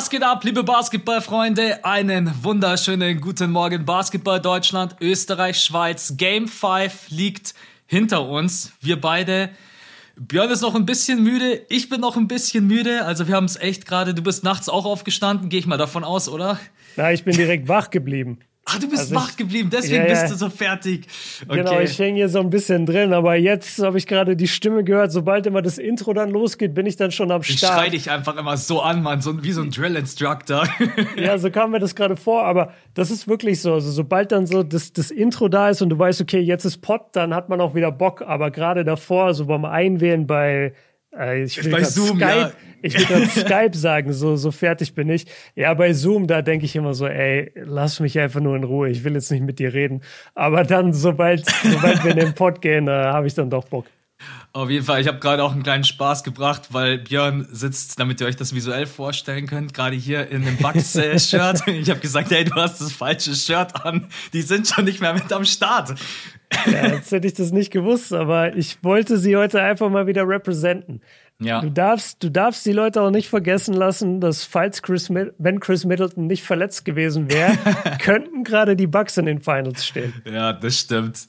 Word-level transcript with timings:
Was 0.00 0.08
geht 0.08 0.22
ab, 0.22 0.44
liebe 0.44 0.64
Basketballfreunde? 0.64 1.84
Einen 1.84 2.32
wunderschönen 2.42 3.20
guten 3.20 3.50
Morgen, 3.50 3.84
Basketball 3.84 4.40
Deutschland, 4.40 4.96
Österreich, 5.02 5.60
Schweiz. 5.60 6.14
Game 6.16 6.48
5 6.48 7.10
liegt 7.10 7.52
hinter 7.86 8.26
uns. 8.26 8.72
Wir 8.80 8.98
beide. 8.98 9.50
Björn 10.16 10.50
ist 10.50 10.62
noch 10.62 10.74
ein 10.74 10.86
bisschen 10.86 11.22
müde, 11.22 11.66
ich 11.68 11.90
bin 11.90 12.00
noch 12.00 12.16
ein 12.16 12.28
bisschen 12.28 12.66
müde. 12.66 13.04
Also 13.04 13.28
wir 13.28 13.34
haben 13.34 13.44
es 13.44 13.56
echt 13.56 13.84
gerade. 13.84 14.14
Du 14.14 14.22
bist 14.22 14.42
nachts 14.42 14.70
auch 14.70 14.86
aufgestanden, 14.86 15.50
gehe 15.50 15.60
ich 15.60 15.66
mal 15.66 15.76
davon 15.76 16.02
aus, 16.02 16.30
oder? 16.30 16.58
Na, 16.96 17.12
ich 17.12 17.22
bin 17.22 17.36
direkt 17.36 17.68
wach 17.68 17.90
geblieben. 17.90 18.38
Ah, 18.72 18.78
du 18.78 18.88
bist 18.88 19.02
also 19.02 19.14
wach 19.14 19.36
geblieben, 19.36 19.70
deswegen 19.72 20.04
ja, 20.04 20.08
ja. 20.08 20.20
bist 20.20 20.32
du 20.32 20.36
so 20.36 20.50
fertig. 20.50 21.06
Okay. 21.46 21.58
Genau, 21.58 21.80
ich 21.80 21.98
hänge 21.98 22.16
hier 22.16 22.28
so 22.28 22.40
ein 22.40 22.50
bisschen 22.50 22.86
drin, 22.86 23.12
aber 23.12 23.34
jetzt 23.34 23.78
habe 23.82 23.98
ich 23.98 24.06
gerade 24.06 24.36
die 24.36 24.48
Stimme 24.48 24.84
gehört. 24.84 25.12
Sobald 25.12 25.46
immer 25.46 25.62
das 25.62 25.78
Intro 25.78 26.12
dann 26.12 26.30
losgeht, 26.30 26.74
bin 26.74 26.86
ich 26.86 26.96
dann 26.96 27.10
schon 27.10 27.30
am 27.30 27.42
Start. 27.42 27.54
Ich 27.54 27.68
schrei 27.68 27.88
dich 27.88 28.10
einfach 28.10 28.36
immer 28.36 28.56
so 28.56 28.80
an, 28.80 29.02
Mann, 29.02 29.20
so, 29.20 29.42
wie 29.42 29.52
so 29.52 29.62
ein 29.62 29.70
Drill-Instructor. 29.70 30.68
ja, 31.16 31.38
so 31.38 31.50
kam 31.50 31.72
mir 31.72 31.80
das 31.80 31.94
gerade 31.94 32.16
vor, 32.16 32.44
aber 32.44 32.72
das 32.94 33.10
ist 33.10 33.26
wirklich 33.26 33.60
so. 33.60 33.74
Also, 33.74 33.90
sobald 33.90 34.32
dann 34.32 34.46
so 34.46 34.62
das, 34.62 34.92
das 34.92 35.10
Intro 35.10 35.48
da 35.48 35.70
ist 35.70 35.82
und 35.82 35.90
du 35.90 35.98
weißt, 35.98 36.20
okay, 36.20 36.40
jetzt 36.40 36.64
ist 36.64 36.78
Pod, 36.78 37.02
dann 37.12 37.34
hat 37.34 37.48
man 37.48 37.60
auch 37.60 37.74
wieder 37.74 37.90
Bock. 37.90 38.22
Aber 38.22 38.50
gerade 38.50 38.84
davor, 38.84 39.34
so 39.34 39.46
beim 39.46 39.64
Einwählen 39.64 40.26
bei 40.26 40.74
äh, 41.16 41.42
ich 41.42 41.62
will 41.62 41.72
bei 41.72 41.84
Zoom, 41.84 42.16
Skype, 42.16 42.24
ja. 42.24 42.52
ich 42.82 42.98
will 42.98 43.06
gerade 43.06 43.26
Skype 43.28 43.76
sagen, 43.76 44.12
so, 44.12 44.36
so 44.36 44.50
fertig 44.50 44.94
bin 44.94 45.08
ich. 45.08 45.26
Ja, 45.54 45.74
bei 45.74 45.92
Zoom, 45.92 46.26
da 46.26 46.42
denke 46.42 46.66
ich 46.66 46.76
immer 46.76 46.94
so, 46.94 47.06
ey, 47.06 47.52
lass 47.54 48.00
mich 48.00 48.18
einfach 48.18 48.40
nur 48.40 48.56
in 48.56 48.64
Ruhe, 48.64 48.88
ich 48.88 49.04
will 49.04 49.14
jetzt 49.14 49.30
nicht 49.30 49.42
mit 49.42 49.58
dir 49.58 49.74
reden. 49.74 50.02
Aber 50.34 50.64
dann, 50.64 50.92
sobald, 50.92 51.46
sobald 51.62 52.04
wir 52.04 52.12
in 52.12 52.18
den 52.18 52.34
Pod 52.34 52.60
gehen, 52.62 52.88
äh, 52.88 52.90
habe 52.90 53.26
ich 53.26 53.34
dann 53.34 53.50
doch 53.50 53.64
Bock. 53.64 53.86
Auf 54.52 54.68
jeden 54.68 54.84
Fall, 54.84 55.00
ich 55.00 55.06
habe 55.06 55.20
gerade 55.20 55.44
auch 55.44 55.52
einen 55.52 55.62
kleinen 55.62 55.84
Spaß 55.84 56.24
gebracht, 56.24 56.68
weil 56.70 56.98
Björn 56.98 57.46
sitzt, 57.52 58.00
damit 58.00 58.20
ihr 58.20 58.26
euch 58.26 58.34
das 58.34 58.52
visuell 58.52 58.86
vorstellen 58.86 59.46
könnt, 59.46 59.72
gerade 59.72 59.94
hier 59.94 60.28
in 60.28 60.42
einem 60.42 60.56
Bugs-Shirt. 60.60 61.68
ich 61.68 61.88
habe 61.88 62.00
gesagt, 62.00 62.30
hey, 62.30 62.44
du 62.44 62.54
hast 62.56 62.80
das 62.80 62.92
falsche 62.92 63.34
Shirt 63.34 63.84
an. 63.84 64.08
Die 64.32 64.42
sind 64.42 64.66
schon 64.66 64.86
nicht 64.86 65.00
mehr 65.00 65.14
mit 65.14 65.32
am 65.32 65.44
Start. 65.44 65.94
Ja, 66.66 66.88
jetzt 66.88 67.12
hätte 67.12 67.26
ich 67.26 67.34
das 67.34 67.52
nicht 67.52 67.70
gewusst, 67.70 68.12
aber 68.12 68.56
ich 68.56 68.82
wollte 68.82 69.18
sie 69.18 69.36
heute 69.36 69.62
einfach 69.62 69.88
mal 69.88 70.06
wieder 70.06 70.26
representen. 70.26 71.00
Ja. 71.38 71.62
Du 71.62 71.70
darfst, 71.70 72.22
du 72.22 72.30
darfst 72.30 72.66
die 72.66 72.72
Leute 72.72 73.00
auch 73.00 73.10
nicht 73.10 73.28
vergessen 73.28 73.72
lassen, 73.72 74.20
dass 74.20 74.44
falls 74.44 74.82
Chris, 74.82 75.08
wenn 75.10 75.60
Chris 75.60 75.86
Middleton 75.86 76.26
nicht 76.26 76.44
verletzt 76.44 76.84
gewesen 76.84 77.30
wäre, 77.30 77.56
könnten 77.98 78.44
gerade 78.44 78.76
die 78.76 78.86
Bucks 78.86 79.16
in 79.16 79.24
den 79.24 79.40
Finals 79.40 79.86
stehen. 79.86 80.12
Ja, 80.30 80.52
das 80.52 80.78
stimmt. 80.78 81.26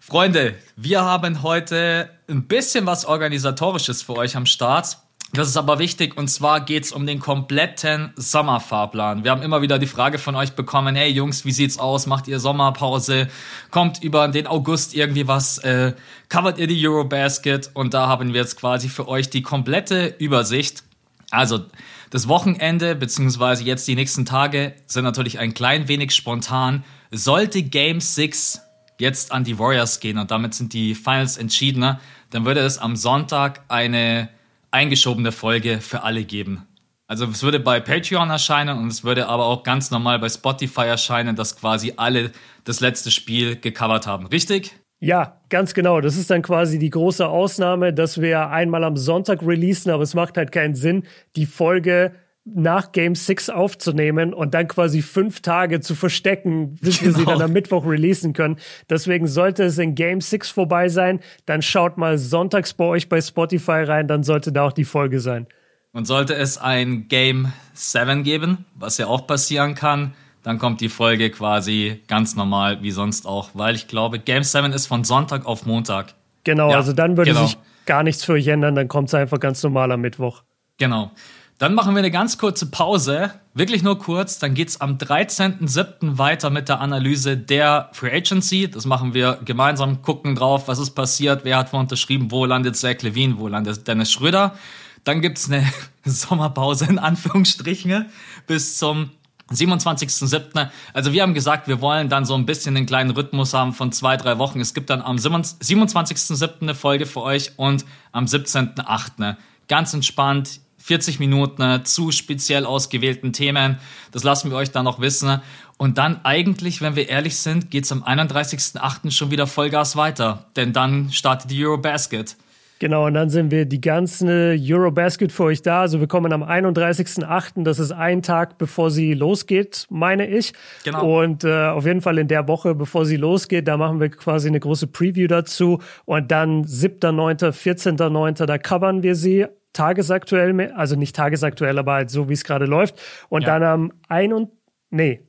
Freunde, 0.00 0.54
wir 0.76 1.02
haben 1.02 1.42
heute 1.42 2.10
ein 2.28 2.46
bisschen 2.46 2.86
was 2.86 3.04
Organisatorisches 3.04 4.02
für 4.02 4.16
euch 4.16 4.36
am 4.36 4.46
Start. 4.46 4.98
Das 5.34 5.48
ist 5.48 5.56
aber 5.56 5.78
wichtig 5.78 6.18
und 6.18 6.28
zwar 6.28 6.60
geht's 6.60 6.92
um 6.92 7.06
den 7.06 7.18
kompletten 7.18 8.12
Sommerfahrplan. 8.16 9.24
Wir 9.24 9.30
haben 9.30 9.40
immer 9.40 9.62
wieder 9.62 9.78
die 9.78 9.86
Frage 9.86 10.18
von 10.18 10.36
euch 10.36 10.52
bekommen, 10.52 10.94
hey 10.94 11.10
Jungs, 11.10 11.46
wie 11.46 11.52
sieht's 11.52 11.78
aus? 11.78 12.06
Macht 12.06 12.28
ihr 12.28 12.38
Sommerpause? 12.38 13.28
Kommt 13.70 14.04
über 14.04 14.28
den 14.28 14.46
August 14.46 14.94
irgendwie 14.94 15.26
was? 15.26 15.56
Äh, 15.56 15.94
covert 16.28 16.58
ihr 16.58 16.66
die 16.66 16.86
Eurobasket? 16.86 17.70
Und 17.72 17.94
da 17.94 18.08
haben 18.08 18.34
wir 18.34 18.42
jetzt 18.42 18.58
quasi 18.58 18.90
für 18.90 19.08
euch 19.08 19.30
die 19.30 19.40
komplette 19.40 20.14
Übersicht. 20.18 20.84
Also 21.30 21.64
das 22.10 22.28
Wochenende 22.28 22.94
beziehungsweise 22.94 23.64
jetzt 23.64 23.88
die 23.88 23.94
nächsten 23.94 24.26
Tage 24.26 24.74
sind 24.86 25.04
natürlich 25.04 25.38
ein 25.38 25.54
klein 25.54 25.88
wenig 25.88 26.14
spontan. 26.14 26.84
Sollte 27.10 27.62
Game 27.62 28.00
6 28.02 28.60
jetzt 28.98 29.32
an 29.32 29.44
die 29.44 29.58
Warriors 29.58 30.00
gehen 30.00 30.18
und 30.18 30.30
damit 30.30 30.52
sind 30.52 30.74
die 30.74 30.94
Finals 30.94 31.38
entschiedener, 31.38 32.00
dann 32.28 32.44
würde 32.44 32.60
es 32.60 32.76
am 32.76 32.96
Sonntag 32.96 33.62
eine 33.68 34.28
eingeschobene 34.72 35.32
Folge 35.32 35.80
für 35.80 36.02
alle 36.02 36.24
geben. 36.24 36.66
Also 37.06 37.26
es 37.26 37.42
würde 37.42 37.60
bei 37.60 37.78
Patreon 37.78 38.30
erscheinen 38.30 38.78
und 38.78 38.88
es 38.88 39.04
würde 39.04 39.28
aber 39.28 39.44
auch 39.44 39.62
ganz 39.62 39.90
normal 39.90 40.18
bei 40.18 40.28
Spotify 40.28 40.86
erscheinen, 40.86 41.36
dass 41.36 41.56
quasi 41.56 41.92
alle 41.96 42.32
das 42.64 42.80
letzte 42.80 43.10
Spiel 43.10 43.56
gecovert 43.56 44.06
haben. 44.06 44.26
Richtig? 44.26 44.74
Ja, 44.98 45.40
ganz 45.48 45.74
genau. 45.74 46.00
Das 46.00 46.16
ist 46.16 46.30
dann 46.30 46.42
quasi 46.42 46.78
die 46.78 46.90
große 46.90 47.26
Ausnahme, 47.28 47.92
dass 47.92 48.20
wir 48.20 48.48
einmal 48.50 48.84
am 48.84 48.96
Sonntag 48.96 49.42
releasen, 49.42 49.90
aber 49.90 50.04
es 50.04 50.14
macht 50.14 50.36
halt 50.36 50.52
keinen 50.52 50.74
Sinn, 50.74 51.02
die 51.34 51.44
Folge 51.44 52.14
nach 52.44 52.90
Game 52.90 53.14
6 53.14 53.50
aufzunehmen 53.50 54.34
und 54.34 54.54
dann 54.54 54.66
quasi 54.66 55.00
fünf 55.00 55.42
Tage 55.42 55.80
zu 55.80 55.94
verstecken, 55.94 56.74
bis 56.80 56.98
genau. 56.98 57.10
wir 57.10 57.12
sie 57.12 57.24
dann 57.24 57.34
genau. 57.34 57.44
am 57.44 57.52
Mittwoch 57.52 57.86
releasen 57.86 58.32
können. 58.32 58.56
Deswegen 58.90 59.28
sollte 59.28 59.62
es 59.64 59.78
in 59.78 59.94
Game 59.94 60.20
6 60.20 60.50
vorbei 60.50 60.88
sein, 60.88 61.20
dann 61.46 61.62
schaut 61.62 61.98
mal 61.98 62.18
sonntags 62.18 62.74
bei 62.74 62.84
euch 62.84 63.08
bei 63.08 63.20
Spotify 63.20 63.84
rein, 63.84 64.08
dann 64.08 64.24
sollte 64.24 64.50
da 64.50 64.66
auch 64.66 64.72
die 64.72 64.84
Folge 64.84 65.20
sein. 65.20 65.46
Und 65.92 66.06
sollte 66.06 66.34
es 66.34 66.58
ein 66.58 67.06
Game 67.08 67.52
7 67.74 68.24
geben, 68.24 68.64
was 68.74 68.98
ja 68.98 69.06
auch 69.06 69.26
passieren 69.26 69.74
kann, 69.74 70.14
dann 70.42 70.58
kommt 70.58 70.80
die 70.80 70.88
Folge 70.88 71.30
quasi 71.30 72.00
ganz 72.08 72.34
normal 72.34 72.82
wie 72.82 72.90
sonst 72.90 73.26
auch, 73.26 73.50
weil 73.54 73.76
ich 73.76 73.86
glaube, 73.86 74.18
Game 74.18 74.42
7 74.42 74.72
ist 74.72 74.86
von 74.86 75.04
Sonntag 75.04 75.46
auf 75.46 75.66
Montag. 75.66 76.14
Genau, 76.42 76.70
ja, 76.70 76.76
also 76.76 76.92
dann 76.92 77.16
würde 77.16 77.32
genau. 77.32 77.46
sich 77.46 77.56
gar 77.86 78.02
nichts 78.02 78.24
für 78.24 78.32
euch 78.32 78.48
ändern, 78.48 78.74
dann 78.74 78.88
kommt 78.88 79.08
es 79.08 79.14
einfach 79.14 79.38
ganz 79.38 79.62
normal 79.62 79.92
am 79.92 80.00
Mittwoch. 80.00 80.42
Genau. 80.78 81.12
Dann 81.58 81.74
machen 81.74 81.94
wir 81.94 82.00
eine 82.00 82.10
ganz 82.10 82.38
kurze 82.38 82.66
Pause, 82.66 83.32
wirklich 83.54 83.82
nur 83.82 83.98
kurz. 83.98 84.38
Dann 84.38 84.54
geht 84.54 84.68
es 84.68 84.80
am 84.80 84.96
13.07. 84.98 86.18
weiter 86.18 86.50
mit 86.50 86.68
der 86.68 86.80
Analyse 86.80 87.36
der 87.36 87.90
Free 87.92 88.10
Agency. 88.10 88.68
Das 88.68 88.84
machen 88.84 89.14
wir 89.14 89.38
gemeinsam, 89.44 90.02
gucken 90.02 90.34
drauf, 90.34 90.66
was 90.66 90.78
ist 90.78 90.90
passiert, 90.90 91.44
wer 91.44 91.58
hat 91.58 91.72
wo 91.72 91.76
unterschrieben, 91.76 92.30
wo 92.30 92.44
landet 92.44 92.76
Zach 92.76 93.00
Levine, 93.02 93.38
wo 93.38 93.46
landet 93.48 93.86
Dennis 93.86 94.10
Schröder. 94.10 94.56
Dann 95.04 95.20
gibt 95.20 95.38
es 95.38 95.50
eine 95.50 95.64
Sommerpause 96.04 96.86
in 96.86 96.98
Anführungsstrichen 96.98 98.06
bis 98.46 98.78
zum 98.78 99.10
27.07. 99.50 100.68
Also 100.92 101.12
wir 101.12 101.22
haben 101.22 101.34
gesagt, 101.34 101.68
wir 101.68 101.80
wollen 101.80 102.08
dann 102.08 102.24
so 102.24 102.34
ein 102.34 102.46
bisschen 102.46 102.76
einen 102.76 102.86
kleinen 102.86 103.10
Rhythmus 103.10 103.54
haben 103.54 103.72
von 103.72 103.92
zwei, 103.92 104.16
drei 104.16 104.38
Wochen. 104.38 104.60
Es 104.60 104.74
gibt 104.74 104.90
dann 104.90 105.02
am 105.02 105.16
27.07. 105.16 106.62
eine 106.62 106.74
Folge 106.74 107.06
für 107.06 107.22
euch 107.22 107.52
und 107.56 107.84
am 108.12 108.24
17.08. 108.24 109.36
Ganz 109.68 109.94
entspannt 109.94 110.60
40 110.82 111.20
Minuten 111.20 111.62
äh, 111.62 111.84
zu 111.84 112.10
speziell 112.10 112.66
ausgewählten 112.66 113.32
Themen. 113.32 113.78
Das 114.10 114.24
lassen 114.24 114.50
wir 114.50 114.56
euch 114.56 114.70
dann 114.70 114.84
noch 114.84 115.00
wissen. 115.00 115.40
Und 115.78 115.98
dann 115.98 116.20
eigentlich, 116.24 116.82
wenn 116.82 116.96
wir 116.96 117.08
ehrlich 117.08 117.36
sind, 117.36 117.70
geht 117.70 117.84
es 117.84 117.92
am 117.92 118.02
31.08. 118.02 119.10
schon 119.10 119.30
wieder 119.30 119.46
Vollgas 119.46 119.96
weiter. 119.96 120.46
Denn 120.56 120.72
dann 120.72 121.10
startet 121.12 121.50
die 121.50 121.64
Eurobasket. 121.64 122.36
Genau, 122.82 123.06
und 123.06 123.14
dann 123.14 123.30
sind 123.30 123.52
wir 123.52 123.64
die 123.64 123.80
ganze 123.80 124.58
Eurobasket 124.60 125.30
für 125.30 125.44
euch 125.44 125.62
da. 125.62 125.82
Also 125.82 126.00
wir 126.00 126.08
kommen 126.08 126.32
am 126.32 126.42
31.08., 126.42 127.62
das 127.62 127.78
ist 127.78 127.92
ein 127.92 128.22
Tag, 128.22 128.58
bevor 128.58 128.90
sie 128.90 129.14
losgeht, 129.14 129.86
meine 129.88 130.26
ich. 130.26 130.52
Genau. 130.82 131.22
Und 131.22 131.44
äh, 131.44 131.66
auf 131.66 131.86
jeden 131.86 132.00
Fall 132.00 132.18
in 132.18 132.26
der 132.26 132.48
Woche, 132.48 132.74
bevor 132.74 133.06
sie 133.06 133.16
losgeht, 133.16 133.68
da 133.68 133.76
machen 133.76 134.00
wir 134.00 134.08
quasi 134.10 134.48
eine 134.48 134.58
große 134.58 134.88
Preview 134.88 135.28
dazu. 135.28 135.78
Und 136.06 136.32
dann 136.32 136.64
7.9., 136.64 137.52
14.9., 137.52 138.46
da 138.46 138.58
covern 138.58 139.04
wir 139.04 139.14
sie 139.14 139.46
tagesaktuell, 139.72 140.72
also 140.72 140.96
nicht 140.96 141.16
tagesaktuell, 141.16 141.78
aber 141.78 141.92
halt 141.94 142.10
so, 142.10 142.28
wie 142.28 142.34
es 142.34 142.44
gerade 142.44 142.66
läuft. 142.66 143.00
Und 143.28 143.42
ja. 143.42 143.58
dann 143.58 143.62
am 143.62 143.92
21. 144.08 144.58
Nee. 144.90 145.26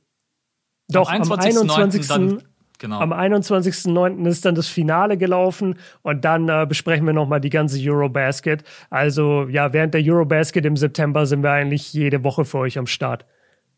Doch, 0.88 1.10
am 1.10 1.22
21. 1.22 1.70
Am 1.70 1.70
21. 1.70 2.44
Genau. 2.78 3.00
Am 3.00 3.12
21.09. 3.12 4.26
ist 4.26 4.44
dann 4.44 4.54
das 4.56 4.68
Finale 4.68 5.16
gelaufen 5.16 5.76
und 6.02 6.24
dann 6.24 6.48
äh, 6.48 6.66
besprechen 6.68 7.06
wir 7.06 7.12
nochmal 7.12 7.40
die 7.40 7.48
ganze 7.48 7.78
Eurobasket. 7.80 8.64
Also 8.90 9.46
ja, 9.48 9.72
während 9.72 9.94
der 9.94 10.02
Eurobasket 10.04 10.66
im 10.66 10.76
September 10.76 11.24
sind 11.24 11.42
wir 11.42 11.52
eigentlich 11.52 11.92
jede 11.92 12.24
Woche 12.24 12.44
für 12.44 12.58
euch 12.58 12.76
am 12.76 12.86
Start. 12.86 13.24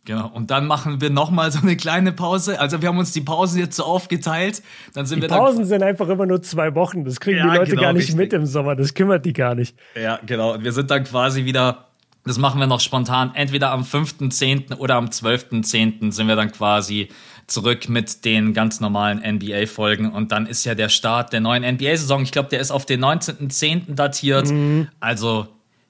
Genau. 0.06 0.28
Und 0.28 0.52
dann 0.52 0.68
machen 0.68 1.00
wir 1.00 1.10
nochmal 1.10 1.50
so 1.50 1.58
eine 1.60 1.76
kleine 1.76 2.12
Pause. 2.12 2.60
Also 2.60 2.80
wir 2.80 2.88
haben 2.88 2.98
uns 2.98 3.12
die 3.12 3.20
Pausen 3.20 3.58
jetzt 3.58 3.76
so 3.76 3.84
aufgeteilt. 3.84 4.62
Dann 4.94 5.04
sind 5.04 5.18
die 5.18 5.22
wir 5.22 5.36
Pausen 5.36 5.64
sind 5.64 5.82
einfach 5.82 6.08
immer 6.08 6.26
nur 6.26 6.40
zwei 6.42 6.74
Wochen. 6.76 7.04
Das 7.04 7.18
kriegen 7.18 7.38
ja, 7.38 7.50
die 7.50 7.56
Leute 7.56 7.70
genau, 7.72 7.82
gar 7.82 7.92
nicht 7.92 8.02
richtig. 8.02 8.16
mit 8.16 8.32
im 8.32 8.46
Sommer. 8.46 8.76
Das 8.76 8.94
kümmert 8.94 9.26
die 9.26 9.32
gar 9.32 9.56
nicht. 9.56 9.76
Ja, 10.00 10.20
genau. 10.24 10.54
Und 10.54 10.64
wir 10.64 10.70
sind 10.70 10.92
dann 10.92 11.02
quasi 11.02 11.44
wieder, 11.44 11.86
das 12.24 12.38
machen 12.38 12.60
wir 12.60 12.68
noch 12.68 12.78
spontan, 12.78 13.32
entweder 13.34 13.72
am 13.72 13.82
5.10. 13.82 14.76
oder 14.76 14.94
am 14.94 15.06
12.10. 15.06 16.12
sind 16.12 16.28
wir 16.28 16.36
dann 16.36 16.52
quasi 16.52 17.08
zurück 17.48 17.88
mit 17.88 18.24
den 18.24 18.54
ganz 18.54 18.78
normalen 18.78 19.18
NBA-Folgen. 19.18 20.12
Und 20.12 20.30
dann 20.30 20.46
ist 20.46 20.64
ja 20.64 20.76
der 20.76 20.88
Start 20.88 21.32
der 21.32 21.40
neuen 21.40 21.64
NBA-Saison. 21.64 22.22
Ich 22.22 22.30
glaube, 22.30 22.48
der 22.48 22.60
ist 22.60 22.70
auf 22.70 22.86
den 22.86 23.04
19.10. 23.04 23.94
datiert. 23.96 24.50
Mhm. 24.50 24.86
Also, 25.00 25.48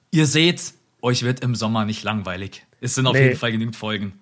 ihr 0.09 0.25
seht, 0.25 0.73
euch 1.03 1.21
wird 1.21 1.41
im 1.41 1.53
Sommer 1.53 1.85
nicht 1.85 2.03
langweilig. 2.03 2.66
Es 2.81 2.95
sind 2.95 3.07
auf 3.07 3.13
nee. 3.13 3.23
jeden 3.23 3.35
Fall 3.35 3.51
genügend 3.51 3.75
Folgen. 3.75 4.13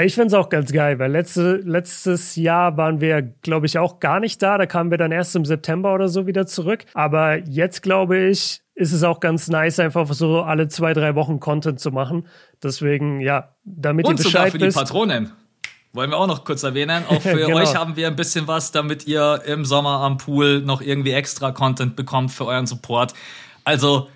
Ich 0.00 0.14
finde 0.14 0.28
es 0.28 0.34
auch 0.34 0.48
ganz 0.48 0.72
geil, 0.72 0.98
weil 0.98 1.12
letzte, 1.12 1.56
letztes 1.56 2.34
Jahr 2.36 2.78
waren 2.78 3.02
wir, 3.02 3.20
glaube 3.20 3.66
ich, 3.66 3.78
auch 3.78 4.00
gar 4.00 4.20
nicht 4.20 4.40
da. 4.40 4.56
Da 4.56 4.64
kamen 4.64 4.90
wir 4.90 4.96
dann 4.96 5.12
erst 5.12 5.36
im 5.36 5.44
September 5.44 5.92
oder 5.92 6.08
so 6.08 6.26
wieder 6.26 6.46
zurück. 6.46 6.86
Aber 6.94 7.36
jetzt, 7.36 7.82
glaube 7.82 8.16
ich, 8.16 8.62
ist 8.74 8.92
es 8.92 9.02
auch 9.02 9.20
ganz 9.20 9.48
nice, 9.48 9.78
einfach 9.80 10.10
so 10.14 10.40
alle 10.40 10.68
zwei, 10.68 10.94
drei 10.94 11.14
Wochen 11.14 11.40
Content 11.40 11.78
zu 11.78 11.90
machen. 11.90 12.26
Deswegen, 12.62 13.20
ja, 13.20 13.54
damit 13.64 14.06
Und 14.06 14.18
ihr 14.18 14.24
Bescheid 14.24 14.50
sogar 14.50 14.50
für 14.50 14.58
die 14.58 14.74
Patronen. 14.74 15.32
Wollen 15.92 16.08
wir 16.08 16.16
auch 16.16 16.26
noch 16.26 16.44
kurz 16.44 16.62
erwähnen. 16.62 17.04
Auch 17.06 17.20
für 17.20 17.36
genau. 17.36 17.58
euch 17.58 17.76
haben 17.76 17.94
wir 17.96 18.06
ein 18.06 18.16
bisschen 18.16 18.48
was, 18.48 18.72
damit 18.72 19.06
ihr 19.06 19.42
im 19.44 19.66
Sommer 19.66 20.00
am 20.00 20.16
Pool 20.16 20.62
noch 20.62 20.80
irgendwie 20.80 21.12
extra 21.12 21.52
Content 21.52 21.96
bekommt 21.96 22.30
für 22.30 22.46
euren 22.46 22.66
Support. 22.66 23.12
Also, 23.64 24.08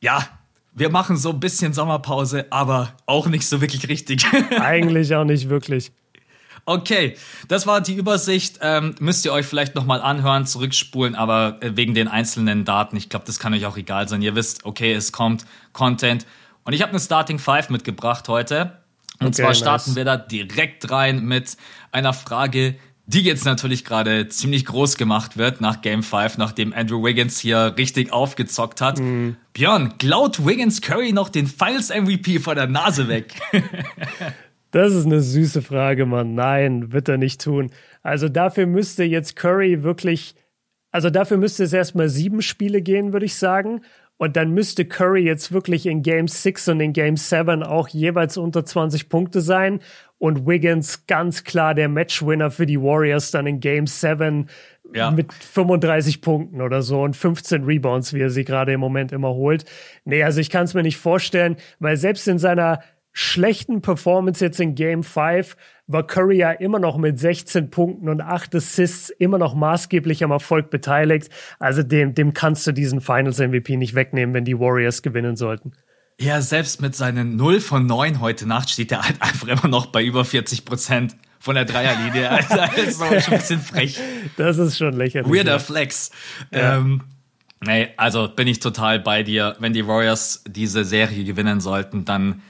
ja, 0.00 0.26
wir 0.76 0.90
machen 0.90 1.16
so 1.16 1.30
ein 1.30 1.40
bisschen 1.40 1.72
Sommerpause, 1.72 2.46
aber 2.50 2.92
auch 3.06 3.26
nicht 3.26 3.48
so 3.48 3.60
wirklich 3.60 3.88
richtig. 3.88 4.24
Eigentlich 4.60 5.14
auch 5.14 5.24
nicht 5.24 5.48
wirklich. 5.48 5.90
Okay, 6.66 7.16
das 7.48 7.66
war 7.66 7.80
die 7.80 7.94
Übersicht. 7.94 8.58
Ähm, 8.60 8.94
müsst 9.00 9.24
ihr 9.24 9.32
euch 9.32 9.46
vielleicht 9.46 9.74
nochmal 9.74 10.02
anhören, 10.02 10.46
zurückspulen, 10.46 11.14
aber 11.14 11.58
äh, 11.60 11.76
wegen 11.76 11.94
den 11.94 12.08
einzelnen 12.08 12.64
Daten, 12.64 12.96
ich 12.96 13.08
glaube, 13.08 13.24
das 13.24 13.38
kann 13.38 13.54
euch 13.54 13.64
auch 13.64 13.76
egal 13.76 14.06
sein. 14.08 14.20
Ihr 14.20 14.34
wisst, 14.34 14.66
okay, 14.66 14.92
es 14.92 15.12
kommt 15.12 15.46
Content. 15.72 16.26
Und 16.64 16.74
ich 16.74 16.82
habe 16.82 16.90
eine 16.90 17.00
Starting 17.00 17.38
Five 17.38 17.70
mitgebracht 17.70 18.28
heute. 18.28 18.78
Und 19.18 19.28
okay, 19.28 19.36
zwar 19.36 19.54
starten 19.54 19.90
nice. 19.90 19.96
wir 19.96 20.04
da 20.04 20.16
direkt 20.18 20.90
rein 20.90 21.24
mit 21.24 21.56
einer 21.90 22.12
Frage, 22.12 22.76
die 23.06 23.22
jetzt 23.22 23.44
natürlich 23.44 23.84
gerade 23.84 24.28
ziemlich 24.28 24.64
groß 24.64 24.96
gemacht 24.96 25.36
wird 25.36 25.60
nach 25.60 25.80
Game 25.80 26.02
5, 26.02 26.38
nachdem 26.38 26.72
Andrew 26.72 27.04
Wiggins 27.04 27.38
hier 27.38 27.74
richtig 27.78 28.12
aufgezockt 28.12 28.80
hat. 28.80 28.98
Mhm. 28.98 29.36
Björn, 29.52 29.96
klaut 29.98 30.44
Wiggins 30.44 30.80
Curry 30.80 31.12
noch 31.12 31.28
den 31.28 31.46
Finals 31.46 31.90
MVP 31.90 32.40
vor 32.40 32.56
der 32.56 32.66
Nase 32.66 33.08
weg? 33.08 33.34
das 34.72 34.92
ist 34.92 35.06
eine 35.06 35.22
süße 35.22 35.62
Frage, 35.62 36.04
Mann. 36.04 36.34
Nein, 36.34 36.92
wird 36.92 37.08
er 37.08 37.16
nicht 37.16 37.40
tun. 37.40 37.70
Also 38.02 38.28
dafür 38.28 38.66
müsste 38.66 39.04
jetzt 39.04 39.36
Curry 39.36 39.84
wirklich, 39.84 40.34
also 40.90 41.08
dafür 41.08 41.36
müsste 41.36 41.62
es 41.62 41.72
erstmal 41.72 42.08
sieben 42.08 42.42
Spiele 42.42 42.82
gehen, 42.82 43.12
würde 43.12 43.26
ich 43.26 43.36
sagen. 43.36 43.82
Und 44.18 44.36
dann 44.36 44.52
müsste 44.52 44.86
Curry 44.86 45.22
jetzt 45.22 45.52
wirklich 45.52 45.86
in 45.86 46.02
Game 46.02 46.26
6 46.26 46.68
und 46.68 46.80
in 46.80 46.92
Game 46.92 47.16
7 47.16 47.62
auch 47.62 47.88
jeweils 47.88 48.36
unter 48.38 48.64
20 48.64 49.08
Punkte 49.08 49.42
sein 49.42 49.80
und 50.18 50.46
Wiggins 50.46 51.06
ganz 51.06 51.44
klar 51.44 51.74
der 51.74 51.88
Matchwinner 51.88 52.50
für 52.50 52.64
die 52.64 52.80
Warriors 52.80 53.30
dann 53.30 53.46
in 53.46 53.60
Game 53.60 53.86
7 53.86 54.48
ja. 54.94 55.10
mit 55.10 55.32
35 55.32 56.22
Punkten 56.22 56.62
oder 56.62 56.80
so 56.80 57.02
und 57.02 57.14
15 57.14 57.64
Rebounds, 57.64 58.14
wie 58.14 58.20
er 58.20 58.30
sie 58.30 58.44
gerade 58.44 58.72
im 58.72 58.80
Moment 58.80 59.12
immer 59.12 59.34
holt. 59.34 59.64
Nee, 60.04 60.22
also 60.22 60.40
ich 60.40 60.48
kann 60.48 60.64
es 60.64 60.74
mir 60.74 60.82
nicht 60.82 60.96
vorstellen, 60.96 61.56
weil 61.78 61.96
selbst 61.96 62.26
in 62.28 62.38
seiner 62.38 62.80
schlechten 63.18 63.80
Performance 63.80 64.44
jetzt 64.44 64.60
in 64.60 64.74
Game 64.74 65.02
5 65.02 65.56
war 65.86 66.06
Curry 66.06 66.36
ja 66.36 66.50
immer 66.50 66.78
noch 66.78 66.98
mit 66.98 67.18
16 67.18 67.70
Punkten 67.70 68.10
und 68.10 68.20
8 68.20 68.54
Assists 68.56 69.08
immer 69.08 69.38
noch 69.38 69.54
maßgeblich 69.54 70.22
am 70.22 70.32
Erfolg 70.32 70.68
beteiligt. 70.68 71.30
Also 71.58 71.82
dem, 71.82 72.14
dem 72.14 72.34
kannst 72.34 72.66
du 72.66 72.72
diesen 72.72 73.00
Finals 73.00 73.38
MVP 73.38 73.78
nicht 73.78 73.94
wegnehmen, 73.94 74.34
wenn 74.34 74.44
die 74.44 74.58
Warriors 74.58 75.00
gewinnen 75.00 75.34
sollten. 75.36 75.72
Ja, 76.20 76.42
selbst 76.42 76.82
mit 76.82 76.94
seinen 76.94 77.36
0 77.36 77.60
von 77.60 77.86
9 77.86 78.20
heute 78.20 78.46
Nacht 78.46 78.68
steht 78.68 78.92
er 78.92 79.02
halt 79.02 79.22
einfach 79.22 79.48
immer 79.48 79.68
noch 79.68 79.86
bei 79.86 80.04
über 80.04 80.26
40 80.26 80.66
Prozent 80.66 81.16
von 81.38 81.54
der 81.54 81.64
Dreierlinie. 81.64 82.28
Also, 82.30 82.54
das 82.54 82.76
ist 82.76 82.98
schon 82.98 83.32
ein 83.32 83.38
bisschen 83.38 83.60
frech. 83.60 84.00
Das 84.36 84.58
ist 84.58 84.76
schon 84.76 84.92
lächerlich. 84.92 85.32
Weirder 85.32 85.58
Flex. 85.58 86.10
Ja. 86.52 86.76
Ähm, 86.76 87.00
nee, 87.64 87.88
also 87.96 88.28
bin 88.28 88.46
ich 88.46 88.60
total 88.60 89.00
bei 89.00 89.22
dir. 89.22 89.56
Wenn 89.58 89.72
die 89.72 89.86
Warriors 89.86 90.44
diese 90.46 90.84
Serie 90.84 91.24
gewinnen 91.24 91.60
sollten, 91.60 92.04
dann 92.04 92.42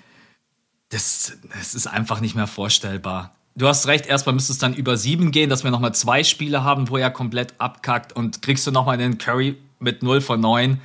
das, 0.96 1.38
das 1.56 1.74
ist 1.74 1.86
einfach 1.86 2.20
nicht 2.20 2.34
mehr 2.34 2.46
vorstellbar. 2.46 3.34
Du 3.54 3.66
hast 3.66 3.86
recht, 3.86 4.06
erstmal 4.06 4.34
müsste 4.34 4.52
es 4.52 4.58
dann 4.58 4.74
über 4.74 4.96
sieben 4.96 5.30
gehen, 5.30 5.48
dass 5.48 5.64
wir 5.64 5.70
nochmal 5.70 5.94
zwei 5.94 6.24
Spiele 6.24 6.62
haben, 6.62 6.90
wo 6.90 6.96
er 6.96 7.10
komplett 7.10 7.54
abkackt 7.58 8.12
und 8.14 8.42
kriegst 8.42 8.66
du 8.66 8.70
nochmal 8.70 8.98
den 8.98 9.18
Curry 9.18 9.56
mit 9.78 10.02
0 10.02 10.20
von 10.20 10.40
9 10.40 10.80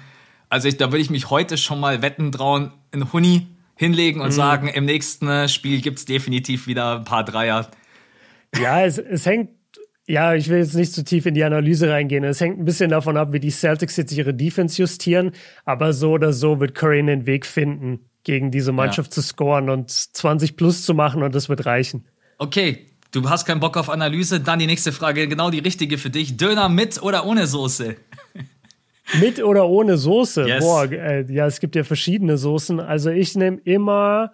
also 0.52 0.68
ich, 0.68 0.76
da 0.76 0.92
würde 0.92 1.02
ich 1.02 1.10
mich 1.10 1.30
heute 1.30 1.58
schon 1.58 1.80
mal 1.80 2.02
wetten 2.02 2.32
trauen, 2.32 2.74
in 2.92 3.12
Huni 3.14 3.48
hinlegen 3.76 4.20
und 4.20 4.28
mhm. 4.28 4.34
sagen, 4.34 4.68
im 4.68 4.84
nächsten 4.84 5.48
Spiel 5.48 5.82
gibt 5.82 6.00
es 6.00 6.06
definitiv 6.06 6.68
wieder 6.68 6.98
ein 6.98 7.06
paar 7.06 7.24
Dreier. 7.24 7.72
Ja, 8.62 8.84
es, 8.86 8.98
es 8.98 9.26
hängt 9.26 9.50
ja, 10.08 10.34
ich 10.34 10.50
will 10.50 10.58
jetzt 10.58 10.76
nicht 10.76 10.94
zu 10.94 11.06
tief 11.06 11.26
in 11.26 11.36
die 11.36 11.44
Analyse 11.46 11.90
reingehen. 11.90 12.26
Es 12.26 12.42
hängt 12.42 12.60
ein 12.60 12.66
bisschen 12.66 12.90
davon 12.90 13.16
ab, 13.16 13.32
wie 13.32 13.40
die 13.40 13.50
Celtics 13.50 13.96
jetzt 13.96 14.12
ihre 14.12 14.34
Defense 14.34 14.82
justieren. 14.82 15.32
Aber 15.64 15.94
so 15.94 16.12
oder 16.12 16.34
so 16.34 16.60
wird 16.60 16.76
Curry 16.76 17.00
einen 17.00 17.26
Weg 17.26 17.46
finden, 17.46 18.02
gegen 18.24 18.52
diese 18.52 18.72
Mannschaft 18.72 19.12
ja. 19.12 19.16
zu 19.16 19.22
scoren 19.22 19.70
und 19.70 19.90
20 19.90 20.56
plus 20.56 20.84
zu 20.84 20.94
machen 20.94 21.24
und 21.24 21.34
das 21.34 21.50
wird 21.50 21.66
reichen. 21.66 22.06
Okay, 22.38 22.88
du 23.12 23.30
hast 23.30 23.46
keinen 23.46 23.60
Bock 23.60 23.78
auf 23.78 23.90
Analyse. 23.90 24.40
Dann 24.40 24.60
die 24.60 24.68
nächste 24.68 24.92
Frage, 24.92 25.28
genau 25.28 25.50
die 25.50 25.60
richtige 25.60 25.98
für 25.98 26.10
dich. 26.10 26.38
Döner 26.38 26.70
mit 26.70 27.02
oder 27.02 27.26
ohne 27.26 27.48
Soße? 27.48 27.96
Mit 29.20 29.44
oder 29.44 29.68
ohne 29.68 29.98
Soße? 29.98 30.48
Yes. 30.48 30.64
Boah, 30.64 30.90
äh, 30.90 31.26
ja, 31.34 31.46
es 31.46 31.60
gibt 31.60 31.76
ja 31.76 31.84
verschiedene 31.84 32.38
Soßen. 32.38 32.80
Also 32.80 33.10
ich 33.10 33.36
nehme 33.36 33.58
immer, 33.66 34.32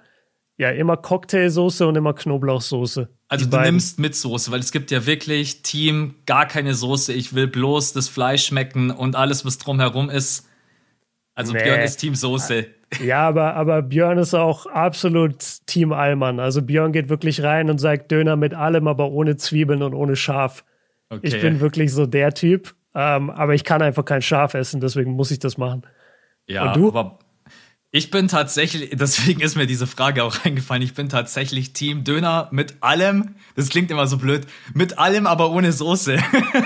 ja, 0.58 0.70
immer 0.70 0.98
Cocktailsoße 0.98 1.88
und 1.88 1.96
immer 1.96 2.14
Knoblauchsoße. 2.14 3.10
Also 3.28 3.46
du 3.46 3.52
beiden. 3.52 3.76
nimmst 3.76 3.98
mit 3.98 4.16
Soße, 4.16 4.52
weil 4.52 4.60
es 4.60 4.72
gibt 4.72 4.92
ja 4.92 5.06
wirklich 5.06 5.64
Team, 5.64 6.16
gar 6.28 6.46
keine 6.46 6.76
Soße. 6.76 7.12
Ich 7.12 7.34
will 7.34 7.48
bloß 7.48 7.94
das 7.94 8.08
Fleisch 8.08 8.46
schmecken 8.46 8.92
und 8.92 9.16
alles, 9.16 9.46
was 9.46 9.58
drumherum 9.58 10.10
ist. 10.10 10.48
Also 11.34 11.54
nee. 11.54 11.64
Björn 11.64 11.82
ist 11.82 11.98
Team 11.98 12.14
Soße. 12.14 12.68
Ja, 13.04 13.28
aber, 13.28 13.56
aber 13.56 13.82
Björn 13.82 14.18
ist 14.18 14.34
auch 14.34 14.66
absolut 14.66 15.44
Team 15.66 15.92
Allmann. 15.92 16.40
Also 16.40 16.62
Björn 16.62 16.94
geht 16.94 17.10
wirklich 17.10 17.44
rein 17.44 17.70
und 17.70 17.80
sagt 17.80 18.12
Döner 18.12 18.36
mit 18.36 18.54
allem, 18.54 18.88
aber 18.88 19.12
ohne 19.12 19.36
Zwiebeln 19.36 19.84
und 19.84 19.94
ohne 19.94 20.16
Schaf. 20.16 20.64
Okay. 21.10 21.28
Ich 21.28 21.42
bin 21.42 21.60
wirklich 21.60 21.92
so 21.92 22.06
der 22.06 22.34
Typ. 22.34 22.76
Ähm, 22.98 23.30
aber 23.30 23.54
ich 23.54 23.64
kann 23.64 23.84
einfach 23.84 24.06
kein 24.06 24.24
Schaf 24.24 24.56
essen, 24.56 24.82
deswegen 24.82 25.12
muss 25.12 25.30
ich 25.30 25.38
das 25.38 25.60
machen. 25.60 25.84
Ja, 26.48 26.68
Und 26.68 26.78
du? 26.78 26.88
aber 26.90 27.20
ich 27.92 28.10
bin 28.10 28.28
tatsächlich, 28.28 28.90
deswegen 28.94 29.40
ist 29.42 29.56
mir 29.56 29.68
diese 29.68 29.86
Frage 29.86 30.24
auch 30.24 30.44
eingefallen, 30.44 30.82
ich 30.82 30.96
bin 30.96 31.08
tatsächlich 31.08 31.74
Team 31.74 32.04
Döner 32.04 32.48
mit 32.52 32.78
allem, 32.82 33.36
das 33.56 33.70
klingt 33.70 33.92
immer 33.92 34.08
so 34.08 34.18
blöd, 34.18 34.48
mit 34.74 34.98
allem, 34.98 35.28
aber 35.28 35.52
ohne 35.52 35.74
Soße. 35.74 36.18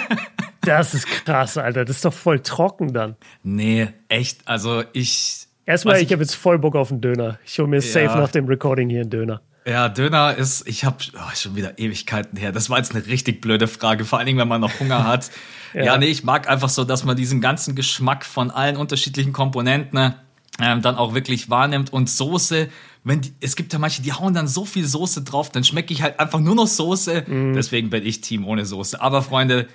das 0.62 0.94
ist 0.94 1.06
krass, 1.08 1.58
Alter, 1.58 1.84
das 1.84 1.98
ist 1.98 2.06
doch 2.06 2.14
voll 2.14 2.40
trocken 2.40 2.94
dann. 2.94 3.18
Nee, 3.44 3.90
echt, 4.08 4.48
also 4.48 4.84
ich... 4.94 5.48
Erstmal, 5.66 5.98
ich, 5.98 6.04
ich 6.04 6.12
habe 6.12 6.24
jetzt 6.24 6.36
voll 6.36 6.60
Bock 6.60 6.76
auf 6.76 6.92
einen 6.92 7.02
Döner. 7.02 7.40
Ich 7.46 7.58
hole 7.60 7.68
mir 7.68 7.78
ja. 7.78 7.82
safe 7.82 8.18
nach 8.18 8.32
dem 8.32 8.48
Recording 8.48 8.90
hier 8.90 9.02
einen 9.02 9.10
Döner. 9.10 9.42
Ja, 9.66 9.90
Döner 9.90 10.36
ist, 10.36 10.68
ich 10.68 10.86
habe 10.86 10.98
oh, 11.14 11.36
schon 11.36 11.56
wieder 11.56 11.78
Ewigkeiten 11.78 12.38
her. 12.38 12.52
Das 12.52 12.70
war 12.70 12.78
jetzt 12.78 12.96
eine 12.96 13.06
richtig 13.06 13.42
blöde 13.42 13.68
Frage, 13.68 14.06
vor 14.06 14.18
allen 14.18 14.26
Dingen, 14.26 14.40
wenn 14.40 14.48
man 14.48 14.60
noch 14.60 14.80
Hunger 14.80 15.06
hat. 15.06 15.30
ja. 15.74 15.84
ja, 15.84 15.98
nee, 15.98 16.08
ich 16.08 16.24
mag 16.24 16.50
einfach 16.50 16.70
so, 16.70 16.84
dass 16.84 17.06
man 17.06 17.16
diesen 17.16 17.42
ganzen 17.42 17.76
Geschmack 17.76 18.26
von 18.26 18.50
allen 18.50 18.76
unterschiedlichen 18.76 19.34
Komponenten 19.34 20.00
ne, 20.00 20.16
ähm, 20.60 20.82
dann 20.82 20.96
auch 20.96 21.14
wirklich 21.14 21.52
wahrnimmt. 21.52 21.94
Und 21.94 22.10
Soße, 22.10 22.70
wenn 23.04 23.22
die, 23.22 23.34
es 23.40 23.56
gibt 23.56 23.72
ja 23.72 23.78
manche, 23.78 24.02
die 24.02 24.14
hauen 24.14 24.34
dann 24.34 24.48
so 24.48 24.66
viel 24.66 24.86
Soße 24.86 25.22
drauf, 25.22 25.52
dann 25.52 25.64
schmecke 25.64 25.94
ich 25.94 26.02
halt 26.02 26.20
einfach 26.20 26.40
nur 26.40 26.56
noch 26.56 26.68
Soße. 26.68 27.26
Mm. 27.28 27.54
Deswegen 27.54 27.92
bin 27.92 28.04
ich 28.04 28.22
Team 28.22 28.48
ohne 28.48 28.66
Soße. 28.66 29.00
Aber 29.00 29.22
Freunde, 29.22 29.68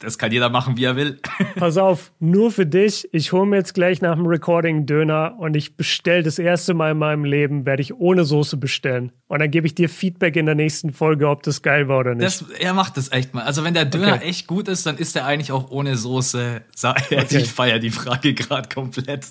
das 0.00 0.16
kann 0.16 0.30
jeder 0.30 0.48
machen, 0.48 0.76
wie 0.76 0.84
er 0.84 0.94
will. 0.94 1.20
Pass 1.56 1.76
auf, 1.76 2.12
nur 2.20 2.52
für 2.52 2.66
dich. 2.66 3.08
Ich 3.12 3.32
hole 3.32 3.46
mir 3.46 3.56
jetzt 3.56 3.74
gleich 3.74 4.00
nach 4.00 4.14
dem 4.14 4.26
Recording 4.26 4.86
Döner 4.86 5.34
und 5.38 5.56
ich 5.56 5.76
bestelle 5.76 6.22
das 6.22 6.38
erste 6.38 6.72
Mal 6.72 6.92
in 6.92 6.98
meinem 6.98 7.24
Leben, 7.24 7.66
werde 7.66 7.82
ich 7.82 7.94
ohne 7.94 8.24
Soße 8.24 8.56
bestellen. 8.58 9.10
Und 9.26 9.40
dann 9.40 9.50
gebe 9.50 9.66
ich 9.66 9.74
dir 9.74 9.88
Feedback 9.88 10.36
in 10.36 10.46
der 10.46 10.54
nächsten 10.54 10.92
Folge, 10.92 11.28
ob 11.28 11.42
das 11.42 11.62
geil 11.62 11.88
war 11.88 11.98
oder 11.98 12.14
nicht. 12.14 12.26
Das, 12.26 12.44
er 12.60 12.74
macht 12.74 12.96
das 12.96 13.10
echt 13.10 13.34
mal. 13.34 13.42
Also 13.42 13.64
wenn 13.64 13.74
der 13.74 13.86
Döner 13.86 14.14
okay. 14.14 14.28
echt 14.28 14.46
gut 14.46 14.68
ist, 14.68 14.86
dann 14.86 14.98
ist 14.98 15.16
er 15.16 15.26
eigentlich 15.26 15.50
auch 15.50 15.70
ohne 15.70 15.96
Soße. 15.96 16.62
Okay. 16.88 17.38
Ich 17.38 17.50
feiere 17.50 17.78
die 17.78 17.90
Frage 17.90 18.34
gerade 18.34 18.68
komplett. 18.68 19.26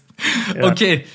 Ja. 0.55 0.67
Okay. 0.69 1.05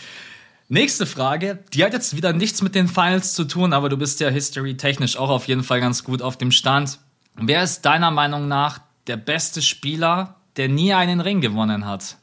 Nächste 0.69 1.07
Frage, 1.07 1.59
die 1.75 1.85
hat 1.85 1.93
jetzt 1.93 2.17
wieder 2.17 2.33
nichts 2.33 2.63
mit 2.63 2.75
den 2.75 2.89
Finals 2.89 3.35
zu 3.35 3.45
tun, 3.45 3.73
aber 3.73 3.89
du 3.89 3.97
bist 3.97 4.21
ja 4.21 4.29
history-technisch 4.29 5.17
auch 5.17 5.29
auf 5.29 5.47
jeden 5.47 5.63
Fall 5.63 5.81
ganz 5.81 6.05
gut 6.05 6.23
auf 6.23 6.39
dem 6.39 6.51
Stand. 6.51 6.99
Wer 7.37 7.63
ist 7.63 7.83
deiner 7.83 8.11
Meinung 8.11 8.49
nach 8.49 8.81
der 9.07 9.17
beste 9.17 9.63
Spieler, 9.63 10.37
der 10.57 10.69
nie 10.69 10.93
einen 10.93 11.21
Ring 11.21 11.41
gewonnen 11.41 11.87
hat? 11.87 12.19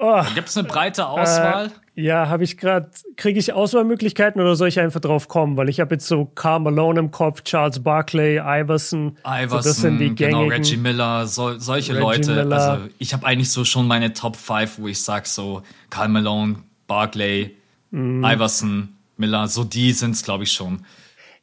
Oh, 0.00 0.22
Gibt 0.34 0.48
es 0.48 0.56
eine 0.56 0.68
breite 0.68 1.08
Auswahl? 1.08 1.72
Äh, 1.96 2.02
ja, 2.02 2.28
habe 2.28 2.44
ich 2.44 2.56
gerade. 2.56 2.88
Kriege 3.16 3.40
ich 3.40 3.52
Auswahlmöglichkeiten 3.52 4.40
oder 4.40 4.54
soll 4.54 4.68
ich 4.68 4.78
einfach 4.78 5.00
drauf 5.00 5.26
kommen? 5.26 5.56
Weil 5.56 5.68
ich 5.68 5.80
habe 5.80 5.96
jetzt 5.96 6.06
so 6.06 6.24
Carl 6.24 6.60
Malone 6.60 7.00
im 7.00 7.10
Kopf, 7.10 7.42
Charles 7.42 7.82
Barkley, 7.82 8.38
Iverson. 8.38 9.18
Iverson, 9.24 9.62
so 9.62 9.68
das 9.68 9.76
sind 9.78 9.98
die 9.98 10.14
genau, 10.14 10.44
Reggie 10.44 10.76
Miller, 10.76 11.26
so, 11.26 11.58
solche 11.58 11.94
Reggie 11.94 12.02
Leute. 12.02 12.34
Miller. 12.36 12.56
Also 12.56 12.88
ich 12.98 13.12
habe 13.12 13.26
eigentlich 13.26 13.50
so 13.50 13.64
schon 13.64 13.88
meine 13.88 14.12
Top 14.12 14.36
5, 14.36 14.78
wo 14.78 14.86
ich 14.86 15.02
sage 15.02 15.26
so 15.26 15.62
Carl 15.90 16.08
Malone, 16.08 16.62
Barkley, 16.86 17.56
mm. 17.90 18.24
Iverson, 18.24 18.90
Miller, 19.16 19.48
so 19.48 19.64
die 19.64 19.90
sind 19.92 20.12
es, 20.12 20.22
glaube 20.22 20.44
ich, 20.44 20.52
schon. 20.52 20.84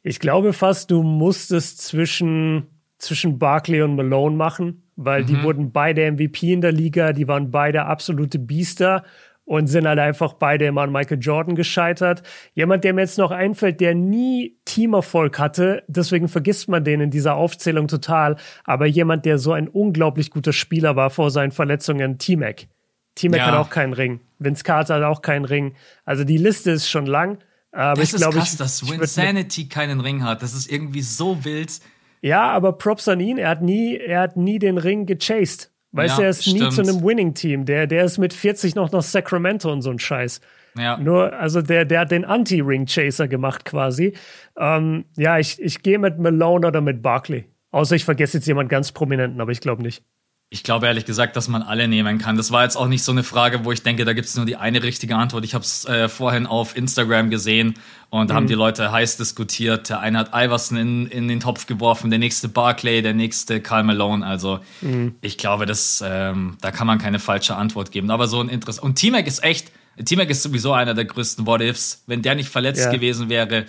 Ich 0.02 0.18
glaube 0.18 0.54
fast, 0.54 0.90
du 0.90 1.02
musstest 1.02 1.82
zwischen 1.82 2.68
zwischen 2.98 3.38
Barkley 3.38 3.82
und 3.82 3.96
Malone 3.96 4.36
machen, 4.36 4.82
weil 4.96 5.22
mhm. 5.22 5.26
die 5.26 5.42
wurden 5.42 5.72
beide 5.72 6.10
MVP 6.10 6.52
in 6.52 6.60
der 6.60 6.72
Liga, 6.72 7.12
die 7.12 7.28
waren 7.28 7.50
beide 7.50 7.84
absolute 7.84 8.38
Biester 8.38 9.04
und 9.44 9.68
sind 9.68 9.86
halt 9.86 10.00
einfach 10.00 10.34
beide 10.34 10.66
immer 10.66 10.82
an 10.82 10.92
Michael 10.92 11.20
Jordan 11.20 11.54
gescheitert. 11.54 12.22
Jemand, 12.54 12.82
der 12.84 12.92
mir 12.92 13.02
jetzt 13.02 13.16
noch 13.16 13.30
einfällt, 13.30 13.80
der 13.80 13.94
nie 13.94 14.58
Teamerfolg 14.64 15.38
hatte, 15.38 15.84
deswegen 15.86 16.28
vergisst 16.28 16.68
man 16.68 16.84
den 16.84 17.00
in 17.00 17.10
dieser 17.10 17.36
Aufzählung 17.36 17.86
total, 17.86 18.36
aber 18.64 18.86
jemand, 18.86 19.24
der 19.24 19.38
so 19.38 19.52
ein 19.52 19.68
unglaublich 19.68 20.30
guter 20.30 20.52
Spieler 20.52 20.96
war 20.96 21.10
vor 21.10 21.30
seinen 21.30 21.52
Verletzungen, 21.52 22.18
T-Mac. 22.18 22.66
T-Mac 23.14 23.38
ja. 23.38 23.46
hat 23.46 23.54
auch 23.54 23.70
keinen 23.70 23.92
Ring. 23.92 24.20
Vince 24.38 24.64
Carter 24.64 24.96
hat 24.96 25.02
auch 25.04 25.22
keinen 25.22 25.44
Ring. 25.44 25.74
Also 26.04 26.24
die 26.24 26.36
Liste 26.36 26.72
ist 26.72 26.88
schon 26.88 27.06
lang. 27.06 27.38
Aber 27.72 28.00
das 28.00 28.12
ich 28.12 28.16
glaube, 28.18 28.38
ich, 28.38 28.56
dass 28.56 28.88
Winsanity 28.88 29.68
keinen 29.68 30.00
Ring 30.00 30.24
hat. 30.24 30.42
Das 30.42 30.54
ist 30.54 30.70
irgendwie 30.70 31.02
so 31.02 31.44
wild. 31.44 31.80
Ja, 32.20 32.50
aber 32.50 32.72
Props 32.72 33.08
an 33.08 33.20
ihn. 33.20 33.38
Er 33.38 33.50
hat 33.50 33.62
nie, 33.62 33.96
er 33.96 34.20
hat 34.20 34.36
nie 34.36 34.58
den 34.58 34.78
Ring 34.78 35.06
gechased. 35.06 35.70
Weißt 35.92 36.18
du, 36.18 36.22
ja, 36.22 36.26
er 36.26 36.30
ist 36.30 36.42
stimmt. 36.42 36.60
nie 36.60 36.68
zu 36.70 36.82
einem 36.82 37.02
Winning-Team. 37.02 37.64
Der, 37.64 37.86
der 37.86 38.04
ist 38.04 38.18
mit 38.18 38.34
40 38.34 38.74
noch 38.74 38.92
nach 38.92 39.02
Sacramento 39.02 39.72
und 39.72 39.82
so 39.82 39.90
ein 39.90 39.98
Scheiß. 39.98 40.40
Ja. 40.76 40.98
Nur, 40.98 41.32
also 41.32 41.62
der, 41.62 41.84
der 41.86 42.00
hat 42.00 42.10
den 42.10 42.24
Anti-Ring-Chaser 42.24 43.28
gemacht 43.28 43.64
quasi. 43.64 44.14
Ähm, 44.58 45.06
ja, 45.16 45.38
ich, 45.38 45.60
ich 45.60 45.82
gehe 45.82 45.98
mit 45.98 46.18
Malone 46.18 46.66
oder 46.66 46.80
mit 46.82 47.02
Barkley. 47.02 47.46
Außer 47.70 47.96
ich 47.96 48.04
vergesse 48.04 48.38
jetzt 48.38 48.46
jemand 48.46 48.68
ganz 48.68 48.92
Prominenten, 48.92 49.40
aber 49.40 49.52
ich 49.52 49.60
glaube 49.60 49.82
nicht. 49.82 50.04
Ich 50.48 50.62
glaube 50.62 50.86
ehrlich 50.86 51.04
gesagt, 51.04 51.34
dass 51.34 51.48
man 51.48 51.62
alle 51.62 51.88
nehmen 51.88 52.18
kann. 52.18 52.36
Das 52.36 52.52
war 52.52 52.62
jetzt 52.62 52.76
auch 52.76 52.86
nicht 52.86 53.02
so 53.02 53.10
eine 53.10 53.24
Frage, 53.24 53.64
wo 53.64 53.72
ich 53.72 53.82
denke, 53.82 54.04
da 54.04 54.12
gibt 54.12 54.28
es 54.28 54.36
nur 54.36 54.46
die 54.46 54.54
eine 54.54 54.80
richtige 54.80 55.16
Antwort. 55.16 55.44
Ich 55.44 55.54
habe 55.54 55.64
es 55.64 55.84
äh, 55.86 56.08
vorhin 56.08 56.46
auf 56.46 56.76
Instagram 56.76 57.30
gesehen 57.30 57.74
und 58.10 58.30
da 58.30 58.34
mhm. 58.34 58.36
haben 58.36 58.46
die 58.46 58.54
Leute 58.54 58.92
heiß 58.92 59.16
diskutiert. 59.16 59.88
Der 59.88 59.98
eine 59.98 60.18
hat 60.18 60.30
Iverson 60.32 60.78
in, 60.78 61.06
in 61.08 61.26
den 61.26 61.40
Topf 61.40 61.66
geworfen, 61.66 62.10
der 62.10 62.20
nächste 62.20 62.48
Barclay, 62.48 63.02
der 63.02 63.12
nächste 63.12 63.60
Karl 63.60 63.82
Malone. 63.82 64.24
Also 64.24 64.60
mhm. 64.82 65.16
ich 65.20 65.36
glaube, 65.36 65.66
das, 65.66 66.02
ähm, 66.06 66.56
da 66.60 66.70
kann 66.70 66.86
man 66.86 66.98
keine 66.98 67.18
falsche 67.18 67.56
Antwort 67.56 67.90
geben. 67.90 68.12
Aber 68.12 68.28
so 68.28 68.40
ein 68.40 68.48
Interesse. 68.48 68.82
Und 68.82 68.94
T-Mac 68.94 69.26
ist 69.26 69.42
echt, 69.42 69.72
T-Mac 70.04 70.30
ist 70.30 70.44
sowieso 70.44 70.72
einer 70.72 70.94
der 70.94 71.06
größten 71.06 71.44
What-Ifs. 71.44 72.04
Wenn 72.06 72.22
der 72.22 72.36
nicht 72.36 72.50
verletzt 72.50 72.84
ja. 72.84 72.92
gewesen 72.92 73.28
wäre, 73.28 73.66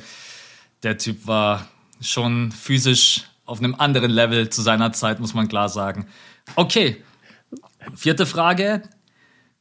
der 0.83 0.99
Typ 0.99 1.25
war 1.25 1.67
schon 2.01 2.51
physisch 2.51 3.23
auf 3.47 3.59
einem 3.59 3.75
anderen 3.75 4.11
Level 4.11 4.49
zu 4.49 4.61
seiner 4.61 4.93
Zeit, 4.93 5.19
muss 5.19 5.33
man 5.33 5.47
klar 5.47 5.69
sagen. 5.69 6.07
Okay. 6.55 7.03
Vierte 7.95 8.25
Frage. 8.25 8.83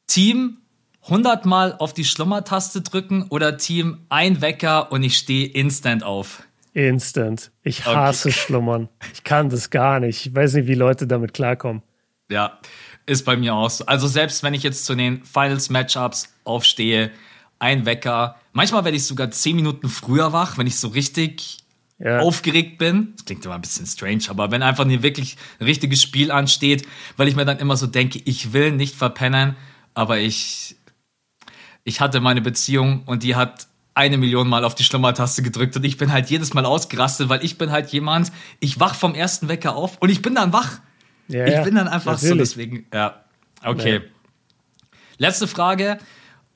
Team 0.07 0.59
100 1.05 1.47
Mal 1.47 1.77
auf 1.79 1.95
die 1.95 2.05
Schlummertaste 2.05 2.83
drücken 2.83 3.27
oder 3.31 3.57
Team 3.57 4.07
ein 4.09 4.41
Wecker 4.41 4.91
und 4.91 5.03
ich 5.03 5.17
stehe 5.17 5.47
instant 5.47 6.03
auf? 6.03 6.43
Instant. 6.75 7.53
Ich 7.63 7.87
hasse 7.87 8.29
okay. 8.29 8.39
Schlummern. 8.39 8.89
Ich 9.15 9.25
kann 9.25 9.49
das 9.49 9.71
gar 9.71 10.01
nicht. 10.01 10.27
Ich 10.27 10.35
weiß 10.35 10.55
nicht, 10.55 10.67
wie 10.67 10.75
Leute 10.75 11.07
damit 11.07 11.33
klarkommen. 11.33 11.83
Ja, 12.29 12.59
ist 13.07 13.25
bei 13.25 13.37
mir 13.37 13.55
auch 13.55 13.71
so. 13.71 13.87
Also 13.87 14.09
selbst 14.09 14.43
wenn 14.43 14.53
ich 14.53 14.65
jetzt 14.65 14.85
zu 14.85 14.95
den 14.95 15.25
Finals-Matchups 15.25 16.35
aufstehe, 16.45 17.13
ein 17.59 17.87
Wecker. 17.87 18.37
Manchmal 18.53 18.85
werde 18.85 18.97
ich 18.97 19.07
sogar 19.07 19.31
zehn 19.31 19.57
Minuten 19.57 19.89
früher 19.89 20.33
wach, 20.33 20.59
wenn 20.59 20.67
ich 20.67 20.77
so 20.77 20.89
richtig 20.89 21.59
ja. 21.99 22.21
aufgeregt 22.21 22.79
bin. 22.79 23.13
Das 23.17 23.25
klingt 23.25 23.45
immer 23.45 23.55
ein 23.55 23.61
bisschen 23.61 23.87
strange, 23.87 24.25
aber 24.29 24.51
wenn 24.51 24.63
einfach 24.63 24.85
nie 24.85 25.03
wirklich 25.03 25.37
ein 25.61 25.65
richtiges 25.65 26.03
Spiel 26.03 26.31
ansteht, 26.31 26.87
weil 27.17 27.29
ich 27.29 27.37
mir 27.37 27.45
dann 27.45 27.59
immer 27.59 27.77
so 27.77 27.87
denke, 27.87 28.21
ich 28.25 28.53
will 28.53 28.73
nicht 28.73 28.95
verpennen, 28.95 29.57
aber 29.95 30.19
ich, 30.19 30.77
ich 31.85 32.01
hatte 32.01 32.21
meine 32.21 32.41
Beziehung 32.41 33.03
und 33.07 33.23
die 33.23 33.37
hat 33.37 33.67
eine 33.95 34.19
Million 34.19 34.47
Mal 34.47 34.65
auf 34.65 34.75
die 34.75 34.85
Schlummertaste 34.85 35.43
gedrückt 35.43 35.75
und 35.77 35.85
ich 35.85 35.97
bin 35.97 36.13
halt 36.13 36.29
jedes 36.29 36.53
Mal 36.53 36.67
ausgerastet, 36.67 37.31
weil 37.31 37.43
ich 37.43 37.57
bin 37.57 37.71
halt 37.71 37.89
jemand, 37.89 38.31
ich 38.61 38.79
wach 38.79 38.95
vom 38.95 39.15
ersten 39.15 39.49
Wecker 39.49 39.75
auf 39.75 39.97
und 39.99 40.11
ich 40.11 40.21
bin 40.21 40.35
dann 40.35 40.53
wach. 40.53 40.81
Ja, 41.29 41.47
ich 41.47 41.65
bin 41.65 41.75
dann 41.75 41.89
einfach 41.89 42.13
natürlich. 42.13 42.31
so, 42.31 42.37
deswegen, 42.37 42.87
ja, 42.93 43.25
okay. 43.65 43.95
Ja. 43.95 44.01
Letzte 45.19 45.49
Frage. 45.49 45.99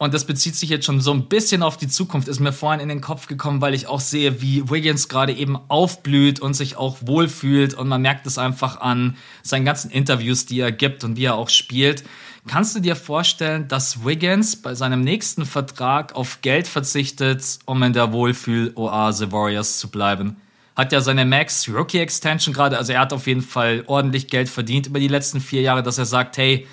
Und 0.01 0.15
das 0.15 0.25
bezieht 0.25 0.57
sich 0.57 0.71
jetzt 0.71 0.87
schon 0.87 1.03
so 1.03 1.13
ein 1.13 1.29
bisschen 1.29 1.63
auf 1.63 1.77
die 1.77 1.87
Zukunft, 1.87 2.27
ist 2.27 2.41
mir 2.41 2.55
vorhin 2.55 2.81
in 2.81 2.89
den 2.89 3.03
Kopf 3.03 3.27
gekommen, 3.27 3.61
weil 3.61 3.75
ich 3.75 3.87
auch 3.87 4.01
sehe, 4.01 4.41
wie 4.41 4.71
Wiggins 4.71 5.11
gerade 5.11 5.35
eben 5.35 5.59
aufblüht 5.69 6.41
und 6.41 6.55
sich 6.55 6.79
auch 6.79 6.97
wohlfühlt. 7.03 7.75
Und 7.75 7.87
man 7.87 8.01
merkt 8.01 8.27
es 8.27 8.39
einfach 8.39 8.81
an 8.81 9.19
seinen 9.43 9.67
ganzen 9.67 9.91
Interviews, 9.91 10.47
die 10.47 10.59
er 10.59 10.73
gibt 10.73 11.05
und 11.05 11.19
wie 11.19 11.27
er 11.27 11.35
auch 11.35 11.51
spielt. 11.51 12.03
Kannst 12.47 12.75
du 12.75 12.81
dir 12.81 12.97
vorstellen, 12.97 13.69
dass 13.69 14.03
Wiggins 14.03 14.57
bei 14.57 14.75
seinem 14.75 15.03
nächsten 15.03 15.45
Vertrag 15.45 16.15
auf 16.15 16.41
Geld 16.41 16.67
verzichtet, 16.67 17.59
um 17.67 17.83
in 17.83 17.93
der 17.93 18.11
Wohlfühl-Oase 18.11 19.33
Warriors 19.33 19.79
zu 19.79 19.91
bleiben? 19.91 20.37
Hat 20.77 20.93
ja 20.93 21.03
seine 21.03 21.27
Max 21.27 21.69
Rookie 21.69 21.99
Extension 21.99 22.55
gerade, 22.55 22.79
also 22.79 22.95
er 22.95 23.01
hat 23.01 23.13
auf 23.13 23.27
jeden 23.27 23.43
Fall 23.43 23.85
ordentlich 23.87 24.29
Geld 24.29 24.49
verdient 24.49 24.87
über 24.87 24.99
die 24.99 25.09
letzten 25.09 25.43
vier 25.43 25.61
Jahre, 25.61 25.83
dass 25.83 25.99
er 25.99 26.07
sagt, 26.07 26.39
hey, 26.39 26.67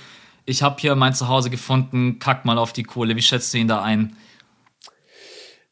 ich 0.48 0.64
habe 0.64 0.78
hier 0.80 0.96
mein 0.96 1.14
Zuhause 1.14 1.50
gefunden, 1.50 2.20
kack 2.20 2.46
mal 2.46 2.58
auf 2.58 2.74
die 2.74 2.84
Kohle. 2.84 3.16
Wie 3.16 3.22
schätzt 3.22 3.54
du 3.54 3.58
ihn 3.60 3.68
da 3.68 3.84
ein? 3.84 4.16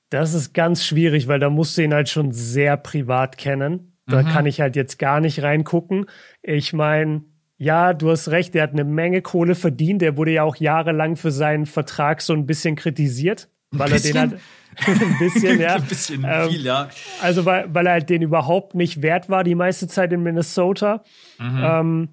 Das 0.09 0.33
ist 0.33 0.53
ganz 0.53 0.85
schwierig, 0.85 1.27
weil 1.27 1.39
da 1.39 1.49
musst 1.49 1.77
du 1.77 1.81
ihn 1.81 1.93
halt 1.93 2.09
schon 2.09 2.31
sehr 2.31 2.77
privat 2.77 3.37
kennen. 3.37 3.93
Da 4.05 4.21
mhm. 4.21 4.27
kann 4.27 4.45
ich 4.45 4.61
halt 4.61 4.75
jetzt 4.75 4.99
gar 4.99 5.21
nicht 5.21 5.41
reingucken. 5.41 6.05
Ich 6.43 6.73
meine, 6.73 7.23
ja, 7.57 7.93
du 7.93 8.11
hast 8.11 8.27
recht, 8.27 8.53
der 8.53 8.63
hat 8.63 8.73
eine 8.73 8.83
Menge 8.83 9.21
Kohle 9.21 9.55
verdient. 9.55 10.01
Der 10.01 10.17
wurde 10.17 10.31
ja 10.31 10.43
auch 10.43 10.57
jahrelang 10.57 11.15
für 11.15 11.31
seinen 11.31 11.65
Vertrag 11.65 12.21
so 12.21 12.33
ein 12.33 12.45
bisschen 12.45 12.75
kritisiert, 12.75 13.47
weil 13.71 13.93
er 13.93 13.99
den 13.99 14.19
halt 14.19 14.33
ein 14.85 15.17
bisschen, 15.19 15.59
ja. 15.59 15.75
ein 15.75 15.85
bisschen 15.85 16.25
ähm, 16.27 16.49
viel, 16.49 16.65
ja. 16.65 16.89
Also 17.21 17.45
weil, 17.45 17.73
weil 17.73 17.87
er 17.87 17.93
halt 17.93 18.09
den 18.09 18.21
überhaupt 18.21 18.75
nicht 18.75 19.01
wert 19.01 19.29
war 19.29 19.45
die 19.45 19.55
meiste 19.55 19.87
Zeit 19.87 20.11
in 20.11 20.21
Minnesota. 20.21 21.03
Mhm. 21.39 21.63
Ähm, 21.63 22.09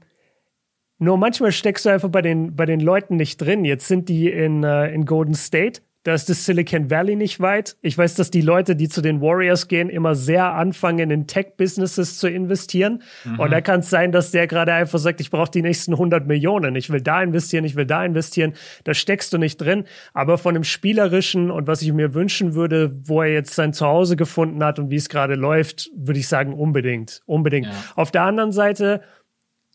nur 1.02 1.18
manchmal 1.18 1.50
steckst 1.50 1.84
du 1.84 1.90
einfach 1.90 2.08
bei 2.08 2.22
den, 2.22 2.54
bei 2.54 2.64
den 2.64 2.78
Leuten 2.78 3.16
nicht 3.16 3.38
drin. 3.38 3.64
Jetzt 3.64 3.88
sind 3.88 4.08
die 4.08 4.30
in, 4.30 4.62
äh, 4.62 4.92
in 4.92 5.04
Golden 5.04 5.34
State. 5.34 5.80
Da 6.04 6.14
ist 6.14 6.28
das 6.28 6.46
Silicon 6.46 6.90
Valley 6.90 7.14
nicht 7.14 7.38
weit. 7.40 7.76
Ich 7.80 7.96
weiß, 7.96 8.14
dass 8.14 8.30
die 8.30 8.40
Leute, 8.40 8.74
die 8.74 8.88
zu 8.88 9.02
den 9.02 9.20
Warriors 9.20 9.68
gehen, 9.68 9.88
immer 9.88 10.16
sehr 10.16 10.52
anfangen, 10.54 11.10
in 11.10 11.26
Tech-Businesses 11.28 12.18
zu 12.18 12.28
investieren. 12.28 13.02
Mhm. 13.24 13.38
Und 13.38 13.50
da 13.50 13.60
kann 13.60 13.80
es 13.80 13.90
sein, 13.90 14.10
dass 14.10 14.32
der 14.32 14.48
gerade 14.48 14.72
einfach 14.72 14.98
sagt, 14.98 15.20
ich 15.20 15.30
brauche 15.30 15.50
die 15.50 15.62
nächsten 15.62 15.92
100 15.92 16.26
Millionen. 16.26 16.74
Ich 16.74 16.90
will 16.90 17.00
da 17.00 17.22
investieren, 17.22 17.64
ich 17.64 17.76
will 17.76 17.86
da 17.86 18.04
investieren. 18.04 18.54
Da 18.82 18.94
steckst 18.94 19.32
du 19.32 19.38
nicht 19.38 19.58
drin. 19.58 19.84
Aber 20.12 20.38
von 20.38 20.54
dem 20.54 20.64
Spielerischen 20.64 21.52
und 21.52 21.68
was 21.68 21.82
ich 21.82 21.92
mir 21.92 22.14
wünschen 22.14 22.54
würde, 22.54 22.96
wo 23.04 23.22
er 23.22 23.32
jetzt 23.32 23.54
sein 23.54 23.72
Zuhause 23.72 24.16
gefunden 24.16 24.62
hat 24.64 24.80
und 24.80 24.90
wie 24.90 24.96
es 24.96 25.08
gerade 25.08 25.36
läuft, 25.36 25.90
würde 25.96 26.18
ich 26.18 26.26
sagen, 26.26 26.52
unbedingt. 26.52 27.22
Unbedingt. 27.26 27.66
Ja. 27.66 27.72
Auf 27.94 28.10
der 28.10 28.22
anderen 28.22 28.50
Seite, 28.50 29.02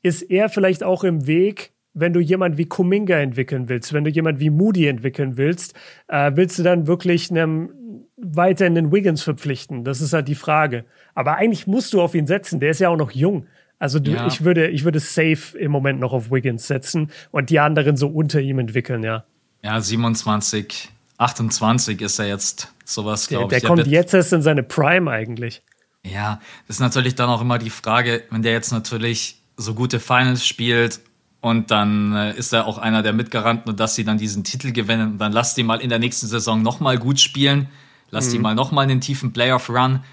ist 0.08 0.24
er 0.24 0.50
vielleicht 0.50 0.84
auch 0.84 1.04
im 1.04 1.28
Weg, 1.28 1.74
wenn 1.94 2.14
du 2.14 2.20
jemand 2.20 2.58
wie 2.58 2.66
Kuminga 2.66 3.18
entwickeln 3.18 3.70
willst, 3.70 3.92
wenn 3.94 4.04
du 4.04 4.12
jemand 4.12 4.40
wie 4.40 4.50
Moody 4.50 4.88
entwickeln 4.88 5.38
willst, 5.38 5.74
äh, 6.08 6.32
willst 6.36 6.60
du 6.60 6.64
dann 6.64 6.88
wirklich 6.88 7.32
einem 7.32 7.70
weiter 8.18 8.66
in 8.68 8.76
den 8.76 8.92
Wiggins 8.92 9.24
verpflichten? 9.24 9.84
Das 9.84 10.02
ist 10.02 10.14
halt 10.14 10.28
die 10.28 10.36
Frage. 10.36 10.86
Aber 11.16 11.36
eigentlich 11.36 11.66
musst 11.66 11.94
du 11.94 12.02
auf 12.02 12.14
ihn 12.14 12.28
setzen. 12.28 12.60
Der 12.60 12.72
ist 12.72 12.80
ja 12.80 12.90
auch 12.90 12.98
noch 12.98 13.12
jung. 13.12 13.48
Also 13.80 14.00
du, 14.00 14.12
ja. 14.12 14.28
ich 14.28 14.44
würde, 14.44 14.68
ich 14.70 14.84
würde 14.84 15.00
safe 15.00 15.58
im 15.58 15.72
Moment 15.72 16.00
noch 16.00 16.14
auf 16.14 16.32
Wiggins 16.32 16.68
setzen 16.68 17.12
und 17.32 17.50
die 17.50 17.60
anderen 17.60 17.96
so 17.96 18.08
unter 18.08 18.40
ihm 18.40 18.60
entwickeln, 18.60 19.04
ja. 19.04 19.26
Ja, 19.64 19.80
27, 19.80 20.90
28 21.18 22.02
ist 22.02 22.20
er 22.20 22.28
jetzt 22.28 22.74
sowas, 22.86 23.28
glaube 23.28 23.46
ich. 23.46 23.50
Der, 23.50 23.60
der 23.60 23.68
kommt 23.68 23.88
jetzt 23.88 24.14
erst 24.14 24.34
in 24.34 24.42
seine 24.42 24.64
Prime 24.64 25.10
eigentlich. 25.10 25.62
Ja, 26.04 26.40
das 26.68 26.78
ist 26.78 26.80
natürlich 26.80 27.16
dann 27.16 27.30
auch 27.30 27.42
immer 27.42 27.58
die 27.60 27.70
Frage, 27.70 28.24
wenn 28.30 28.42
der 28.42 28.54
jetzt 28.54 28.72
natürlich 28.72 29.42
so 29.58 29.74
gute 29.74 30.00
Finals 30.00 30.46
spielt 30.46 31.02
und 31.42 31.72
dann 31.72 32.14
äh, 32.14 32.36
ist 32.36 32.54
er 32.54 32.66
auch 32.66 32.78
einer 32.78 33.04
der 33.04 33.14
Mitgaranten 33.14 33.76
dass 33.76 33.96
sie 33.96 34.04
dann 34.04 34.18
diesen 34.18 34.44
Titel 34.44 34.72
gewinnen. 34.72 35.14
Und 35.14 35.18
dann 35.18 35.32
lass 35.32 35.56
die 35.56 35.64
mal 35.64 35.82
in 35.82 35.90
der 35.90 36.00
nächsten 36.00 36.28
Saison 36.28 36.62
nochmal 36.62 36.98
gut 36.98 37.20
spielen, 37.20 37.68
lass 38.10 38.28
mhm. 38.28 38.32
die 38.32 38.40
mal 38.40 38.56
nochmal 38.56 38.84
einen 38.84 39.02
tiefen 39.02 39.34
Playoff-Run. 39.34 40.04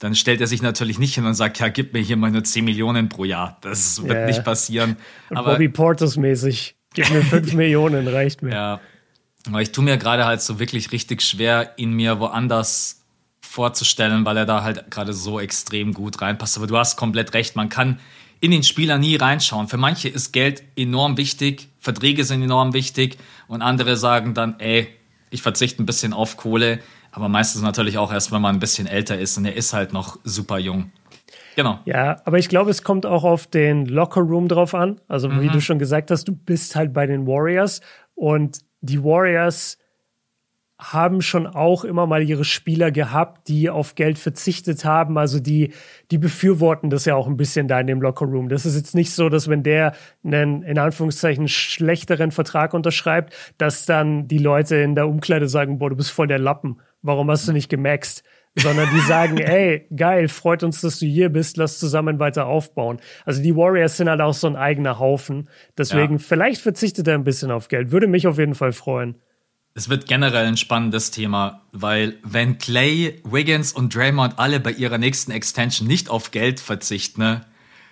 Dann 0.00 0.14
stellt 0.14 0.40
er 0.40 0.46
sich 0.46 0.60
natürlich 0.60 0.98
nicht 0.98 1.14
hin 1.14 1.24
und 1.24 1.34
sagt, 1.34 1.60
ja, 1.60 1.68
gib 1.68 1.92
mir 1.92 2.00
hier 2.00 2.16
mal 2.16 2.30
nur 2.30 2.42
10 2.42 2.64
Millionen 2.64 3.08
pro 3.08 3.24
Jahr. 3.24 3.58
Das 3.60 4.02
wird 4.02 4.12
yeah. 4.12 4.26
nicht 4.26 4.44
passieren. 4.44 4.96
Aber, 5.30 5.52
Bobby 5.52 5.68
Portis 5.68 6.16
mäßig, 6.16 6.74
gib 6.94 7.10
mir 7.10 7.22
5 7.22 7.52
Millionen, 7.54 8.06
reicht 8.08 8.42
mir. 8.42 8.52
Ja, 8.52 8.80
aber 9.46 9.62
ich 9.62 9.72
tue 9.72 9.84
mir 9.84 9.96
gerade 9.96 10.24
halt 10.24 10.40
so 10.40 10.58
wirklich 10.58 10.90
richtig 10.92 11.22
schwer, 11.22 11.72
ihn 11.76 11.92
mir 11.92 12.18
woanders 12.18 13.04
vorzustellen, 13.40 14.24
weil 14.24 14.36
er 14.36 14.46
da 14.46 14.64
halt 14.64 14.90
gerade 14.90 15.12
so 15.12 15.38
extrem 15.38 15.92
gut 15.92 16.20
reinpasst. 16.20 16.56
Aber 16.56 16.66
du 16.66 16.76
hast 16.76 16.96
komplett 16.96 17.34
recht, 17.34 17.54
man 17.54 17.68
kann 17.68 18.00
in 18.44 18.50
den 18.50 18.62
Spieler 18.62 18.98
nie 18.98 19.16
reinschauen. 19.16 19.68
Für 19.68 19.78
manche 19.78 20.10
ist 20.10 20.32
Geld 20.32 20.62
enorm 20.76 21.16
wichtig, 21.16 21.68
Verträge 21.80 22.24
sind 22.24 22.42
enorm 22.42 22.74
wichtig 22.74 23.16
und 23.48 23.62
andere 23.62 23.96
sagen 23.96 24.34
dann, 24.34 24.60
ey, 24.60 24.86
ich 25.30 25.40
verzichte 25.40 25.82
ein 25.82 25.86
bisschen 25.86 26.12
auf 26.12 26.36
Kohle, 26.36 26.80
aber 27.10 27.30
meistens 27.30 27.62
natürlich 27.62 27.96
auch 27.96 28.12
erst, 28.12 28.32
wenn 28.32 28.42
man 28.42 28.56
ein 28.56 28.60
bisschen 28.60 28.86
älter 28.86 29.18
ist 29.18 29.38
und 29.38 29.46
er 29.46 29.56
ist 29.56 29.72
halt 29.72 29.94
noch 29.94 30.18
super 30.24 30.58
jung. 30.58 30.92
Genau. 31.56 31.78
Ja, 31.86 32.20
aber 32.26 32.38
ich 32.38 32.50
glaube, 32.50 32.70
es 32.70 32.82
kommt 32.82 33.06
auch 33.06 33.24
auf 33.24 33.46
den 33.46 33.86
Locker 33.86 34.20
Room 34.20 34.48
drauf 34.48 34.74
an. 34.74 35.00
Also, 35.08 35.30
mhm. 35.30 35.40
wie 35.40 35.48
du 35.48 35.62
schon 35.62 35.78
gesagt 35.78 36.10
hast, 36.10 36.28
du 36.28 36.32
bist 36.32 36.76
halt 36.76 36.92
bei 36.92 37.06
den 37.06 37.26
Warriors 37.26 37.80
und 38.14 38.58
die 38.82 39.02
Warriors 39.02 39.78
haben 40.78 41.22
schon 41.22 41.46
auch 41.46 41.84
immer 41.84 42.06
mal 42.06 42.22
ihre 42.22 42.44
Spieler 42.44 42.90
gehabt, 42.90 43.46
die 43.46 43.70
auf 43.70 43.94
Geld 43.94 44.18
verzichtet 44.18 44.84
haben. 44.84 45.16
Also 45.18 45.38
die, 45.38 45.72
die 46.10 46.18
befürworten 46.18 46.90
das 46.90 47.04
ja 47.04 47.14
auch 47.14 47.28
ein 47.28 47.36
bisschen 47.36 47.68
da 47.68 47.78
in 47.78 47.86
dem 47.86 48.02
Lockerroom. 48.02 48.48
Das 48.48 48.66
ist 48.66 48.74
jetzt 48.74 48.94
nicht 48.94 49.12
so, 49.12 49.28
dass 49.28 49.48
wenn 49.48 49.62
der 49.62 49.94
einen, 50.24 50.62
in 50.62 50.78
Anführungszeichen, 50.78 51.46
schlechteren 51.46 52.32
Vertrag 52.32 52.74
unterschreibt, 52.74 53.34
dass 53.56 53.86
dann 53.86 54.26
die 54.26 54.38
Leute 54.38 54.76
in 54.76 54.96
der 54.96 55.06
Umkleide 55.08 55.48
sagen, 55.48 55.78
boah, 55.78 55.90
du 55.90 55.96
bist 55.96 56.10
voll 56.10 56.26
der 56.26 56.40
Lappen. 56.40 56.80
Warum 57.02 57.30
hast 57.30 57.46
du 57.46 57.52
nicht 57.52 57.68
gemaxt? 57.68 58.24
Sondern 58.56 58.88
die 58.92 59.00
sagen, 59.00 59.38
ey, 59.38 59.86
geil, 59.94 60.26
freut 60.26 60.64
uns, 60.64 60.80
dass 60.80 60.98
du 60.98 61.06
hier 61.06 61.28
bist, 61.28 61.56
lass 61.56 61.78
zusammen 61.78 62.18
weiter 62.18 62.46
aufbauen. 62.46 62.98
Also 63.24 63.42
die 63.42 63.54
Warriors 63.54 63.96
sind 63.96 64.08
halt 64.08 64.20
auch 64.20 64.34
so 64.34 64.48
ein 64.48 64.56
eigener 64.56 64.98
Haufen. 64.98 65.48
Deswegen, 65.78 66.14
ja. 66.14 66.18
vielleicht 66.18 66.60
verzichtet 66.60 67.06
er 67.06 67.14
ein 67.14 67.24
bisschen 67.24 67.52
auf 67.52 67.68
Geld. 67.68 67.92
Würde 67.92 68.08
mich 68.08 68.26
auf 68.26 68.38
jeden 68.38 68.56
Fall 68.56 68.72
freuen 68.72 69.20
es 69.74 69.88
wird 69.88 70.06
generell 70.06 70.46
ein 70.46 70.56
spannendes 70.56 71.10
Thema, 71.10 71.62
weil 71.72 72.18
wenn 72.22 72.58
Clay, 72.58 73.20
Wiggins 73.24 73.72
und 73.72 73.94
Draymond 73.94 74.38
alle 74.38 74.60
bei 74.60 74.70
ihrer 74.70 74.98
nächsten 74.98 75.32
Extension 75.32 75.88
nicht 75.88 76.08
auf 76.08 76.30
Geld 76.30 76.60
verzichten, 76.60 77.20
ne, 77.20 77.40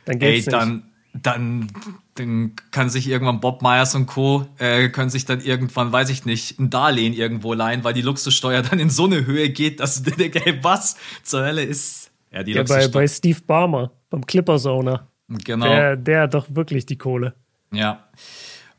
dann, 0.04 0.20
ey, 0.20 0.44
dann, 0.44 0.84
dann, 1.12 1.68
dann 2.14 2.52
kann 2.70 2.88
sich 2.88 3.08
irgendwann 3.08 3.40
Bob 3.40 3.62
Myers 3.62 3.94
und 3.94 4.06
Co. 4.06 4.46
Äh, 4.58 4.88
können 4.90 5.10
sich 5.10 5.24
dann 5.24 5.40
irgendwann, 5.40 5.92
weiß 5.92 6.10
ich 6.10 6.24
nicht, 6.24 6.58
ein 6.60 6.70
Darlehen 6.70 7.14
irgendwo 7.14 7.52
leihen, 7.52 7.82
weil 7.84 7.94
die 7.94 8.02
Luxussteuer 8.02 8.62
dann 8.62 8.78
in 8.78 8.90
so 8.90 9.06
eine 9.06 9.26
Höhe 9.26 9.50
geht, 9.50 9.80
dass 9.80 10.02
du 10.02 10.10
dir 10.10 10.16
denkst, 10.16 10.40
hey, 10.44 10.58
was 10.62 10.96
zur 11.24 11.44
Hölle 11.44 11.64
ist 11.64 12.12
ja, 12.30 12.42
die 12.42 12.52
ja, 12.52 12.62
bei, 12.62 12.88
bei 12.88 13.06
Steve 13.06 13.40
Barmer, 13.46 13.90
beim 14.08 14.24
Clippers-Owner. 14.24 15.08
Genau. 15.28 15.66
Der, 15.66 15.96
der 15.96 16.22
hat 16.22 16.34
doch 16.34 16.46
wirklich 16.48 16.86
die 16.86 16.96
Kohle. 16.96 17.34
Ja. 17.72 18.08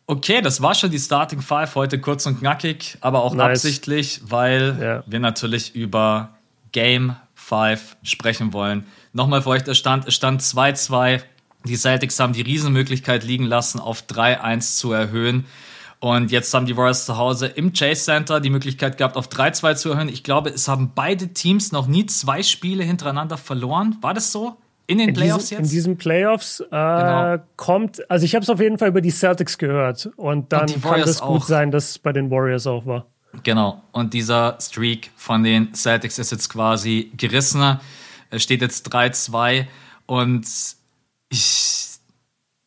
Okay, 0.06 0.42
das 0.42 0.62
war 0.62 0.76
schon 0.76 0.92
die 0.92 1.00
Starting 1.00 1.42
Five. 1.42 1.76
Heute 1.76 2.00
kurz 2.00 2.26
und 2.26 2.40
knackig, 2.40 2.98
aber 3.02 3.24
auch 3.24 3.34
nice. 3.34 3.60
absichtlich, 3.60 4.22
weil 4.26 4.78
ja. 4.82 5.04
wir 5.06 5.20
natürlich 5.20 5.76
über 5.76 6.36
Game 6.72 7.16
5 7.36 7.98
sprechen 8.04 8.54
wollen. 8.54 8.86
Nochmal 9.14 9.42
für 9.42 9.50
euch. 9.50 9.68
Es 9.68 9.78
stand 9.78 10.08
2-2 10.08 11.22
die 11.66 11.78
Celtics 11.78 12.20
haben 12.20 12.34
die 12.34 12.42
Riesenmöglichkeit 12.42 13.24
liegen 13.24 13.46
lassen, 13.46 13.80
auf 13.80 14.04
3-1 14.04 14.78
zu 14.78 14.92
erhöhen. 14.92 15.46
Und 16.00 16.32
jetzt 16.32 16.54
haben 16.54 16.66
die 16.66 16.76
Warriors 16.76 17.06
zu 17.06 17.18
Hause 17.18 17.48
im 17.48 17.72
Chase 17.72 18.04
Center 18.04 18.42
die 18.42 18.50
Möglichkeit 18.50 18.98
gehabt, 18.98 19.16
auf 19.16 19.30
3-2 19.30 19.76
zu 19.76 19.90
erhöhen. 19.92 20.10
Ich 20.10 20.24
glaube, 20.24 20.50
es 20.50 20.68
haben 20.68 20.92
beide 20.94 21.30
Teams 21.30 21.72
noch 21.72 21.88
nie 21.88 22.06
zwei 22.06 22.44
Spiele 22.44 22.84
hintereinander 22.84 23.38
verloren. 23.38 23.98
War 24.02 24.14
das 24.14 24.34
so? 24.34 24.58
In 24.88 24.98
den 24.98 25.10
in 25.10 25.16
Playoffs 25.16 25.50
diesem, 25.50 25.60
jetzt? 25.60 25.72
In 25.72 25.76
diesen 25.76 25.98
Playoffs 25.98 26.60
äh, 26.60 26.66
genau. 26.70 27.38
kommt, 27.56 28.10
also 28.10 28.26
ich 28.26 28.36
habe 28.36 28.44
es 28.44 28.50
auf 28.50 28.60
jeden 28.60 28.78
Fall 28.78 28.90
über 28.90 29.02
die 29.02 29.12
Celtics 29.12 29.58
gehört. 29.58 30.10
Und 30.18 30.52
dann 30.52 30.70
und 30.70 30.82
kann 30.82 31.00
es 31.02 31.22
gut 31.22 31.46
sein, 31.46 31.72
dass 31.72 31.92
es 31.92 32.00
bei 32.00 32.12
den 32.12 32.30
Warriors 32.30 32.68
auch 32.68 32.86
war. 32.86 33.06
Genau. 33.44 33.82
Und 33.92 34.14
dieser 34.14 34.58
Streak 34.62 35.12
von 35.16 35.44
den 35.44 35.74
Celtics 35.74 36.20
ist 36.20 36.32
jetzt 36.32 36.50
quasi 36.50 37.12
gerissen. 37.18 37.80
Es 38.30 38.44
steht 38.44 38.62
jetzt 38.62 38.94
3-2. 38.94 39.66
Und 40.06 40.46
ich, 41.30 41.88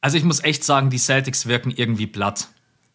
also 0.00 0.16
ich 0.16 0.24
muss 0.24 0.42
echt 0.42 0.64
sagen, 0.64 0.90
die 0.90 0.98
Celtics 0.98 1.46
wirken 1.46 1.70
irgendwie 1.70 2.06
platt. 2.06 2.48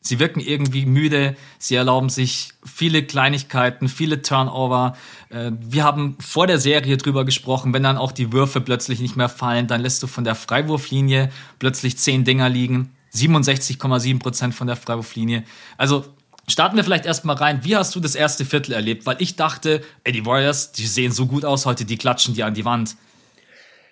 Sie 0.03 0.20
wirken 0.20 0.39
irgendwie 0.39 0.88
müde, 0.88 1.36
sie 1.60 1.75
erlauben 1.75 2.10
sich 2.10 2.50
viele 2.65 3.03
Kleinigkeiten, 3.03 3.88
viele 3.88 4.24
Turnover. 4.24 4.98
Äh, 5.29 5.51
wir 5.60 5.84
haben 5.84 6.17
vor 6.20 6.48
der 6.48 6.58
Serie 6.58 6.98
drüber 6.98 7.24
gesprochen, 7.24 7.72
wenn 7.74 7.84
dann 7.84 7.98
auch 7.98 8.12
die 8.12 8.31
Würfe 8.31 8.62
plötzlich 8.62 9.00
nicht 9.00 9.15
mehr 9.15 9.29
fallen, 9.29 9.67
dann 9.67 9.81
lässt 9.81 10.01
du 10.01 10.08
von 10.08 10.24
der 10.24 10.34
Freiwurflinie 10.34 11.29
plötzlich 11.60 11.98
zehn 11.98 12.24
Dinger 12.24 12.50
liegen. 12.50 12.91
67,7 13.13 14.20
Prozent 14.20 14.55
von 14.55 14.67
der 14.67 14.75
Freiwurflinie. 14.75 15.43
Also 15.77 16.05
starten 16.48 16.77
wir 16.77 16.84
vielleicht 16.84 17.05
erstmal 17.05 17.36
rein. 17.36 17.60
Wie 17.63 17.75
hast 17.75 17.93
du 17.96 18.00
das 18.00 18.15
erste 18.15 18.43
Viertel 18.43 18.74
erlebt? 18.74 19.05
Weil 19.05 19.17
ich 19.20 19.36
dachte, 19.36 19.81
ey, 20.03 20.13
die 20.13 20.25
Warriors, 20.25 20.72
die 20.72 20.88
sehen 20.88 21.12
so 21.12 21.27
gut 21.27 21.46
aus 21.46 21.65
heute, 21.65 21.86
die 21.86 21.98
klatschen 21.98 22.34
die 22.34 22.43
an 22.43 22.53
die 22.53 22.65
Wand. 22.65 22.96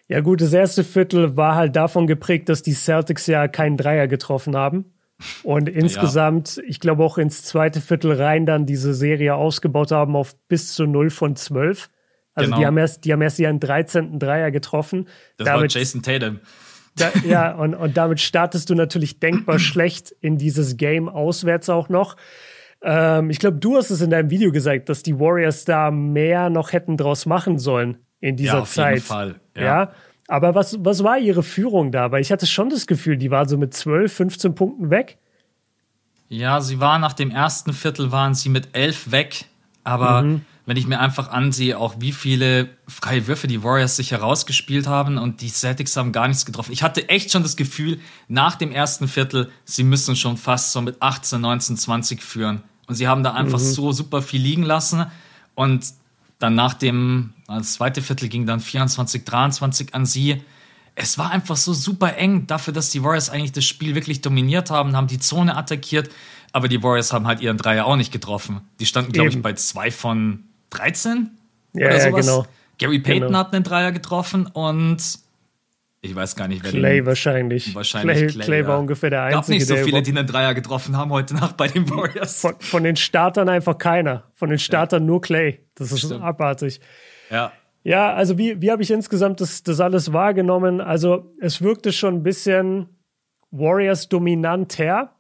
Ja 0.07 0.21
gut, 0.21 0.41
das 0.41 0.53
erste 0.53 0.83
Viertel 0.83 1.37
war 1.37 1.53
halt 1.53 1.75
davon 1.75 2.07
geprägt, 2.07 2.49
dass 2.49 2.63
die 2.63 2.73
Celtics 2.73 3.27
ja 3.27 3.47
keinen 3.47 3.77
Dreier 3.77 4.07
getroffen 4.07 4.55
haben. 4.55 4.85
Und 5.43 5.67
insgesamt, 5.67 6.57
ja. 6.57 6.63
ich 6.65 6.79
glaube 6.79 7.03
auch 7.03 7.17
ins 7.17 7.43
zweite 7.43 7.81
Viertel 7.81 8.13
rein 8.13 8.45
dann 8.45 8.65
diese 8.65 8.93
Serie 8.93 9.35
ausgebaut 9.35 9.91
haben 9.91 10.15
auf 10.15 10.35
bis 10.47 10.73
zu 10.73 10.85
0 10.85 11.09
von 11.09 11.35
12. 11.35 11.89
Also 12.35 12.47
genau. 12.47 12.59
die 12.59 12.65
haben 12.65 12.77
erst, 12.77 13.05
die 13.05 13.13
haben 13.13 13.21
erst 13.21 13.39
ihren 13.39 13.59
13. 13.59 14.19
Dreier 14.19 14.51
getroffen. 14.51 15.07
Das 15.37 15.45
damit, 15.45 15.75
war 15.75 15.81
Jason 15.81 16.01
Tatum. 16.01 16.39
Da, 16.95 17.11
ja, 17.27 17.51
und, 17.55 17.75
und 17.75 17.97
damit 17.97 18.21
startest 18.21 18.69
du 18.69 18.75
natürlich 18.75 19.19
denkbar 19.19 19.59
schlecht 19.59 20.11
in 20.21 20.37
dieses 20.37 20.77
Game 20.77 21.09
auswärts 21.09 21.69
auch 21.69 21.89
noch. 21.89 22.15
Ähm, 22.81 23.29
ich 23.29 23.39
glaube, 23.39 23.57
du 23.57 23.75
hast 23.75 23.89
es 23.89 24.01
in 24.01 24.09
deinem 24.09 24.29
Video 24.29 24.51
gesagt, 24.51 24.87
dass 24.89 25.03
die 25.03 25.19
Warriors 25.19 25.65
da 25.65 25.91
mehr 25.91 26.49
noch 26.49 26.71
hätten 26.71 26.95
draus 26.95 27.25
machen 27.25 27.59
sollen 27.59 27.97
in 28.21 28.37
dieser 28.37 28.53
ja, 28.53 28.59
auf 28.61 28.71
Zeit. 28.71 28.95
Jeden 28.95 29.05
Fall. 29.05 29.35
Ja. 29.55 29.63
ja. 29.63 29.91
Aber 30.29 30.53
was, 30.53 30.77
was 30.85 31.03
war 31.03 31.17
ihre 31.17 31.41
Führung 31.41 31.91
da? 31.91 32.11
Weil 32.11 32.21
ich 32.21 32.31
hatte 32.31 32.45
schon 32.45 32.69
das 32.69 32.85
Gefühl, 32.85 33.17
die 33.17 33.31
war 33.31 33.49
so 33.49 33.57
mit 33.57 33.73
12, 33.73 34.13
15 34.13 34.55
Punkten 34.55 34.91
weg. 34.91 35.17
Ja, 36.27 36.61
sie 36.61 36.79
war 36.79 36.99
nach 36.99 37.13
dem 37.13 37.31
ersten 37.31 37.73
Viertel 37.73 38.11
waren 38.11 38.35
sie 38.35 38.49
mit 38.49 38.69
11 38.73 39.11
weg. 39.11 39.45
Aber 39.83 40.21
mhm. 40.21 40.41
wenn 40.67 40.77
ich 40.77 40.85
mir 40.85 40.99
einfach 40.99 41.31
ansehe, 41.31 41.79
auch 41.79 41.95
wie 41.97 42.11
viele 42.11 42.69
freie 42.87 43.25
Würfe 43.25 43.47
die 43.47 43.63
Warriors 43.63 43.95
sich 43.95 44.11
herausgespielt 44.11 44.85
haben 44.85 45.17
und 45.17 45.41
die 45.41 45.49
Celtics 45.49 45.97
haben 45.97 46.11
gar 46.11 46.27
nichts 46.27 46.45
getroffen. 46.45 46.73
Ich 46.73 46.83
hatte 46.83 47.09
echt 47.09 47.31
schon 47.31 47.41
das 47.41 47.55
Gefühl, 47.55 47.99
nach 48.27 48.53
dem 48.53 48.71
ersten 48.71 49.07
Viertel, 49.07 49.49
sie 49.65 49.83
müssen 49.83 50.15
schon 50.15 50.37
fast 50.37 50.73
so 50.73 50.81
mit 50.81 51.01
18, 51.01 51.41
19, 51.41 51.75
20 51.75 52.21
führen. 52.21 52.61
Und 52.85 52.93
sie 52.93 53.07
haben 53.07 53.23
da 53.23 53.33
einfach 53.33 53.57
mhm. 53.57 53.63
so 53.63 53.91
super 53.91 54.21
viel 54.21 54.41
liegen 54.41 54.63
lassen. 54.63 55.07
Und 55.55 55.91
dann 56.39 56.55
nach 56.55 56.73
dem, 56.73 57.33
das 57.47 57.73
zweite 57.73 58.01
Viertel 58.01 58.29
ging 58.29 58.45
dann 58.45 58.59
24, 58.59 59.25
23 59.25 59.93
an 59.93 60.05
sie. 60.05 60.41
Es 60.95 61.17
war 61.17 61.31
einfach 61.31 61.57
so 61.57 61.73
super 61.73 62.15
eng 62.15 62.47
dafür, 62.47 62.73
dass 62.73 62.89
die 62.89 63.03
Warriors 63.03 63.29
eigentlich 63.29 63.51
das 63.51 63.65
Spiel 63.65 63.95
wirklich 63.95 64.21
dominiert 64.21 64.71
haben, 64.71 64.95
haben 64.95 65.07
die 65.07 65.19
Zone 65.19 65.55
attackiert, 65.55 66.09
aber 66.51 66.67
die 66.67 66.81
Warriors 66.81 67.13
haben 67.13 67.27
halt 67.27 67.41
ihren 67.41 67.57
Dreier 67.57 67.85
auch 67.85 67.95
nicht 67.95 68.11
getroffen. 68.11 68.61
Die 68.79 68.85
standen, 68.85 69.11
glaube 69.11 69.29
ich, 69.29 69.41
bei 69.41 69.53
zwei 69.53 69.91
von 69.91 70.45
13 70.71 71.29
ja, 71.73 71.87
oder 71.87 71.99
sowas. 71.99 72.25
Ja, 72.25 72.33
genau. 72.33 72.47
Gary 72.77 72.99
Payton 72.99 73.27
genau. 73.27 73.39
hat 73.39 73.53
einen 73.53 73.63
Dreier 73.63 73.91
getroffen 73.91 74.47
und 74.47 75.19
ich 76.01 76.15
weiß 76.15 76.35
gar 76.35 76.47
nicht, 76.47 76.63
wer 76.63 76.71
Clay 76.71 76.97
den, 76.97 77.05
wahrscheinlich. 77.05 77.75
Wahrscheinlich 77.75 78.17
Clay, 78.17 78.27
Clay, 78.27 78.45
Clay 78.45 78.67
war 78.67 78.75
ja. 78.75 78.79
ungefähr 78.79 79.09
der 79.09 79.23
Einzige. 79.23 79.41
Gab 79.41 79.49
nicht 79.49 79.67
so 79.67 79.75
viele, 79.75 80.01
die 80.01 80.11
einen 80.11 80.25
Dreier 80.25 80.53
getroffen 80.53 80.95
haben 80.95 81.11
heute 81.11 81.35
Nacht 81.35 81.57
bei 81.57 81.67
den 81.67 81.89
Warriors. 81.89 82.39
Von, 82.39 82.55
von 82.59 82.83
den 82.83 82.95
Startern 82.95 83.49
einfach 83.49 83.77
keiner. 83.77 84.23
Von 84.33 84.49
den 84.49 84.59
Startern 84.59 85.03
ja. 85.03 85.07
nur 85.07 85.21
Clay. 85.21 85.65
Das 85.75 85.91
ist 85.91 86.05
Stimmt. 86.05 86.23
abartig. 86.23 86.79
Ja. 87.29 87.51
Ja, 87.83 88.13
also 88.13 88.37
wie, 88.37 88.61
wie 88.61 88.71
habe 88.71 88.81
ich 88.81 88.91
insgesamt 88.91 89.41
das, 89.41 89.63
das 89.63 89.79
alles 89.79 90.13
wahrgenommen? 90.13 90.79
Also 90.79 91.33
es 91.39 91.61
wirkte 91.61 91.91
schon 91.91 92.15
ein 92.15 92.23
bisschen 92.23 92.89
Warriors 93.51 94.09
dominanter, 94.09 95.15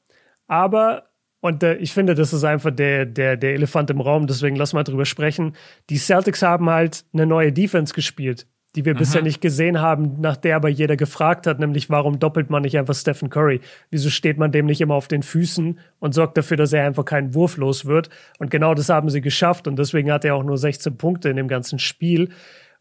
aber 0.47 1.09
und 1.41 1.63
äh, 1.63 1.75
ich 1.75 1.93
finde, 1.93 2.15
das 2.15 2.33
ist 2.33 2.43
einfach 2.43 2.71
der, 2.71 3.05
der, 3.05 3.37
der 3.37 3.53
Elefant 3.53 3.89
im 3.89 4.01
Raum, 4.01 4.27
deswegen 4.27 4.57
lass 4.57 4.73
mal 4.73 4.83
drüber 4.83 5.05
sprechen. 5.05 5.55
Die 5.89 5.97
Celtics 5.97 6.41
haben 6.41 6.69
halt 6.69 7.05
eine 7.13 7.25
neue 7.25 7.53
Defense 7.53 7.93
gespielt 7.93 8.45
die 8.75 8.85
wir 8.85 8.93
Aha. 8.93 8.99
bisher 8.99 9.21
nicht 9.21 9.41
gesehen 9.41 9.81
haben, 9.81 10.21
nach 10.21 10.37
der 10.37 10.55
aber 10.55 10.69
jeder 10.69 10.95
gefragt 10.95 11.47
hat, 11.47 11.59
nämlich 11.59 11.89
warum 11.89 12.19
doppelt 12.19 12.49
man 12.49 12.61
nicht 12.61 12.77
einfach 12.77 12.93
Stephen 12.93 13.29
Curry? 13.29 13.61
Wieso 13.89 14.09
steht 14.09 14.37
man 14.37 14.51
dem 14.51 14.67
nicht 14.67 14.81
immer 14.81 14.93
auf 14.93 15.07
den 15.07 15.23
Füßen 15.23 15.79
und 15.99 16.13
sorgt 16.13 16.37
dafür, 16.37 16.57
dass 16.57 16.73
er 16.73 16.85
einfach 16.85 17.05
keinen 17.05 17.33
Wurf 17.33 17.57
los 17.57 17.85
wird? 17.85 18.09
Und 18.37 18.51
genau 18.51 18.75
das 18.75 18.89
haben 18.89 19.09
sie 19.09 19.21
geschafft 19.21 19.67
und 19.67 19.79
deswegen 19.79 20.11
hat 20.11 20.23
er 20.23 20.35
auch 20.35 20.43
nur 20.43 20.57
16 20.57 20.97
Punkte 20.97 21.29
in 21.29 21.35
dem 21.35 21.47
ganzen 21.47 21.79
Spiel. 21.79 22.29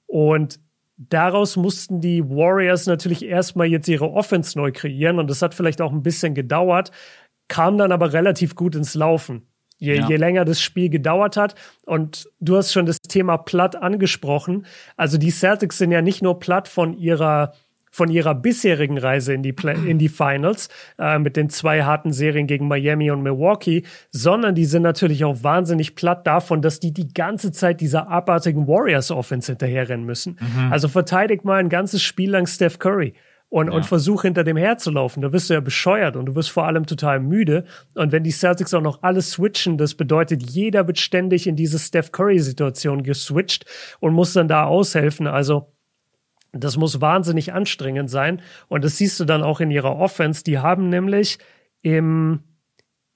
Und 0.07 0.61
daraus 0.99 1.57
mussten 1.57 2.01
die 2.01 2.29
Warriors 2.29 2.87
natürlich 2.87 3.25
erstmal 3.25 3.69
jetzt 3.69 3.89
ihre 3.89 4.11
Offense 4.11 4.59
neu 4.59 4.73
kreieren 4.73 5.19
und 5.19 5.31
das 5.31 5.41
hat 5.41 5.55
vielleicht 5.55 5.81
auch 5.81 5.93
ein 5.93 6.03
bisschen 6.03 6.35
gedauert, 6.35 6.91
kam 7.49 7.79
dann 7.79 7.93
aber 7.93 8.13
relativ 8.13 8.55
gut 8.55 8.75
ins 8.75 8.95
Laufen. 8.95 9.47
Je, 9.79 9.97
ja. 9.97 10.09
je 10.09 10.17
länger 10.17 10.45
das 10.45 10.61
Spiel 10.61 10.89
gedauert 10.91 11.37
hat. 11.37 11.55
Und 11.87 12.29
du 12.41 12.57
hast 12.57 12.73
schon 12.73 12.87
das 12.87 12.99
Thema 13.01 13.39
platt 13.39 13.77
angesprochen. 13.77 14.67
Also 14.97 15.19
die 15.19 15.31
Celtics 15.31 15.79
sind 15.79 15.93
ja 15.93 16.03
nicht 16.03 16.23
nur 16.23 16.39
platt 16.39 16.69
von 16.69 16.95
ihrer 16.97 17.53
von 17.91 18.11
ihrer 18.11 18.35
bisherigen 18.35 18.99
Reise 18.99 19.33
in 19.33 19.43
die, 19.43 19.53
Play 19.53 19.75
in 19.75 19.99
die 19.99 20.09
Finals 20.09 20.69
äh, 20.99 21.19
mit 21.19 21.37
den 21.37 21.51
zwei 21.51 21.83
harten 21.83 22.13
Serien 22.13 22.47
gegen 22.47 22.69
Miami 22.69 23.11
und 23.11 23.23
Milwaukee, 23.23 23.83
sondern 24.11 24.55
die 24.55 24.67
sind 24.67 24.83
natürlich 24.83 25.25
auch 25.25 25.43
wahnsinnig 25.43 25.95
platt 25.95 26.27
davon, 26.27 26.63
dass 26.63 26.81
die 26.81 26.93
die 26.93 27.09
ganze 27.09 27.51
Zeit 27.51 27.81
dieser 27.81 28.09
abartigen 28.09 28.69
Warriors 28.69 29.11
Offense 29.11 29.51
hinterherrennen 29.51 30.07
müssen. 30.07 30.39
Mhm. 30.39 30.71
Also 30.71 30.89
verteidigt 30.89 31.45
mal 31.45 31.59
ein 31.59 31.71
ganzes 31.71 32.03
Spiel 32.03 32.31
lang 32.31 32.47
Steph 32.47 32.79
Curry 32.79 33.15
und, 33.51 33.69
ja. 33.69 33.73
und 33.73 33.87
versuch 33.87 34.23
hinter 34.23 34.45
dem 34.45 34.57
herzulaufen. 34.57 35.23
Da 35.23 35.33
wirst 35.33 35.49
du 35.49 35.55
ja 35.55 35.61
bescheuert 35.61 36.17
und 36.17 36.27
du 36.27 36.35
wirst 36.35 36.51
vor 36.51 36.67
allem 36.67 36.87
total 36.87 37.21
müde. 37.21 37.65
Und 37.95 38.13
wenn 38.13 38.23
die 38.23 38.31
Celtics 38.31 38.75
auch 38.75 38.83
noch 38.83 39.03
alles 39.03 39.33
switchen, 39.33 39.79
das 39.79 39.95
bedeutet, 39.95 40.43
jeder 40.43 40.87
wird 40.87 40.99
ständig 40.99 41.47
in 41.47 41.57
diese 41.57 41.79
Steph 41.79 42.13
Curry-Situation 42.13 43.03
geswitcht 43.03 43.65
und 44.01 44.13
muss 44.13 44.35
dann 44.35 44.49
da 44.49 44.65
aushelfen. 44.65 45.27
Also 45.27 45.73
das 46.53 46.77
muss 46.77 47.01
wahnsinnig 47.01 47.53
anstrengend 47.53 48.11
sein. 48.11 48.43
Und 48.69 48.85
das 48.85 48.99
siehst 48.99 49.19
du 49.21 49.25
dann 49.25 49.43
auch 49.43 49.61
in 49.61 49.71
ihrer 49.71 49.97
Offense. 49.97 50.45
Die 50.45 50.59
haben 50.59 50.89
nämlich 50.89 51.39
im 51.83 52.41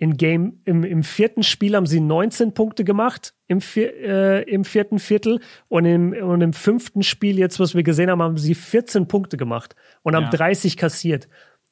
in 0.03 0.17
Game, 0.17 0.61
im, 0.65 0.83
im 0.83 1.05
vierten 1.05 1.45
Spiel 1.45 1.77
haben 1.77 1.87
sie 1.87 2.01
19 2.01 2.55
Punkte 2.55 2.83
gemacht, 2.83 3.35
im, 3.47 3.61
äh, 3.77 4.43
im 4.43 4.65
vierten 4.65 4.99
Viertel. 4.99 5.39
Und 5.69 5.85
im, 5.85 6.13
und 6.13 6.41
im 6.41 6.53
fünften 6.53 7.05
Spiel, 7.05 7.39
jetzt, 7.39 7.61
was 7.61 7.77
wir 7.77 7.85
gesehen 7.85 8.11
haben, 8.11 8.21
haben 8.21 8.37
sie 8.37 8.57
14 8.57 9.07
Punkte 9.07 9.37
gemacht 9.37 9.77
und 10.03 10.17
haben 10.17 10.25
ja. 10.25 10.31
30 10.31 10.77
kassiert. 10.77 11.29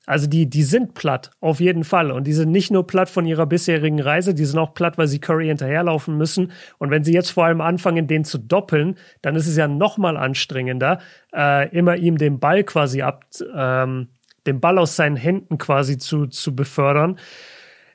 Also 0.06 0.28
die, 0.28 0.48
die 0.48 0.62
sind 0.62 0.94
platt, 0.94 1.32
auf 1.40 1.58
jeden 1.58 1.82
Fall. 1.82 2.12
Und 2.12 2.28
die 2.28 2.32
sind 2.32 2.52
nicht 2.52 2.70
nur 2.70 2.86
platt 2.86 3.10
von 3.10 3.26
ihrer 3.26 3.46
bisherigen 3.46 4.00
Reise, 4.00 4.32
die 4.32 4.44
sind 4.44 4.60
auch 4.60 4.74
platt, 4.74 4.96
weil 4.96 5.08
sie 5.08 5.18
Curry 5.18 5.48
hinterherlaufen 5.48 6.16
müssen. 6.16 6.52
Und 6.78 6.92
wenn 6.92 7.02
sie 7.02 7.12
jetzt 7.12 7.30
vor 7.30 7.46
allem 7.46 7.60
anfangen, 7.60 8.06
den 8.06 8.24
zu 8.24 8.38
doppeln, 8.38 8.96
dann 9.22 9.34
ist 9.34 9.48
es 9.48 9.56
ja 9.56 9.66
noch 9.66 9.98
mal 9.98 10.16
anstrengender, 10.16 11.00
äh, 11.34 11.68
immer 11.76 11.96
ihm 11.96 12.16
den 12.16 12.38
Ball 12.38 12.62
quasi 12.62 13.02
ab, 13.02 13.24
ähm, 13.56 14.10
den 14.46 14.60
Ball 14.60 14.78
aus 14.78 14.94
seinen 14.94 15.16
Händen 15.16 15.58
quasi 15.58 15.98
zu, 15.98 16.28
zu 16.28 16.54
befördern. 16.54 17.18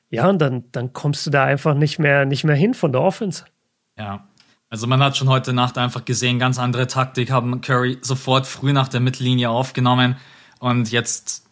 Ja, 0.10 0.30
und 0.30 0.39
dann, 0.39 0.65
dann 0.72 0.94
kommst 0.94 1.26
du 1.26 1.30
da 1.30 1.44
einfach 1.44 1.74
nicht 1.74 2.00
mehr, 2.00 2.26
nicht 2.26 2.44
mehr 2.44 2.56
hin 2.56 2.74
von 2.74 2.91
der 2.91 3.02
Offense. 3.02 3.46
Ja. 3.98 4.28
Also 4.70 4.88
man 4.88 5.02
hat 5.02 5.15
schon 5.15 5.30
heute 5.30 5.54
Nacht 5.54 5.78
einfach 5.78 6.06
gesehen, 6.06 6.39
ganz 6.39 6.58
andere 6.60 6.88
Taktik 6.88 7.32
haben 7.32 7.62
Curry 7.62 8.00
sofort 8.02 8.48
früh 8.48 8.74
nach 8.74 8.88
der 8.88 9.00
Mittellinie 9.00 9.50
aufgenommen 9.50 10.18
und 10.60 10.91
jetzt 10.91 11.46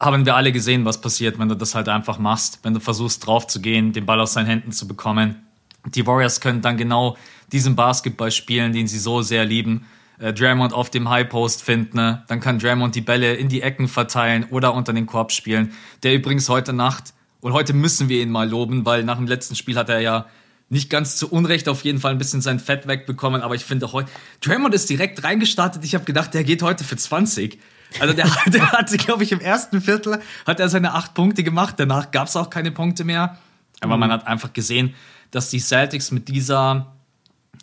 haben 0.00 0.26
wir 0.26 0.36
alle 0.36 0.52
gesehen, 0.52 0.84
was 0.84 1.00
passiert, 1.00 1.38
wenn 1.38 1.48
du 1.48 1.56
das 1.56 1.74
halt 1.74 1.88
einfach 1.88 2.18
machst, 2.18 2.60
wenn 2.62 2.74
du 2.74 2.80
versuchst 2.80 3.26
drauf 3.26 3.46
zu 3.46 3.60
gehen, 3.60 3.92
den 3.92 4.06
Ball 4.06 4.20
aus 4.20 4.32
seinen 4.32 4.46
Händen 4.46 4.72
zu 4.72 4.88
bekommen. 4.88 5.46
Die 5.86 6.06
Warriors 6.06 6.40
können 6.40 6.60
dann 6.60 6.76
genau 6.76 7.16
diesen 7.52 7.76
Basketball 7.76 8.30
spielen, 8.30 8.72
den 8.72 8.86
sie 8.86 8.98
so 8.98 9.22
sehr 9.22 9.44
lieben. 9.44 9.86
Äh, 10.18 10.32
Draymond 10.32 10.72
auf 10.72 10.90
dem 10.90 11.08
High 11.08 11.28
Post 11.28 11.62
finden, 11.62 11.96
ne? 11.96 12.24
dann 12.28 12.40
kann 12.40 12.58
Draymond 12.58 12.94
die 12.94 13.00
Bälle 13.00 13.34
in 13.34 13.48
die 13.48 13.62
Ecken 13.62 13.88
verteilen 13.88 14.46
oder 14.50 14.74
unter 14.74 14.92
den 14.92 15.06
Korb 15.06 15.32
spielen. 15.32 15.72
Der 16.02 16.14
übrigens 16.14 16.48
heute 16.48 16.72
Nacht 16.72 17.12
und 17.42 17.52
heute 17.52 17.74
müssen 17.74 18.08
wir 18.08 18.22
ihn 18.22 18.30
mal 18.30 18.48
loben, 18.48 18.86
weil 18.86 19.04
nach 19.04 19.16
dem 19.16 19.26
letzten 19.26 19.56
Spiel 19.56 19.76
hat 19.76 19.88
er 19.88 20.00
ja 20.00 20.26
nicht 20.68 20.88
ganz 20.88 21.16
zu 21.16 21.30
Unrecht 21.30 21.68
auf 21.68 21.84
jeden 21.84 21.98
Fall 21.98 22.12
ein 22.12 22.18
bisschen 22.18 22.40
sein 22.40 22.58
Fett 22.58 22.86
wegbekommen, 22.86 23.42
aber 23.42 23.54
ich 23.54 23.64
finde 23.64 23.92
heute 23.92 24.10
Draymond 24.40 24.74
ist 24.74 24.88
direkt 24.88 25.22
reingestartet. 25.22 25.84
Ich 25.84 25.94
habe 25.94 26.04
gedacht, 26.04 26.32
der 26.32 26.44
geht 26.44 26.62
heute 26.62 26.84
für 26.84 26.96
20. 26.96 27.58
Also 28.00 28.14
der, 28.14 28.26
der 28.46 28.72
hat 28.72 28.88
sich, 28.88 29.04
glaube 29.04 29.24
ich, 29.24 29.32
im 29.32 29.40
ersten 29.40 29.82
Viertel 29.82 30.20
hat 30.46 30.60
er 30.60 30.68
seine 30.68 30.94
acht 30.94 31.14
Punkte 31.14 31.42
gemacht. 31.42 31.74
Danach 31.76 32.10
gab 32.10 32.28
es 32.28 32.36
auch 32.36 32.48
keine 32.48 32.70
Punkte 32.70 33.04
mehr. 33.04 33.38
Aber 33.80 33.96
mhm. 33.96 34.00
man 34.00 34.12
hat 34.12 34.26
einfach 34.26 34.52
gesehen, 34.52 34.94
dass 35.30 35.50
die 35.50 35.58
Celtics 35.58 36.10
mit 36.10 36.28
dieser 36.28 36.94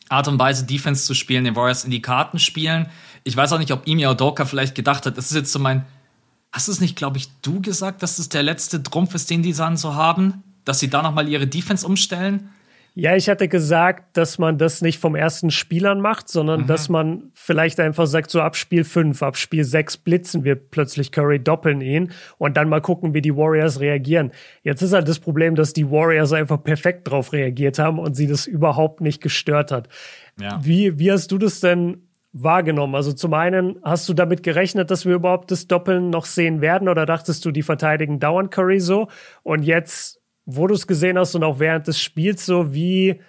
Art 0.10 0.28
und 0.28 0.38
Weise 0.38 0.66
Defense 0.66 1.06
zu 1.06 1.14
spielen, 1.14 1.46
den 1.46 1.56
Warriors 1.56 1.86
in 1.86 1.92
die 1.92 2.02
Karten 2.02 2.38
spielen. 2.38 2.88
Ich 3.24 3.36
weiß 3.36 3.54
auch 3.54 3.60
nicht, 3.60 3.72
ob 3.72 3.88
Imi 3.88 4.06
Odoka 4.06 4.46
vielleicht 4.46 4.76
gedacht 4.76 5.06
hat, 5.06 5.18
das 5.18 5.32
ist 5.32 5.36
jetzt 5.36 5.52
so 5.52 5.60
mein. 5.60 5.86
Hast 6.52 6.68
du 6.68 6.72
es 6.72 6.82
nicht, 6.82 6.96
glaube 6.96 7.18
ich, 7.18 7.30
du 7.42 7.62
gesagt, 7.62 8.02
dass 8.02 8.20
es 8.20 8.30
der 8.30 8.44
letzte 8.44 8.82
Trumpf 8.82 9.14
ist, 9.14 9.30
den 9.30 9.44
die 9.44 9.54
dann 9.54 9.78
so 9.78 9.94
haben? 9.94 10.44
Dass 10.66 10.80
sie 10.80 10.90
da 10.90 11.02
nochmal 11.02 11.28
ihre 11.28 11.48
Defense 11.48 11.86
umstellen? 11.86 12.50
Ja, 12.96 13.16
ich 13.16 13.30
hatte 13.30 13.48
gesagt, 13.48 14.18
dass 14.18 14.40
man 14.40 14.58
das 14.58 14.82
nicht 14.82 15.00
vom 15.00 15.16
ersten 15.16 15.52
Spielern 15.52 16.02
macht, 16.02 16.28
sondern 16.28 16.62
mhm. 16.62 16.68
dass 16.68 16.90
man 16.90 17.32
vielleicht 17.34 17.80
einfach 17.80 18.08
sagt, 18.08 18.30
so 18.30 18.42
ab 18.42 18.56
Spiel 18.56 18.84
5, 18.84 19.22
ab 19.24 19.38
Spiel 19.38 19.64
6 19.64 19.98
blitzen 19.98 20.44
wir 20.44 20.56
plötzlich 20.56 21.12
Curry, 21.12 21.40
doppeln 21.40 21.82
ihn 21.82 22.12
und 22.40 22.58
dann 22.58 22.68
mal 22.68 22.82
gucken, 22.82 23.14
wie 23.14 23.22
die 23.22 23.36
Warriors 23.36 23.80
reagieren. 23.80 24.32
Jetzt 24.64 24.82
ist 24.82 24.92
halt 24.92 25.08
das 25.08 25.20
Problem, 25.20 25.56
dass 25.56 25.74
die 25.74 25.90
Warriors 25.90 26.34
einfach 26.34 26.62
perfekt 26.62 27.08
drauf 27.08 27.32
reagiert 27.32 27.80
haben 27.80 28.00
und 28.00 28.16
sie 28.16 28.28
das 28.28 28.48
überhaupt 28.48 29.02
nicht 29.02 29.22
gestört 29.22 29.72
hat. 29.72 29.88
Ja. 30.40 30.60
Wie, 30.62 30.98
wie 31.00 31.12
hast 31.12 31.32
du 31.32 31.38
das 31.38 31.60
denn 31.60 32.09
wahrgenommen? 32.32 32.96
Also 32.96 33.14
zum 33.14 33.34
einen, 33.34 33.80
hast 33.84 34.08
du 34.08 34.14
damit 34.14 34.44
gerechnet, 34.44 34.92
dass 34.92 35.06
wir 35.06 35.16
überhaupt 35.16 35.52
das 35.52 35.68
Doppeln 35.68 36.10
noch 36.10 36.26
sehen 36.26 36.62
werden 36.62 36.90
oder 36.90 37.06
dachtest 37.06 37.44
du, 37.46 37.52
die 37.52 37.64
verteidigen 37.64 38.20
dauernd 38.20 38.52
Curry 38.52 38.80
so 38.80 39.08
und 39.44 39.64
jetzt 39.64 40.20
wo 40.52 40.68
du 40.68 40.74
es 40.74 40.88
gesehen 40.88 41.18
hast 41.18 41.36
und 41.36 41.44
auch 41.44 41.60
während 41.60 41.88
des 41.88 42.02
Spiels 42.02 42.46
so, 42.46 42.74
wie, 42.74 43.20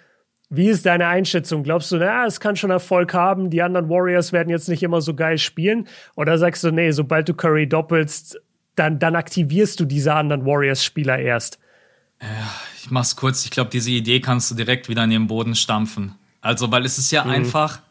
wie 0.49 0.67
ist 0.67 0.85
deine 0.85 1.07
Einschätzung? 1.07 1.63
Glaubst 1.63 1.91
du, 1.91 1.97
na, 1.97 2.25
es 2.25 2.39
kann 2.39 2.55
schon 2.55 2.71
Erfolg 2.71 3.13
haben, 3.13 3.49
die 3.51 3.61
anderen 3.61 3.89
Warriors 3.89 4.31
werden 4.31 4.49
jetzt 4.49 4.67
nicht 4.69 4.81
immer 4.81 5.01
so 5.01 5.13
geil 5.13 5.37
spielen? 5.37 5.87
Oder 6.15 6.37
sagst 6.39 6.63
du, 6.63 6.71
nee, 6.71 6.91
sobald 6.91 7.29
du 7.29 7.35
Curry 7.35 7.69
doppelst, 7.69 8.39
dann, 8.75 8.97
dann 8.97 9.15
aktivierst 9.15 9.79
du 9.79 9.85
diese 9.85 10.13
anderen 10.13 10.45
Warriors-Spieler 10.45 11.19
erst? 11.19 11.59
Ja, 12.21 12.27
ich 12.75 12.89
mach's 12.89 13.15
kurz. 13.15 13.45
Ich 13.45 13.51
glaube, 13.51 13.69
diese 13.69 13.91
Idee 13.91 14.19
kannst 14.19 14.49
du 14.49 14.55
direkt 14.55 14.89
wieder 14.89 15.03
in 15.03 15.11
den 15.11 15.27
Boden 15.27 15.53
stampfen. 15.53 16.15
Also, 16.41 16.71
weil 16.71 16.85
es 16.85 16.97
ist 16.97 17.11
ja 17.11 17.23
mhm. 17.23 17.31
einfach, 17.31 17.81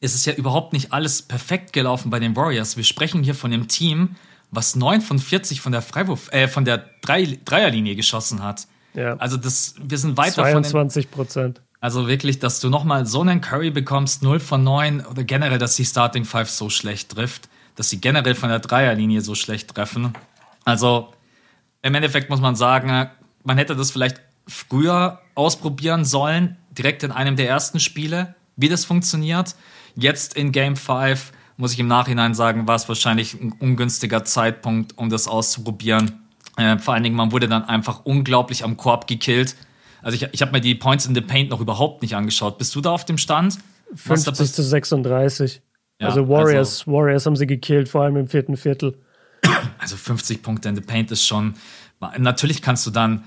es 0.00 0.14
ist 0.14 0.26
ja 0.26 0.34
überhaupt 0.34 0.72
nicht 0.72 0.92
alles 0.92 1.22
perfekt 1.22 1.72
gelaufen 1.72 2.10
bei 2.10 2.20
den 2.20 2.36
Warriors. 2.36 2.76
Wir 2.76 2.84
sprechen 2.84 3.22
hier 3.22 3.34
von 3.34 3.50
dem 3.50 3.68
Team, 3.68 4.16
was 4.50 4.76
9 4.76 5.00
von 5.00 5.18
40 5.18 5.60
von 5.60 5.72
der 5.72 5.82
Freiwurf, 5.82 6.32
äh, 6.32 6.48
von 6.48 6.64
der 6.64 6.84
Drei 7.02 7.38
Dreierlinie 7.44 7.96
geschossen 7.96 8.42
hat. 8.42 8.66
Ja. 8.94 9.16
Also 9.16 9.36
das, 9.36 9.74
wir 9.80 9.98
sind 9.98 10.16
weiter 10.16 10.42
22 10.42 11.10
Prozent. 11.10 11.60
Also 11.80 12.08
wirklich, 12.08 12.38
dass 12.38 12.60
du 12.60 12.70
nochmal 12.70 13.06
so 13.06 13.20
einen 13.20 13.40
Curry 13.40 13.70
bekommst, 13.70 14.22
0 14.22 14.40
von 14.40 14.64
9 14.64 15.04
oder 15.06 15.24
generell, 15.24 15.58
dass 15.58 15.76
die 15.76 15.84
Starting 15.84 16.24
Five 16.24 16.50
so 16.50 16.70
schlecht 16.70 17.10
trifft, 17.10 17.48
dass 17.76 17.90
sie 17.90 18.00
generell 18.00 18.34
von 18.34 18.48
der 18.48 18.60
Dreierlinie 18.60 19.20
so 19.20 19.34
schlecht 19.34 19.74
treffen. 19.74 20.14
Also 20.64 21.12
im 21.82 21.94
Endeffekt 21.94 22.30
muss 22.30 22.40
man 22.40 22.56
sagen, 22.56 23.10
man 23.44 23.58
hätte 23.58 23.76
das 23.76 23.90
vielleicht 23.90 24.20
früher 24.48 25.20
ausprobieren 25.34 26.04
sollen, 26.04 26.56
direkt 26.70 27.02
in 27.02 27.12
einem 27.12 27.36
der 27.36 27.48
ersten 27.48 27.78
Spiele, 27.78 28.34
wie 28.56 28.68
das 28.68 28.84
funktioniert. 28.84 29.54
Jetzt 29.96 30.34
in 30.34 30.52
Game 30.52 30.76
5 30.76 31.32
muss 31.56 31.72
ich 31.72 31.78
im 31.78 31.88
Nachhinein 31.88 32.34
sagen, 32.34 32.68
war 32.68 32.76
es 32.76 32.88
wahrscheinlich 32.88 33.34
ein 33.34 33.52
ungünstiger 33.58 34.24
Zeitpunkt, 34.24 34.96
um 34.98 35.08
das 35.08 35.26
auszuprobieren. 35.26 36.20
Äh, 36.56 36.78
vor 36.78 36.94
allen 36.94 37.02
Dingen, 37.02 37.16
man 37.16 37.32
wurde 37.32 37.48
dann 37.48 37.64
einfach 37.64 38.04
unglaublich 38.04 38.62
am 38.62 38.76
Korb 38.76 39.06
gekillt. 39.06 39.56
Also 40.02 40.16
ich, 40.16 40.28
ich 40.32 40.42
habe 40.42 40.52
mir 40.52 40.60
die 40.60 40.74
Points 40.74 41.06
in 41.06 41.14
the 41.14 41.20
Paint 41.20 41.50
noch 41.50 41.60
überhaupt 41.60 42.02
nicht 42.02 42.14
angeschaut. 42.14 42.58
Bist 42.58 42.74
du 42.74 42.80
da 42.80 42.90
auf 42.90 43.04
dem 43.04 43.18
Stand? 43.18 43.58
50 43.94 44.52
zu 44.52 44.62
36. 44.62 45.62
Ja, 46.00 46.08
also 46.08 46.28
Warriors, 46.28 46.80
also, 46.80 46.92
Warriors 46.92 47.24
haben 47.24 47.36
sie 47.36 47.46
gekillt, 47.46 47.88
vor 47.88 48.02
allem 48.02 48.16
im 48.16 48.28
vierten 48.28 48.56
Viertel. 48.56 48.98
Also 49.78 49.96
50 49.96 50.42
Punkte 50.42 50.68
in 50.68 50.74
the 50.74 50.80
Paint 50.80 51.10
ist 51.10 51.26
schon. 51.26 51.54
Natürlich 52.18 52.60
kannst 52.60 52.86
du 52.86 52.90
dann 52.90 53.24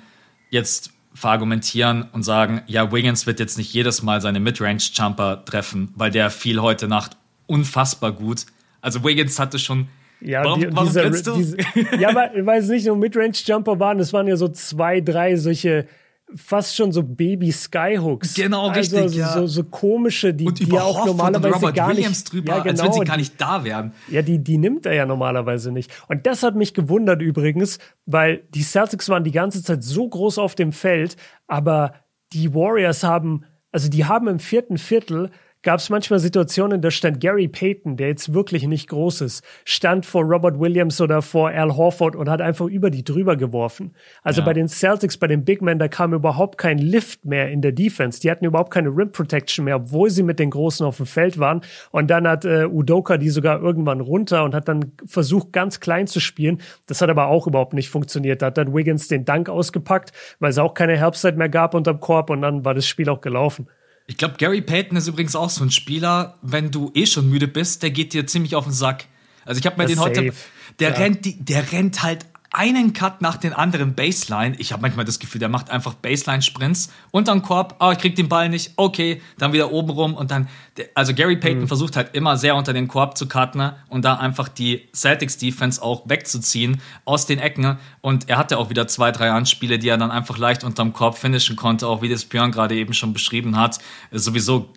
jetzt 0.50 0.92
verargumentieren 1.20 2.06
und 2.14 2.24
sagen, 2.24 2.62
ja, 2.66 2.92
Wiggins 2.92 3.28
wird 3.28 3.40
jetzt 3.40 3.58
nicht 3.58 3.74
jedes 3.74 4.02
Mal 4.02 4.22
seine 4.22 4.40
Midrange-Jumper 4.40 5.44
treffen, 5.44 5.92
weil 5.96 6.12
der 6.12 6.30
fiel 6.30 6.62
heute 6.62 6.88
Nacht 6.88 7.18
unfassbar 7.46 8.14
gut. 8.14 8.46
Also 8.80 9.04
Wiggins 9.04 9.38
hatte 9.38 9.60
schon. 9.60 9.90
Ja, 10.22 10.44
warum, 10.46 10.62
die, 10.62 10.68
warum 10.74 10.88
diese, 10.88 11.24
du? 11.24 11.36
Diese, 11.36 11.58
ja, 12.00 12.16
weil, 12.16 12.46
weil 12.46 12.62
es 12.62 12.70
nicht 12.70 12.88
nur 12.88 12.96
Midrange-Jumper 12.96 13.80
waren, 13.80 14.00
es 14.00 14.14
waren 14.14 14.28
ja 14.28 14.38
so 14.38 14.48
zwei, 14.48 15.02
drei 15.02 15.36
solche 15.36 15.88
fast 16.36 16.76
schon 16.76 16.92
so 16.92 17.04
Baby 17.04 17.52
Skyhooks. 17.52 18.34
Genau, 18.36 18.68
also 18.68 18.80
richtig. 18.80 19.00
Also 19.00 19.20
ja. 19.20 19.34
so, 19.34 19.48
so 19.48 19.64
komische, 19.64 20.34
die, 20.34 20.46
die 20.46 20.66
ja 20.66 20.84
auch 20.84 21.06
normalerweise 21.06 21.56
Robert 21.56 21.76
gar 21.76 21.90
Williams 21.90 22.20
nicht. 22.20 22.34
drüber, 22.34 22.58
ja, 22.58 22.64
genau, 22.64 22.70
als 22.70 22.84
wenn 22.84 22.94
sie 22.94 23.00
gar 23.08 23.18
nicht 23.18 23.42
da 23.42 23.64
wären. 23.64 23.94
Ja, 24.10 24.22
die, 24.22 24.40
die 24.40 24.58
nimmt 24.58 24.86
er 24.86 24.94
ja 24.94 25.06
normalerweise 25.06 25.72
nicht. 25.72 25.92
Und 26.08 26.26
das 26.26 26.44
hat 26.44 26.56
mich 26.56 26.74
gewundert 26.74 27.22
übrigens, 27.22 27.80
weil 28.06 28.44
die 28.54 28.64
Celtics 28.64 29.10
waren 29.10 29.24
die 29.24 29.32
ganze 29.32 29.64
Zeit 29.64 29.84
so 29.84 30.08
groß 30.08 30.38
auf 30.38 30.56
dem 30.56 30.72
Feld, 30.72 31.16
aber 31.48 31.94
die 32.34 32.54
Warriors 32.54 33.04
haben, 33.04 33.46
also 33.72 33.90
die 33.90 34.06
haben 34.06 34.28
im 34.28 34.40
vierten 34.40 34.78
Viertel 34.78 35.32
gab 35.62 35.80
es 35.80 35.90
manchmal 35.90 36.20
Situationen, 36.20 36.82
da 36.82 36.90
stand 36.90 37.20
Gary 37.20 37.48
Payton, 37.48 37.98
der 37.98 38.08
jetzt 38.08 38.34
wirklich 38.34 38.66
nicht 38.66 38.88
groß 38.90 39.22
ist, 39.22 39.44
stand 39.66 40.06
vor 40.06 40.24
Robert 40.24 40.60
Williams 40.60 41.02
oder 41.02 41.22
vor 41.22 41.50
Al 41.50 41.76
Horford 41.76 42.16
und 42.16 42.30
hat 42.30 42.42
einfach 42.42 42.68
über 42.68 42.90
die 42.90 43.04
drüber 43.04 43.36
geworfen. 43.36 43.94
Also 44.24 44.42
ja. 44.42 44.46
bei 44.46 44.54
den 44.54 44.70
Celtics, 44.70 45.18
bei 45.18 45.28
den 45.28 45.44
Big 45.44 45.62
Men, 45.62 45.78
da 45.78 45.88
kam 45.88 46.14
überhaupt 46.14 46.58
kein 46.58 46.78
Lift 46.78 47.26
mehr 47.26 47.50
in 47.50 47.62
der 47.62 47.74
Defense. 47.74 48.22
Die 48.22 48.32
hatten 48.32 48.46
überhaupt 48.46 48.72
keine 48.72 48.90
Rim 48.90 49.12
Protection 49.12 49.66
mehr, 49.66 49.76
obwohl 49.76 50.10
sie 50.10 50.24
mit 50.24 50.40
den 50.40 50.50
Großen 50.50 50.86
auf 50.86 50.98
dem 50.98 51.06
Feld 51.06 51.40
waren. 51.40 51.62
Und 51.92 52.10
dann 52.10 52.28
hat 52.28 52.46
äh, 52.46 52.66
Udoka 52.66 53.18
die 53.18 53.30
sogar 53.30 53.62
irgendwann 53.62 54.00
runter 54.00 54.44
und 54.44 54.56
hat 54.56 54.68
dann 54.70 54.94
versucht, 55.06 55.52
ganz 55.52 55.80
klein 55.82 56.08
zu 56.08 56.22
spielen. 56.22 56.62
Das 56.88 57.02
hat 57.02 57.10
aber 57.10 57.28
auch 57.28 57.48
überhaupt 57.48 57.74
nicht 57.74 57.90
funktioniert. 57.90 58.42
Da 58.42 58.48
hat 58.48 58.58
dann 58.58 58.74
Wiggins 58.74 59.08
den 59.10 59.26
Dank 59.26 59.50
ausgepackt, 59.50 60.14
weil 60.40 60.52
es 60.52 60.58
auch 60.58 60.74
keine 60.74 60.96
Herbstzeit 60.96 61.36
mehr 61.36 61.50
gab 61.50 61.74
unterm 61.74 62.00
Korb 62.00 62.30
und 62.30 62.42
dann 62.42 62.64
war 62.64 62.74
das 62.74 62.88
Spiel 62.88 63.10
auch 63.10 63.22
gelaufen. 63.22 63.68
Ich 64.10 64.18
glaube, 64.18 64.36
Gary 64.40 64.62
Payton 64.62 64.98
ist 64.98 65.08
übrigens 65.08 65.36
auch 65.36 65.52
so 65.52 65.64
ein 65.64 65.70
Spieler, 65.70 66.34
wenn 66.42 66.72
du 66.72 66.90
eh 66.96 67.06
schon 67.06 67.30
müde 67.30 67.48
bist, 67.48 67.84
der 67.84 67.92
geht 67.92 68.14
dir 68.14 68.26
ziemlich 68.26 68.56
auf 68.56 68.64
den 68.64 68.74
Sack. 68.74 69.06
Also 69.46 69.60
ich 69.60 69.66
habe 69.68 69.78
mir 69.78 69.86
den 69.86 69.98
safe. 69.98 70.10
heute, 70.10 70.34
der 70.80 70.90
ja. 70.90 70.96
rennt, 70.96 71.48
der 71.48 71.72
rennt 71.72 72.02
halt 72.02 72.26
einen 72.52 72.94
Cut 72.94 73.22
nach 73.22 73.38
den 73.38 73.54
anderen 73.54 73.94
Baseline. 73.94 74.56
Ich 74.58 74.72
habe 74.72 74.82
manchmal 74.82 75.06
das 75.06 75.20
Gefühl, 75.20 75.40
der 75.40 75.50
macht 75.50 75.70
einfach 75.70 75.94
Baseline-Sprints 75.94 76.92
unterm 77.12 77.44
Korb. 77.44 77.76
Oh, 77.80 77.92
ich 77.92 78.00
krieg 78.00 78.16
den 78.16 78.28
Ball 78.28 78.50
nicht. 78.50 78.74
Okay, 78.76 79.22
dann 79.38 79.54
wieder 79.54 79.72
oben 79.72 79.92
rum 79.92 80.14
und 80.16 80.32
dann. 80.32 80.48
Also 80.96 81.14
Gary 81.14 81.36
Payton 81.36 81.62
mhm. 81.62 81.68
versucht 81.68 81.96
halt 81.96 82.16
immer 82.16 82.38
sehr 82.38 82.56
unter 82.56 82.74
den 82.74 82.88
Korb 82.88 83.18
zu 83.18 83.28
cutten 83.28 83.72
und 83.90 84.04
da 84.04 84.16
einfach 84.16 84.48
die 84.48 84.88
Celtics-Defense 84.96 85.82
auch 85.82 86.10
wegzuziehen 86.10 86.82
aus 87.06 87.26
den 87.28 87.38
Ecken. 87.38 87.78
Und 88.02 88.30
er 88.30 88.38
hatte 88.38 88.58
auch 88.58 88.70
wieder 88.70 88.88
zwei, 88.88 89.12
drei 89.12 89.30
Anspiele, 89.30 89.78
die 89.78 89.90
er 89.90 89.98
dann 89.98 90.10
einfach 90.10 90.38
leicht 90.38 90.64
unterm 90.64 90.94
Korb 90.94 91.18
finishen 91.18 91.56
konnte, 91.56 91.88
auch 91.88 92.02
wie 92.02 92.10
das 92.10 92.26
Björn 92.26 92.52
gerade 92.52 92.76
eben 92.76 92.94
schon 92.94 93.14
beschrieben 93.14 93.58
hat. 93.58 93.78
Sowieso 94.12 94.74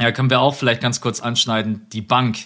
ja, 0.00 0.12
können 0.12 0.30
wir 0.30 0.40
auch 0.40 0.54
vielleicht 0.54 0.80
ganz 0.80 1.00
kurz 1.02 1.20
anschneiden. 1.20 1.86
Die 1.92 2.02
Bank. 2.02 2.38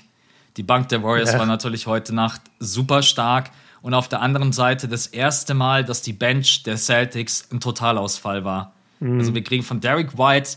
Die 0.56 0.62
Bank 0.62 0.88
der 0.88 1.02
Warriors 1.02 1.32
ja. 1.32 1.38
war 1.38 1.46
natürlich 1.46 1.86
heute 1.86 2.14
Nacht 2.14 2.40
super 2.58 3.02
stark 3.02 3.50
und 3.84 3.92
auf 3.92 4.08
der 4.08 4.22
anderen 4.22 4.54
Seite 4.54 4.88
das 4.88 5.06
erste 5.06 5.52
Mal, 5.52 5.84
dass 5.84 6.00
die 6.00 6.14
Bench 6.14 6.62
der 6.62 6.78
Celtics 6.78 7.50
ein 7.52 7.60
Totalausfall 7.60 8.42
war. 8.42 8.72
Mhm. 8.98 9.18
Also 9.18 9.34
wir 9.34 9.44
kriegen 9.44 9.62
von 9.62 9.80
Derek 9.80 10.16
White 10.16 10.52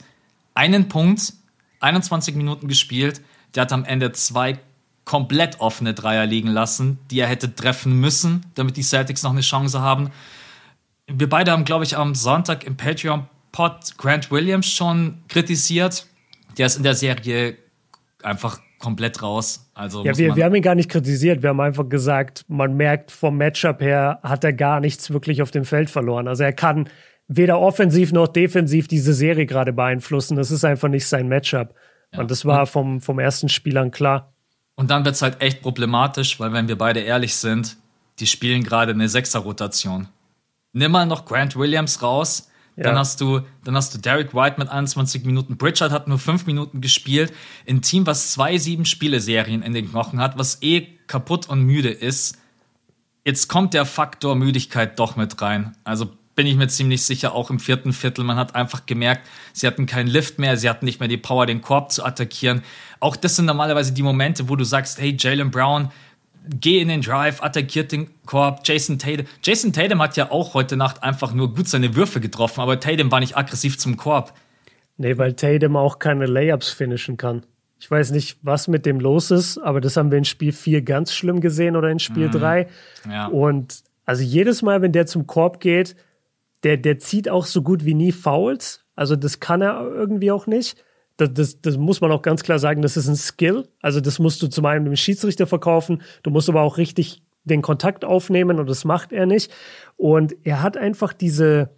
einen 0.54 0.88
Punkt, 0.88 1.34
21 1.82 2.36
Minuten 2.36 2.70
gespielt. 2.70 3.20
Der 3.54 3.64
hat 3.64 3.74
am 3.74 3.84
Ende 3.84 4.14
zwei 4.14 4.58
komplett 5.04 5.60
offene 5.60 5.94
Dreier 5.94 6.26
liegen 6.26 6.48
lassen, 6.48 7.00
die 7.12 7.20
er 7.20 7.28
hätte 7.28 7.54
treffen 7.54 8.00
müssen, 8.00 8.46
damit 8.56 8.78
die 8.78 8.82
Celtics 8.82 9.24
noch 9.24 9.32
eine 9.32 9.42
Chance 9.42 9.82
haben. 9.82 10.10
Wir 11.08 11.28
beide 11.28 11.52
haben, 11.52 11.66
glaube 11.66 11.84
ich, 11.84 11.98
am 11.98 12.16
Sonntag 12.16 12.64
im 12.64 12.78
Patreon-Pod 12.78 13.98
Grant 13.98 14.32
Williams 14.32 14.72
schon 14.72 15.18
kritisiert. 15.28 16.08
Der 16.58 16.68
ist 16.68 16.78
in 16.78 16.84
der 16.84 16.96
Serie 16.96 17.58
einfach 18.24 18.62
komplett 18.80 19.22
raus. 19.22 19.70
Also 19.74 20.04
ja, 20.04 20.18
wir, 20.18 20.36
wir 20.36 20.46
haben 20.46 20.56
ihn 20.56 20.62
gar 20.62 20.76
nicht 20.76 20.90
kritisiert. 20.90 21.42
Wir 21.42 21.50
haben 21.50 21.60
einfach 21.60 21.88
gesagt, 21.90 22.46
man 22.48 22.76
merkt 22.76 23.12
vom 23.12 23.38
Matchup 23.38 23.82
her, 23.82 24.20
hat 24.24 24.44
er 24.44 24.54
gar 24.54 24.80
nichts 24.80 25.12
wirklich 25.12 25.42
auf 25.42 25.52
dem 25.52 25.66
Feld 25.66 25.90
verloren. 25.90 26.28
Also 26.28 26.44
er 26.44 26.54
kann 26.54 26.90
weder 27.28 27.60
offensiv 27.60 28.14
noch 28.14 28.28
defensiv 28.28 28.88
diese 28.88 29.14
Serie 29.14 29.46
gerade 29.46 29.74
beeinflussen. 29.74 30.38
Das 30.38 30.52
ist 30.52 30.64
einfach 30.64 30.90
nicht 30.90 31.08
sein 31.08 31.28
Matchup. 31.28 31.74
Ja. 32.14 32.20
Und 32.20 32.32
das 32.32 32.46
war 32.46 32.66
vom, 32.68 33.02
vom 33.02 33.20
ersten 33.20 33.50
Spiel 33.50 33.78
an 33.78 33.92
klar. 33.92 34.32
Und 34.76 34.92
dann 34.92 35.04
wird 35.06 35.16
es 35.16 35.22
halt 35.22 35.42
echt 35.42 35.62
problematisch, 35.62 36.40
weil 36.40 36.54
wenn 36.54 36.68
wir 36.68 36.78
beide 36.78 37.00
ehrlich 37.00 37.36
sind, 37.36 37.78
die 38.20 38.28
spielen 38.28 38.64
gerade 38.64 38.92
eine 38.92 39.10
Sechser-Rotation. 39.10 40.08
Nimm 40.74 40.92
mal 40.92 41.06
noch 41.06 41.26
Grant 41.26 41.56
Williams 41.56 42.02
raus, 42.02 42.50
ja. 42.78 42.84
Dann 42.84 42.98
hast 42.98 43.20
du, 43.20 43.42
dann 43.64 43.76
hast 43.76 43.94
du 43.96 43.98
Derek 43.98 44.36
White 44.36 44.60
mit 44.60 44.70
21 44.70 45.26
Minuten. 45.26 45.58
Pritchard 45.58 45.92
hat 45.92 46.08
nur 46.08 46.20
5 46.20 46.46
Minuten 46.46 46.80
gespielt. 46.80 47.34
Ein 47.68 47.82
Team, 47.82 48.06
was 48.06 48.32
zwei 48.32 48.60
sieben 48.60 48.86
Spieleserien 48.86 49.64
in 49.64 49.74
den 49.74 49.90
Knochen 49.90 50.20
hat, 50.20 50.38
was 50.38 50.62
eh 50.62 50.82
kaputt 51.08 51.50
und 51.50 51.64
müde 51.64 51.90
ist. 51.90 52.38
Jetzt 53.26 53.48
kommt 53.48 53.74
der 53.74 53.86
Faktor 53.86 54.36
Müdigkeit 54.36 55.00
doch 55.00 55.16
mit 55.16 55.42
rein. 55.42 55.76
Also 55.84 56.12
bin 56.36 56.46
ich 56.46 56.56
mir 56.56 56.68
ziemlich 56.68 57.02
sicher, 57.02 57.34
auch 57.34 57.50
im 57.50 57.60
vierten 57.60 57.94
Viertel. 57.94 58.24
Man 58.24 58.38
hat 58.38 58.54
einfach 58.54 58.86
gemerkt, 58.86 59.28
sie 59.54 59.66
hatten 59.66 59.88
keinen 59.88 60.08
Lift 60.08 60.38
mehr, 60.38 60.56
sie 60.56 60.70
hatten 60.70 60.86
nicht 60.86 61.00
mehr 61.00 61.10
die 61.10 61.18
Power, 61.18 61.48
den 61.48 61.62
Korb 61.62 61.92
zu 61.92 62.06
attackieren. 62.06 62.64
Auch 63.00 63.16
das 63.16 63.36
sind 63.36 63.46
normalerweise 63.46 63.92
die 63.92 64.04
Momente, 64.04 64.48
wo 64.48 64.56
du 64.56 64.64
sagst, 64.64 65.00
hey, 65.00 65.18
Jalen 65.18 65.50
Brown, 65.50 65.90
geh 66.60 66.80
in 66.80 66.88
den 66.88 67.02
Drive, 67.02 67.42
attackiert 67.42 67.92
den 67.92 68.10
Korb. 68.26 68.62
Jason 68.64 69.00
Tatum. 69.00 69.26
Jason 69.44 69.74
Tatum 69.74 70.02
hat 70.02 70.18
ja 70.18 70.32
auch 70.32 70.54
heute 70.54 70.78
Nacht 70.78 71.04
einfach 71.04 71.34
nur 71.34 71.54
gut 71.54 71.68
seine 71.68 71.96
Würfe 71.96 72.20
getroffen, 72.20 72.62
aber 72.62 72.80
Tatum 72.80 73.12
war 73.12 73.20
nicht 73.20 73.38
aggressiv 73.38 73.78
zum 73.78 73.98
Korb. 73.98 74.34
Nee, 74.98 75.18
weil 75.18 75.34
Tatum 75.34 75.76
auch 75.76 76.00
keine 76.00 76.26
Layups 76.26 76.70
finishen 76.70 77.18
kann. 77.18 77.44
Ich 77.80 77.90
weiß 77.90 78.12
nicht, 78.12 78.40
was 78.42 78.68
mit 78.68 78.86
dem 78.86 79.00
los 79.00 79.30
ist, 79.30 79.60
aber 79.60 79.82
das 79.82 79.98
haben 79.98 80.10
wir 80.10 80.18
in 80.18 80.26
Spiel 80.26 80.52
4 80.52 80.82
ganz 80.82 81.14
schlimm 81.14 81.42
gesehen 81.42 81.76
oder 81.76 81.90
in 81.90 82.00
Spiel 82.00 82.30
3. 82.30 82.68
Mhm. 83.06 83.12
Ja. 83.12 83.28
Und 83.28 83.84
also 84.06 84.24
jedes 84.24 84.64
Mal, 84.64 84.82
wenn 84.82 84.92
der 84.92 85.06
zum 85.06 85.28
Korb 85.28 85.60
geht, 85.60 85.96
der, 86.64 86.78
der 86.78 86.98
zieht 86.98 87.30
auch 87.30 87.46
so 87.46 87.62
gut 87.62 87.86
wie 87.86 87.94
nie 87.94 88.12
Fouls. 88.12 88.84
Also 88.96 89.16
das 89.16 89.40
kann 89.40 89.62
er 89.62 89.82
irgendwie 89.82 90.32
auch 90.32 90.48
nicht 90.48 90.84
das, 91.18 91.34
das, 91.34 91.62
das 91.62 91.78
muss 91.78 92.02
man 92.02 92.12
auch 92.12 92.22
ganz 92.22 92.44
klar 92.44 92.60
sagen, 92.60 92.82
das 92.82 92.96
ist 92.96 93.08
ein 93.08 93.16
Skill. 93.16 93.68
Also 93.82 94.00
das 94.02 94.20
musst 94.20 94.42
du 94.42 94.48
zum 94.48 94.66
einen 94.66 94.86
dem 94.86 94.96
Schiedsrichter 94.96 95.48
verkaufen, 95.48 96.02
du 96.24 96.30
musst 96.30 96.50
aber 96.50 96.62
auch 96.62 96.78
richtig 96.78 97.22
den 97.44 97.62
Kontakt 97.62 98.06
aufnehmen 98.06 98.60
und 98.60 98.70
das 98.70 98.86
macht 98.86 99.12
er 99.12 99.26
nicht. 99.26 99.52
Und 99.96 100.36
er 100.44 100.62
hat 100.62 100.78
einfach 100.78 101.14
diese, 101.14 101.70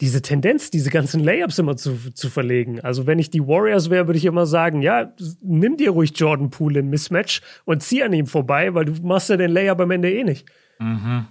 diese 0.00 0.22
Tendenz, 0.22 0.70
diese 0.70 0.90
ganzen 0.90 1.22
Layups 1.22 1.58
immer 1.58 1.76
zu, 1.76 2.12
zu 2.14 2.30
verlegen. 2.30 2.80
Also 2.80 3.06
wenn 3.06 3.18
ich 3.18 3.30
die 3.30 3.46
Warriors 3.46 3.90
wäre, 3.90 4.08
würde 4.08 4.18
ich 4.18 4.24
immer 4.24 4.46
sagen, 4.46 4.80
ja, 4.80 5.12
nimm 5.42 5.76
dir 5.76 5.90
ruhig 5.90 6.12
Jordan 6.16 6.50
Poole 6.50 6.80
im 6.80 6.88
Mismatch 6.88 7.42
und 7.66 7.82
zieh 7.82 8.02
an 8.02 8.12
ihm 8.12 8.26
vorbei, 8.26 8.74
weil 8.74 8.86
du 8.86 8.94
machst 9.06 9.28
ja 9.28 9.36
den 9.36 9.50
Layup 9.50 9.80
am 9.80 9.90
Ende 9.90 10.10
eh 10.10 10.24
nicht. 10.24 10.46
Mhm. 10.78 11.26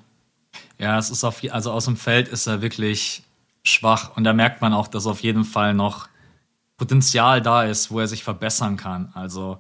Ja, 0.77 0.97
es 0.97 1.09
ist 1.09 1.23
auf, 1.23 1.41
also 1.49 1.71
aus 1.71 1.85
dem 1.85 1.97
Feld 1.97 2.27
ist 2.27 2.47
er 2.47 2.61
wirklich 2.61 3.23
schwach 3.63 4.15
und 4.15 4.23
da 4.23 4.33
merkt 4.33 4.61
man 4.61 4.73
auch, 4.73 4.87
dass 4.87 5.07
auf 5.07 5.21
jeden 5.21 5.43
Fall 5.43 5.73
noch 5.73 6.08
Potenzial 6.79 7.41
da 7.41 7.63
ist, 7.63 7.91
wo 7.91 7.99
er 7.99 8.07
sich 8.07 8.23
verbessern 8.23 8.77
kann. 8.77 9.11
Also, 9.13 9.59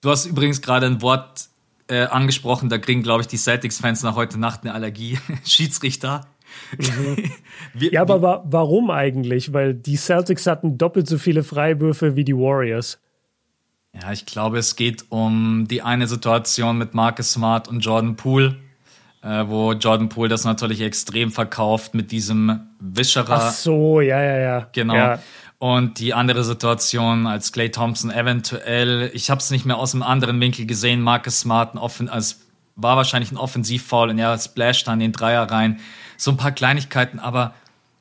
du 0.00 0.10
hast 0.10 0.26
übrigens 0.26 0.60
gerade 0.60 0.86
ein 0.86 1.02
Wort 1.02 1.48
äh, 1.88 2.06
angesprochen, 2.06 2.68
da 2.68 2.78
kriegen, 2.78 3.02
glaube 3.02 3.20
ich, 3.20 3.28
die 3.28 3.36
Celtics-Fans 3.36 4.02
nach 4.02 4.16
heute 4.16 4.40
Nacht 4.40 4.62
eine 4.62 4.74
Allergie. 4.74 5.18
Schiedsrichter. 5.44 6.26
Mhm. 6.76 7.30
wie, 7.74 7.92
ja, 7.92 8.02
aber 8.02 8.22
wa 8.22 8.44
warum 8.46 8.90
eigentlich? 8.90 9.52
Weil 9.52 9.74
die 9.74 9.96
Celtics 9.96 10.46
hatten 10.46 10.78
doppelt 10.78 11.06
so 11.06 11.18
viele 11.18 11.44
Freiwürfe 11.44 12.16
wie 12.16 12.24
die 12.24 12.36
Warriors. 12.36 12.98
Ja, 13.92 14.12
ich 14.12 14.26
glaube, 14.26 14.58
es 14.58 14.76
geht 14.76 15.06
um 15.10 15.66
die 15.68 15.82
eine 15.82 16.06
Situation 16.06 16.76
mit 16.78 16.94
Marcus 16.94 17.32
Smart 17.32 17.68
und 17.68 17.80
Jordan 17.80 18.16
Poole, 18.16 18.56
äh, 19.22 19.44
wo 19.46 19.72
Jordan 19.72 20.08
Poole 20.08 20.28
das 20.28 20.44
natürlich 20.44 20.80
extrem 20.80 21.30
verkauft 21.30 21.94
mit 21.94 22.12
diesem 22.12 22.68
Wischerer. 22.78 23.42
Ach 23.42 23.52
so, 23.52 24.00
ja, 24.00 24.22
ja, 24.22 24.38
ja. 24.38 24.68
Genau. 24.72 24.94
Ja. 24.94 25.18
Und 25.58 26.00
die 26.00 26.12
andere 26.12 26.44
Situation, 26.44 27.26
als 27.26 27.52
Clay 27.52 27.70
Thompson 27.70 28.10
eventuell, 28.10 29.10
ich 29.14 29.30
habe 29.30 29.40
es 29.40 29.50
nicht 29.50 29.64
mehr 29.64 29.78
aus 29.78 29.94
einem 29.94 30.02
anderen 30.02 30.38
Winkel 30.40 30.66
gesehen, 30.66 31.00
Marcus 31.00 31.40
Smart 31.40 31.74
ein 31.74 32.08
als 32.08 32.40
war 32.76 32.96
wahrscheinlich 32.96 33.32
ein 33.32 33.38
Offensivfoul 33.38 34.10
und 34.10 34.18
er 34.18 34.38
splasht 34.38 34.86
dann 34.86 35.00
den 35.00 35.12
Dreier 35.12 35.50
rein. 35.50 35.80
So 36.18 36.30
ein 36.30 36.36
paar 36.36 36.52
Kleinigkeiten, 36.52 37.18
aber. 37.18 37.54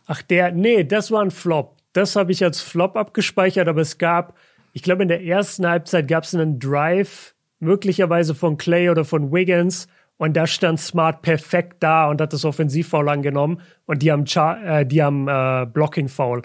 Ach, 0.05 0.21
der, 0.21 0.51
nee, 0.51 0.83
das 0.83 1.11
war 1.11 1.21
ein 1.21 1.31
Flop. 1.31 1.77
Das 1.93 2.17
habe 2.17 2.33
ich 2.33 2.43
als 2.43 2.59
Flop 2.61 2.97
abgespeichert, 2.97 3.69
aber 3.69 3.81
es 3.81 3.97
gab, 3.97 4.35
ich 4.73 4.83
glaube, 4.83 5.03
in 5.03 5.07
der 5.07 5.23
ersten 5.23 5.65
Halbzeit 5.65 6.09
gab 6.09 6.25
es 6.25 6.35
einen 6.35 6.59
Drive, 6.59 7.33
möglicherweise 7.59 8.35
von 8.35 8.57
Clay 8.57 8.89
oder 8.89 9.05
von 9.05 9.31
Wiggins, 9.31 9.87
und 10.17 10.35
da 10.35 10.47
stand 10.47 10.79
Smart 10.79 11.21
perfekt 11.21 11.77
da 11.81 12.09
und 12.09 12.21
hat 12.21 12.31
das 12.31 12.45
Offensivfoul 12.45 13.09
angenommen 13.09 13.61
und 13.85 14.01
die 14.01 14.11
haben, 14.11 14.25
Char 14.25 14.63
äh, 14.63 14.85
die 14.85 15.03
haben 15.03 15.27
äh, 15.27 15.65
Blocking-Foul 15.65 16.43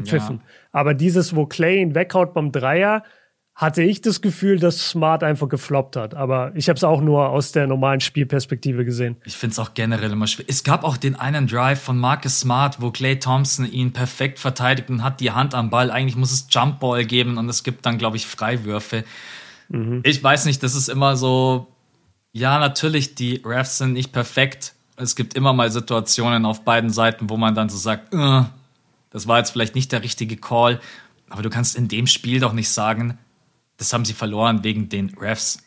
gepfiffen. 0.00 0.36
Ja. 0.36 0.52
Aber 0.72 0.94
dieses, 0.94 1.34
wo 1.36 1.46
Clay 1.46 1.80
ihn 1.80 1.94
weghaut 1.94 2.34
beim 2.34 2.52
Dreier, 2.52 3.02
hatte 3.58 3.82
ich 3.82 4.00
das 4.00 4.20
Gefühl, 4.20 4.60
dass 4.60 4.90
Smart 4.90 5.24
einfach 5.24 5.48
gefloppt 5.48 5.96
hat. 5.96 6.14
Aber 6.14 6.52
ich 6.54 6.68
habe 6.68 6.76
es 6.76 6.84
auch 6.84 7.00
nur 7.00 7.30
aus 7.30 7.50
der 7.50 7.66
normalen 7.66 7.98
Spielperspektive 7.98 8.84
gesehen. 8.84 9.16
Ich 9.24 9.36
finde 9.36 9.52
es 9.54 9.58
auch 9.58 9.74
generell 9.74 10.12
immer 10.12 10.28
schwer. 10.28 10.44
Es 10.48 10.62
gab 10.62 10.84
auch 10.84 10.96
den 10.96 11.16
einen 11.16 11.48
Drive 11.48 11.80
von 11.80 11.98
Marcus 11.98 12.38
Smart, 12.38 12.80
wo 12.80 12.92
Clay 12.92 13.18
Thompson 13.18 13.68
ihn 13.68 13.92
perfekt 13.92 14.38
verteidigt 14.38 14.90
und 14.90 15.02
hat 15.02 15.18
die 15.18 15.32
Hand 15.32 15.56
am 15.56 15.70
Ball. 15.70 15.90
Eigentlich 15.90 16.14
muss 16.14 16.30
es 16.30 16.46
Jumpball 16.48 17.04
geben 17.04 17.36
und 17.36 17.48
es 17.48 17.64
gibt 17.64 17.84
dann, 17.84 17.98
glaube 17.98 18.16
ich, 18.16 18.26
Freiwürfe. 18.26 19.02
Mhm. 19.68 20.02
Ich 20.04 20.22
weiß 20.22 20.44
nicht, 20.44 20.62
das 20.62 20.76
ist 20.76 20.88
immer 20.88 21.16
so. 21.16 21.66
Ja, 22.30 22.60
natürlich, 22.60 23.16
die 23.16 23.42
Refs 23.44 23.78
sind 23.78 23.94
nicht 23.94 24.12
perfekt. 24.12 24.74
Es 24.96 25.16
gibt 25.16 25.34
immer 25.34 25.52
mal 25.52 25.68
Situationen 25.72 26.44
auf 26.44 26.64
beiden 26.64 26.90
Seiten, 26.90 27.28
wo 27.28 27.36
man 27.36 27.56
dann 27.56 27.68
so 27.68 27.76
sagt, 27.76 28.14
uh, 28.14 28.44
das 29.10 29.26
war 29.26 29.38
jetzt 29.38 29.50
vielleicht 29.50 29.74
nicht 29.74 29.92
der 29.92 30.02
richtige 30.02 30.36
Call, 30.36 30.80
aber 31.28 31.42
du 31.42 31.50
kannst 31.50 31.76
in 31.76 31.88
dem 31.88 32.06
Spiel 32.06 32.40
doch 32.40 32.52
nicht 32.52 32.68
sagen, 32.68 33.18
das 33.76 33.92
haben 33.92 34.04
sie 34.04 34.12
verloren 34.12 34.64
wegen 34.64 34.88
den 34.88 35.14
Refs. 35.18 35.58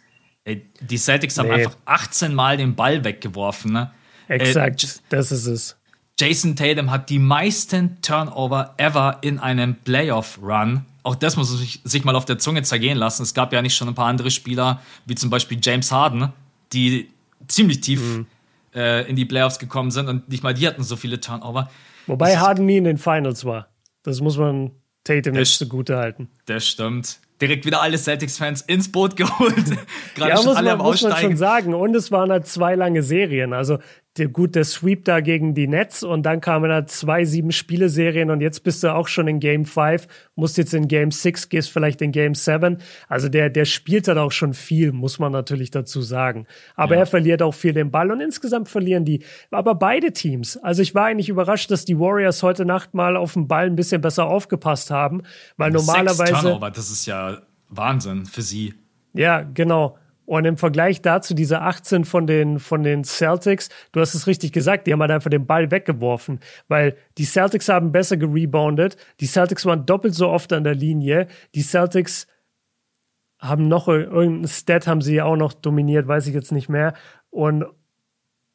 Die 0.46 0.98
Celtics 0.98 1.38
haben 1.38 1.50
nee. 1.50 1.56
einfach 1.56 1.78
18 1.86 2.34
Mal 2.34 2.58
den 2.58 2.76
Ball 2.76 3.04
weggeworfen. 3.04 3.72
Ne? 3.72 3.92
Exakt, 4.28 4.84
äh, 4.84 4.88
das 5.10 5.32
ist 5.32 5.46
es. 5.46 5.76
Jason 6.20 6.56
Tatum 6.56 6.92
hat 6.92 7.10
die 7.10 7.20
meisten 7.20 8.02
Turnover 8.02 8.76
ever 8.78 9.20
in 9.22 9.40
einem 9.40 9.76
Playoff-Run. 9.76 10.86
Auch 11.04 11.16
das 11.16 11.36
muss 11.36 11.50
sich, 11.58 11.82
sich 11.84 12.04
mal 12.04 12.16
auf 12.16 12.26
der 12.26 12.38
Zunge 12.38 12.62
zergehen 12.62 12.98
lassen. 12.98 13.24
Es 13.24 13.34
gab 13.34 13.54
ja 13.54 13.62
nicht 13.62 13.76
schon 13.76 13.88
ein 13.88 13.96
paar 13.96 14.06
andere 14.06 14.30
Spieler, 14.30 14.82
wie 15.06 15.16
zum 15.16 15.32
Beispiel 15.32 15.58
James 15.62 15.92
Harden, 15.92 16.32
die 16.74 17.10
ziemlich 17.48 17.82
tief 17.82 18.02
mhm. 18.02 18.28
äh, 18.76 19.10
in 19.10 19.16
die 19.16 19.26
Playoffs 19.26 19.58
gekommen 19.58 19.90
sind 19.90 20.08
und 20.10 20.30
nicht 20.30 20.44
mal 20.44 20.54
die 20.54 20.68
hatten 20.68 20.84
so 20.84 20.96
viele 20.96 21.20
Turnover. 21.20 21.72
Wobei 22.08 22.38
Harden 22.38 22.66
nie 22.66 22.78
in 22.78 22.84
den 22.84 22.98
Finals 22.98 23.46
war. 23.46 23.68
Das 24.04 24.22
muss 24.22 24.38
man 24.38 24.72
Tatum 25.04 25.34
nicht 25.34 25.58
zugute 25.58 25.98
halten. 25.98 26.30
Das 26.46 26.68
stimmt. 26.68 27.20
Direkt 27.42 27.66
wieder 27.66 27.82
alle 27.82 27.98
Celtics-Fans 27.98 28.62
ins 28.62 28.92
Boot 28.92 29.16
geholt. 29.16 29.56
Gerade 30.16 30.30
ja, 30.30 30.38
schon 30.38 30.46
muss, 30.46 30.56
alle 30.58 30.70
man, 30.72 30.80
am 30.80 30.86
muss 30.86 31.02
man 31.02 31.18
schon 31.18 31.38
sagen. 31.38 31.74
Und 31.74 31.96
es 31.96 32.12
waren 32.12 32.32
halt 32.32 32.46
zwei 32.46 32.76
lange 32.76 33.02
Serien. 33.02 33.54
Also 33.54 33.80
der, 34.18 34.28
gut, 34.28 34.56
der 34.56 34.66
Sweep 34.66 35.06
da 35.06 35.22
gegen 35.22 35.54
die 35.54 35.68
Nets 35.68 36.04
und 36.04 36.24
dann 36.24 36.42
kamen 36.42 36.70
da 36.70 36.86
zwei 36.86 37.24
sieben 37.24 37.54
Spiele-Serien 37.54 38.30
und 38.30 38.42
jetzt 38.42 38.64
bist 38.64 38.84
du 38.84 38.94
auch 38.94 39.08
schon 39.08 39.28
in 39.30 39.40
Game 39.40 39.64
5, 39.64 40.06
musst 40.36 40.58
jetzt 40.58 40.74
in 40.74 40.90
Game 40.90 41.12
6, 41.12 41.48
gehst 41.48 41.72
vielleicht 41.72 42.02
in 42.02 42.12
Game 42.12 42.36
7. 42.36 42.80
Also 43.08 43.30
der, 43.30 43.50
der 43.50 43.64
spielt 43.64 44.10
dann 44.10 44.18
auch 44.18 44.34
schon 44.34 44.54
viel, 44.54 44.92
muss 44.92 45.18
man 45.18 45.32
natürlich 45.32 45.72
dazu 45.72 46.02
sagen. 46.02 46.46
Aber 46.76 46.96
ja. 46.96 47.02
er 47.02 47.06
verliert 47.06 47.42
auch 47.42 47.54
viel 47.54 47.72
den 47.72 47.90
Ball 47.90 48.12
und 48.12 48.20
insgesamt 48.20 48.68
verlieren 48.68 49.06
die, 49.06 49.24
aber 49.50 49.76
beide 49.76 50.12
Teams. 50.12 50.58
Also 50.58 50.82
ich 50.82 50.94
war 50.94 51.06
eigentlich 51.06 51.30
überrascht, 51.30 51.72
dass 51.72 51.86
die 51.86 51.98
Warriors 51.98 52.44
heute 52.44 52.66
Nacht 52.66 52.94
mal 52.94 53.16
auf 53.16 53.34
den 53.34 53.48
Ball 53.48 53.66
ein 53.66 53.78
bisschen 53.78 54.02
besser 54.02 54.26
aufgepasst 54.26 54.92
haben, 54.92 55.22
weil 55.56 55.72
normalerweise. 55.72 56.26
Sechs 56.26 56.42
Turnover, 56.42 56.70
das 56.70 56.92
ist 56.92 57.06
ja 57.06 57.44
Wahnsinn 57.70 58.26
für 58.26 58.42
sie. 58.42 58.74
Ja, 59.14 59.42
genau. 59.42 59.98
Und 60.32 60.46
im 60.46 60.56
Vergleich 60.56 61.02
dazu 61.02 61.34
diese 61.34 61.60
18 61.60 62.06
von 62.06 62.26
den, 62.26 62.60
von 62.60 62.84
den 62.84 63.04
Celtics, 63.04 63.68
du 63.92 64.00
hast 64.00 64.14
es 64.14 64.28
richtig 64.28 64.54
gesagt, 64.54 64.88
die 64.88 64.94
haben 64.94 65.02
halt 65.02 65.12
einfach 65.12 65.30
den 65.30 65.46
Ball 65.46 65.72
weggeworfen, 65.72 66.40
weil 66.70 66.96
die 67.18 67.26
Celtics 67.26 67.68
haben 67.68 67.92
besser 67.92 68.16
gereboundet, 68.16 68.96
die 69.20 69.26
Celtics 69.26 69.66
waren 69.66 69.86
doppelt 69.86 70.16
so 70.16 70.30
oft 70.30 70.54
an 70.54 70.64
der 70.64 70.74
Linie, 70.74 71.28
die 71.54 71.64
Celtics 71.64 72.28
haben 73.40 73.68
noch 73.68 73.90
irgendein 73.90 74.48
Stat 74.48 74.88
haben 74.88 75.02
sie 75.02 75.22
auch 75.22 75.36
noch 75.36 75.52
dominiert, 75.52 76.08
weiß 76.08 76.28
ich 76.28 76.34
jetzt 76.34 76.54
nicht 76.54 76.70
mehr. 76.70 76.94
Und 77.30 77.66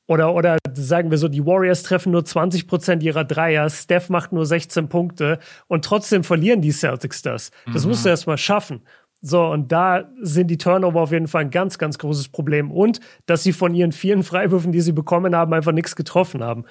oder, 0.07 0.35
oder 0.35 0.57
sagen 0.73 1.11
wir 1.11 1.19
so, 1.19 1.29
die 1.29 1.45
Warriors 1.45 1.83
treffen 1.83 2.13
nur 2.13 2.25
20 2.25 2.69
Prozent 2.69 3.03
ihrer 3.03 3.25
Dreier, 3.25 3.69
Steph 3.69 4.09
macht 4.09 4.33
nur 4.33 4.47
16 4.47 4.89
Punkte 4.89 5.41
und 5.67 5.85
trotzdem 5.85 6.25
verlieren 6.25 6.63
die 6.63 6.73
Celtics 6.73 7.21
das. 7.21 7.51
Das 7.71 7.83
mhm. 7.83 7.91
musst 7.91 8.07
du 8.07 8.09
erst 8.09 8.27
mal 8.27 8.39
schaffen. 8.39 8.81
So, 9.23 9.45
und 9.47 9.73
da 9.73 10.05
sind 10.21 10.49
die 10.49 10.59
Turnover 10.59 11.01
auf 11.01 11.13
jeden 11.13 11.29
Fall 11.29 11.43
ein 11.43 11.51
ganz, 11.51 11.79
ganz 11.79 11.99
großes 11.99 12.29
Problem. 12.29 12.71
Und 12.71 13.01
dass 13.27 13.43
sie 13.43 13.53
von 13.53 13.75
ihren 13.75 13.93
vielen 13.93 14.23
Freiwürfen, 14.23 14.73
die 14.73 14.81
sie 14.81 14.93
bekommen 14.93 15.35
haben, 15.35 15.53
einfach 15.53 15.73
nichts 15.73 15.97
getroffen 15.97 16.43
haben. 16.43 16.65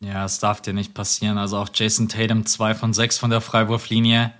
Ja, 0.00 0.22
das 0.22 0.40
darf 0.40 0.60
dir 0.60 0.72
nicht 0.72 0.94
passieren. 0.94 1.38
Also 1.38 1.56
auch 1.56 1.70
Jason 1.72 2.08
Tatum, 2.08 2.44
zwei 2.44 2.74
von 2.74 2.92
sechs 2.92 3.18
von 3.18 3.30
der 3.30 3.40
Freiwurflinie. 3.40 4.32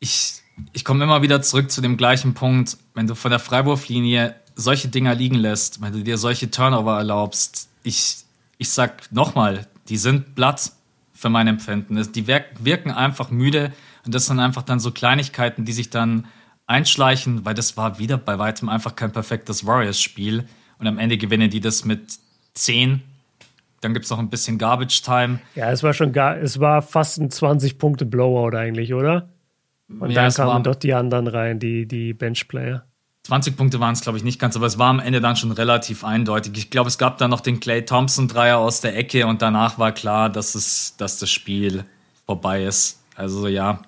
Ich, 0.00 0.42
ich 0.72 0.84
komme 0.84 1.04
immer 1.04 1.22
wieder 1.22 1.42
zurück 1.42 1.70
zu 1.70 1.80
dem 1.80 1.96
gleichen 1.96 2.34
Punkt. 2.34 2.76
Wenn 2.94 3.06
du 3.06 3.14
von 3.14 3.30
der 3.30 3.40
Freiwurflinie 3.40 4.34
solche 4.54 4.88
Dinger 4.88 5.14
liegen 5.14 5.36
lässt, 5.36 5.80
wenn 5.80 5.92
du 5.92 6.02
dir 6.02 6.18
solche 6.18 6.50
Turnover 6.50 6.98
erlaubst, 6.98 7.68
ich, 7.84 8.18
ich 8.58 8.70
sag 8.70 9.10
nochmal, 9.12 9.66
die 9.88 9.96
sind 9.96 10.34
Blatt 10.34 10.72
für 11.12 11.30
mein 11.30 11.46
Empfinden. 11.46 12.12
Die 12.12 12.26
wirken 12.26 12.90
einfach 12.90 13.30
müde 13.30 13.72
und 14.08 14.14
das 14.14 14.24
sind 14.24 14.40
einfach 14.40 14.62
dann 14.62 14.80
so 14.80 14.90
Kleinigkeiten, 14.90 15.66
die 15.66 15.72
sich 15.72 15.90
dann 15.90 16.28
einschleichen, 16.66 17.44
weil 17.44 17.52
das 17.52 17.76
war 17.76 17.98
wieder 17.98 18.16
bei 18.16 18.38
weitem 18.38 18.70
einfach 18.70 18.96
kein 18.96 19.12
perfektes 19.12 19.66
Warriors-Spiel. 19.66 20.46
Und 20.78 20.86
am 20.86 20.96
Ende 20.96 21.18
gewinnen 21.18 21.50
die 21.50 21.60
das 21.60 21.84
mit 21.84 22.18
10. 22.54 23.02
Dann 23.82 23.92
gibt 23.92 24.06
es 24.06 24.10
noch 24.10 24.18
ein 24.18 24.30
bisschen 24.30 24.56
Garbage 24.56 25.02
Time. 25.02 25.40
Ja, 25.54 25.70
es 25.70 25.82
war 25.82 25.92
schon 25.92 26.14
gar, 26.14 26.38
es 26.38 26.58
war 26.58 26.80
fast 26.80 27.18
ein 27.18 27.28
20-Punkte-Blowout 27.28 28.56
eigentlich, 28.56 28.94
oder? 28.94 29.28
Und 29.90 30.10
ja, 30.10 30.22
dann 30.22 30.32
kamen 30.32 30.64
doch 30.64 30.76
die 30.76 30.94
anderen 30.94 31.26
rein, 31.26 31.58
die, 31.58 31.84
die 31.84 32.14
Benchplayer. 32.14 32.86
20 33.24 33.58
Punkte 33.58 33.78
waren 33.78 33.92
es, 33.92 34.00
glaube 34.00 34.16
ich, 34.16 34.24
nicht 34.24 34.40
ganz, 34.40 34.56
aber 34.56 34.64
es 34.64 34.78
war 34.78 34.88
am 34.88 35.00
Ende 35.00 35.20
dann 35.20 35.36
schon 35.36 35.52
relativ 35.52 36.02
eindeutig. 36.02 36.54
Ich 36.56 36.70
glaube, 36.70 36.88
es 36.88 36.96
gab 36.96 37.18
dann 37.18 37.28
noch 37.28 37.42
den 37.42 37.60
Clay 37.60 37.84
Thompson-Dreier 37.84 38.56
aus 38.56 38.80
der 38.80 38.96
Ecke 38.96 39.26
und 39.26 39.42
danach 39.42 39.78
war 39.78 39.92
klar, 39.92 40.30
dass, 40.30 40.54
es, 40.54 40.96
dass 40.96 41.18
das 41.18 41.30
Spiel 41.30 41.84
vorbei 42.24 42.64
ist. 42.64 43.02
Also 43.18 43.48
ja. 43.48 43.82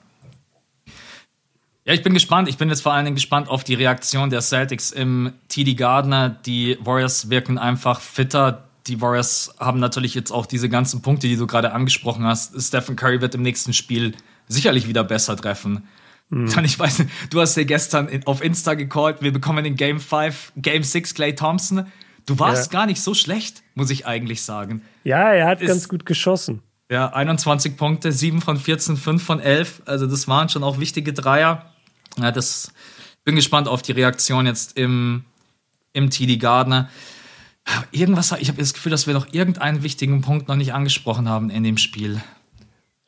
Ja, 1.91 1.95
ich 1.95 2.05
bin 2.05 2.15
gespannt. 2.15 2.49
Ich 2.49 2.57
bin 2.57 2.69
jetzt 2.69 2.83
vor 2.83 2.93
allen 2.93 3.05
Dingen 3.05 3.17
gespannt 3.17 3.49
auf 3.49 3.65
die 3.65 3.75
Reaktion 3.75 4.31
der 4.31 4.43
Celtics 4.43 4.93
im 4.93 5.33
TD 5.49 5.75
Gardner. 5.75 6.29
Die 6.29 6.79
Warriors 6.85 7.31
wirken 7.31 7.59
einfach 7.59 8.01
fitter. 8.01 8.69
Die 8.87 9.01
Warriors 9.01 9.57
haben 9.59 9.81
natürlich 9.81 10.15
jetzt 10.15 10.31
auch 10.31 10.47
diese 10.47 10.69
ganzen 10.69 11.03
Punkte, 11.03 11.27
die 11.27 11.37
du 11.37 11.49
gerade 11.49 11.73
angesprochen 11.73 12.25
hast. 12.25 12.55
Stephen 12.63 12.95
Curry 12.95 13.21
wird 13.21 13.35
im 13.35 13.43
nächsten 13.43 13.73
Spiel 13.73 14.13
sicherlich 14.47 14.87
wieder 14.87 15.03
besser 15.03 15.37
treffen. 15.37 15.89
Mhm. 16.29 16.49
Dann, 16.55 16.65
ich 16.65 16.79
weiß 16.79 17.01
nicht, 17.01 17.11
du 17.31 17.41
hast 17.41 17.57
ja 17.57 17.65
gestern 17.65 18.09
auf 18.25 18.41
Insta 18.41 18.75
gecallt, 18.75 19.21
wir 19.21 19.33
bekommen 19.33 19.65
in 19.65 19.75
Game 19.75 19.99
5, 19.99 20.53
Game 20.59 20.85
6 20.85 21.15
Clay 21.15 21.35
Thompson. 21.35 21.89
Du 22.25 22.39
warst 22.39 22.73
ja. 22.73 22.79
gar 22.79 22.87
nicht 22.87 23.03
so 23.03 23.15
schlecht, 23.15 23.65
muss 23.75 23.91
ich 23.91 24.07
eigentlich 24.07 24.43
sagen. 24.43 24.83
Ja, 25.03 25.33
er 25.33 25.49
hat 25.49 25.61
Ist, 25.61 25.67
ganz 25.67 25.89
gut 25.89 26.07
geschossen. 26.07 26.63
Ja, 26.89 27.13
21 27.13 27.77
Punkte, 27.77 28.13
7 28.13 28.41
von 28.43 28.59
14, 28.59 28.97
5 28.97 29.21
von 29.21 29.41
11. 29.41 29.83
Also 29.87 30.07
das 30.07 30.29
waren 30.29 30.49
schon 30.49 30.63
auch 30.63 30.79
wichtige 30.79 31.13
Dreier. 31.13 31.67
Ja, 32.19 32.33
das 32.33 32.73
bin 33.25 33.37
gespannt 33.37 33.69
auf 33.69 33.83
die 33.83 33.93
Reaktion 33.93 34.47
jetzt 34.47 34.77
im, 34.77 35.25
im 35.93 36.11
TD 36.11 36.39
Gardner. 36.39 36.89
Irgendwas, 37.93 38.33
ich 38.41 38.49
habe 38.49 38.59
das 38.59 38.75
Gefühl, 38.75 38.91
dass 38.91 39.07
wir 39.07 39.15
noch 39.15 39.33
irgendeinen 39.33 39.83
wichtigen 39.83 40.23
Punkt 40.23 40.49
noch 40.49 40.57
nicht 40.57 40.73
angesprochen 40.73 41.29
haben 41.29 41.51
in 41.51 41.63
dem 41.63 41.77
Spiel. 41.77 42.21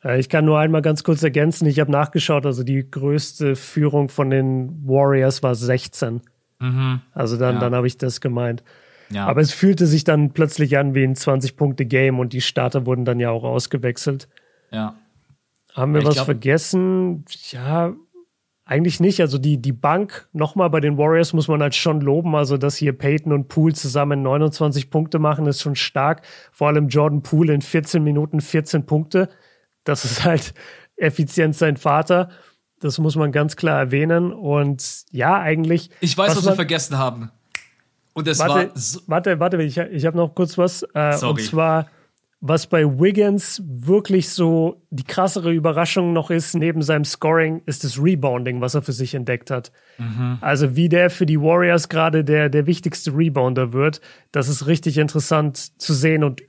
Äh, 0.04 0.20
ich 0.20 0.28
kann 0.28 0.44
nur 0.44 0.58
einmal 0.58 0.82
ganz 0.82 1.04
kurz 1.04 1.22
ergänzen, 1.22 1.66
ich 1.66 1.80
habe 1.80 1.90
nachgeschaut, 1.90 2.46
also 2.46 2.62
die 2.62 2.88
größte 2.88 3.56
Führung 3.56 4.08
von 4.08 4.30
den 4.30 4.86
Warriors 4.86 5.42
war 5.42 5.54
16. 5.54 6.20
Mhm. 6.60 7.00
Also 7.12 7.36
dann, 7.36 7.54
ja. 7.54 7.60
dann 7.60 7.74
habe 7.74 7.86
ich 7.86 7.96
das 7.96 8.20
gemeint. 8.20 8.62
Ja. 9.10 9.26
Aber 9.26 9.40
es 9.40 9.52
fühlte 9.52 9.86
sich 9.86 10.04
dann 10.04 10.32
plötzlich 10.32 10.78
an 10.78 10.94
wie 10.94 11.04
ein 11.04 11.14
20-Punkte-Game 11.14 12.18
und 12.18 12.32
die 12.32 12.40
Starter 12.40 12.86
wurden 12.86 13.04
dann 13.04 13.20
ja 13.20 13.30
auch 13.30 13.44
ausgewechselt. 13.44 14.28
Ja. 14.70 14.94
Haben 15.74 15.92
wir 15.92 16.00
ich 16.00 16.06
was 16.06 16.14
glaub, 16.14 16.26
vergessen? 16.26 17.24
Ja, 17.50 17.94
eigentlich 18.64 19.00
nicht. 19.00 19.20
Also 19.20 19.38
die, 19.38 19.60
die 19.60 19.72
Bank 19.72 20.28
nochmal 20.32 20.70
bei 20.70 20.80
den 20.80 20.96
Warriors 20.96 21.32
muss 21.32 21.48
man 21.48 21.60
halt 21.62 21.74
schon 21.74 22.00
loben. 22.00 22.34
Also, 22.34 22.56
dass 22.56 22.76
hier 22.76 22.92
Peyton 22.92 23.32
und 23.32 23.48
Poole 23.48 23.74
zusammen 23.74 24.22
29 24.22 24.90
Punkte 24.90 25.18
machen, 25.18 25.46
ist 25.46 25.62
schon 25.62 25.76
stark. 25.76 26.22
Vor 26.52 26.68
allem 26.68 26.88
Jordan 26.88 27.22
Poole 27.22 27.54
in 27.54 27.62
14 27.62 28.02
Minuten 28.02 28.40
14 28.40 28.86
Punkte. 28.86 29.28
Das 29.84 30.04
ist 30.04 30.24
halt 30.24 30.54
effizient 30.96 31.56
sein 31.56 31.76
Vater. 31.76 32.30
Das 32.80 32.98
muss 32.98 33.16
man 33.16 33.32
ganz 33.32 33.56
klar 33.56 33.78
erwähnen. 33.78 34.32
Und 34.32 35.04
ja, 35.10 35.40
eigentlich. 35.40 35.90
Ich 36.00 36.16
weiß, 36.16 36.30
was, 36.30 36.38
was 36.38 36.46
wir 36.46 36.54
vergessen 36.54 36.98
haben. 36.98 37.30
Und 38.14 38.28
es 38.28 38.38
warte, 38.38 38.54
war. 38.54 38.70
So 38.76 39.00
warte, 39.06 39.40
warte, 39.40 39.62
ich, 39.62 39.76
ich 39.76 40.06
habe 40.06 40.16
noch 40.16 40.34
kurz 40.34 40.58
was. 40.58 40.82
Äh, 40.94 41.16
Sorry. 41.16 41.32
Und 41.32 41.42
zwar, 41.42 41.88
was 42.44 42.66
bei 42.66 42.84
Wiggins 42.84 43.62
wirklich 43.64 44.28
so 44.30 44.82
die 44.90 45.04
krassere 45.04 45.52
Überraschung 45.52 46.12
noch 46.12 46.28
ist, 46.30 46.56
neben 46.56 46.82
seinem 46.82 47.04
Scoring, 47.04 47.62
ist 47.66 47.84
das 47.84 48.02
Rebounding, 48.02 48.60
was 48.60 48.74
er 48.74 48.82
für 48.82 48.92
sich 48.92 49.14
entdeckt 49.14 49.48
hat. 49.48 49.70
Mhm. 49.96 50.38
Also, 50.40 50.74
wie 50.74 50.88
der 50.88 51.08
für 51.08 51.24
die 51.24 51.40
Warriors 51.40 51.88
gerade 51.88 52.24
der, 52.24 52.48
der 52.48 52.66
wichtigste 52.66 53.16
Rebounder 53.16 53.72
wird, 53.72 54.00
das 54.32 54.48
ist 54.48 54.66
richtig 54.66 54.98
interessant 54.98 55.80
zu 55.80 55.94
sehen 55.94 56.24
und 56.24 56.42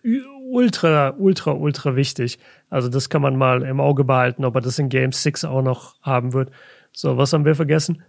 ultra, 0.54 1.14
ultra, 1.16 1.52
ultra 1.52 1.96
wichtig. 1.96 2.40
Also 2.70 2.90
das 2.90 3.10
kann 3.10 3.22
man 3.22 3.36
mal 3.36 3.62
im 3.62 3.80
Auge 3.80 4.04
behalten, 4.04 4.46
ob 4.46 4.56
er 4.56 4.62
das 4.62 4.80
in 4.80 4.90
Game 4.90 5.12
6 5.12 5.46
auch 5.46 5.62
noch 5.62 5.96
haben 6.02 6.34
wird. 6.34 6.52
So, 6.92 7.18
was 7.18 7.34
haben 7.34 7.46
wir 7.46 7.56
vergessen? 7.56 8.04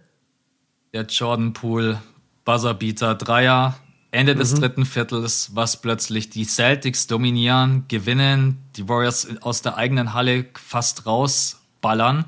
Der 0.93 1.03
Jordan 1.03 1.53
Pool, 1.53 1.97
Buzzerbeater, 2.45 3.15
Dreier, 3.15 3.75
Ende 4.15 4.35
des 4.35 4.53
mhm. 4.53 4.61
dritten 4.61 4.85
Viertels, 4.85 5.51
was 5.53 5.81
plötzlich 5.81 6.29
die 6.29 6.45
Celtics 6.45 7.07
dominieren, 7.07 7.85
gewinnen, 7.87 8.57
die 8.75 8.87
Warriors 8.89 9.27
aus 9.41 9.61
der 9.61 9.77
eigenen 9.77 10.13
Halle 10.13 10.45
fast 10.53 11.05
rausballern. 11.05 12.25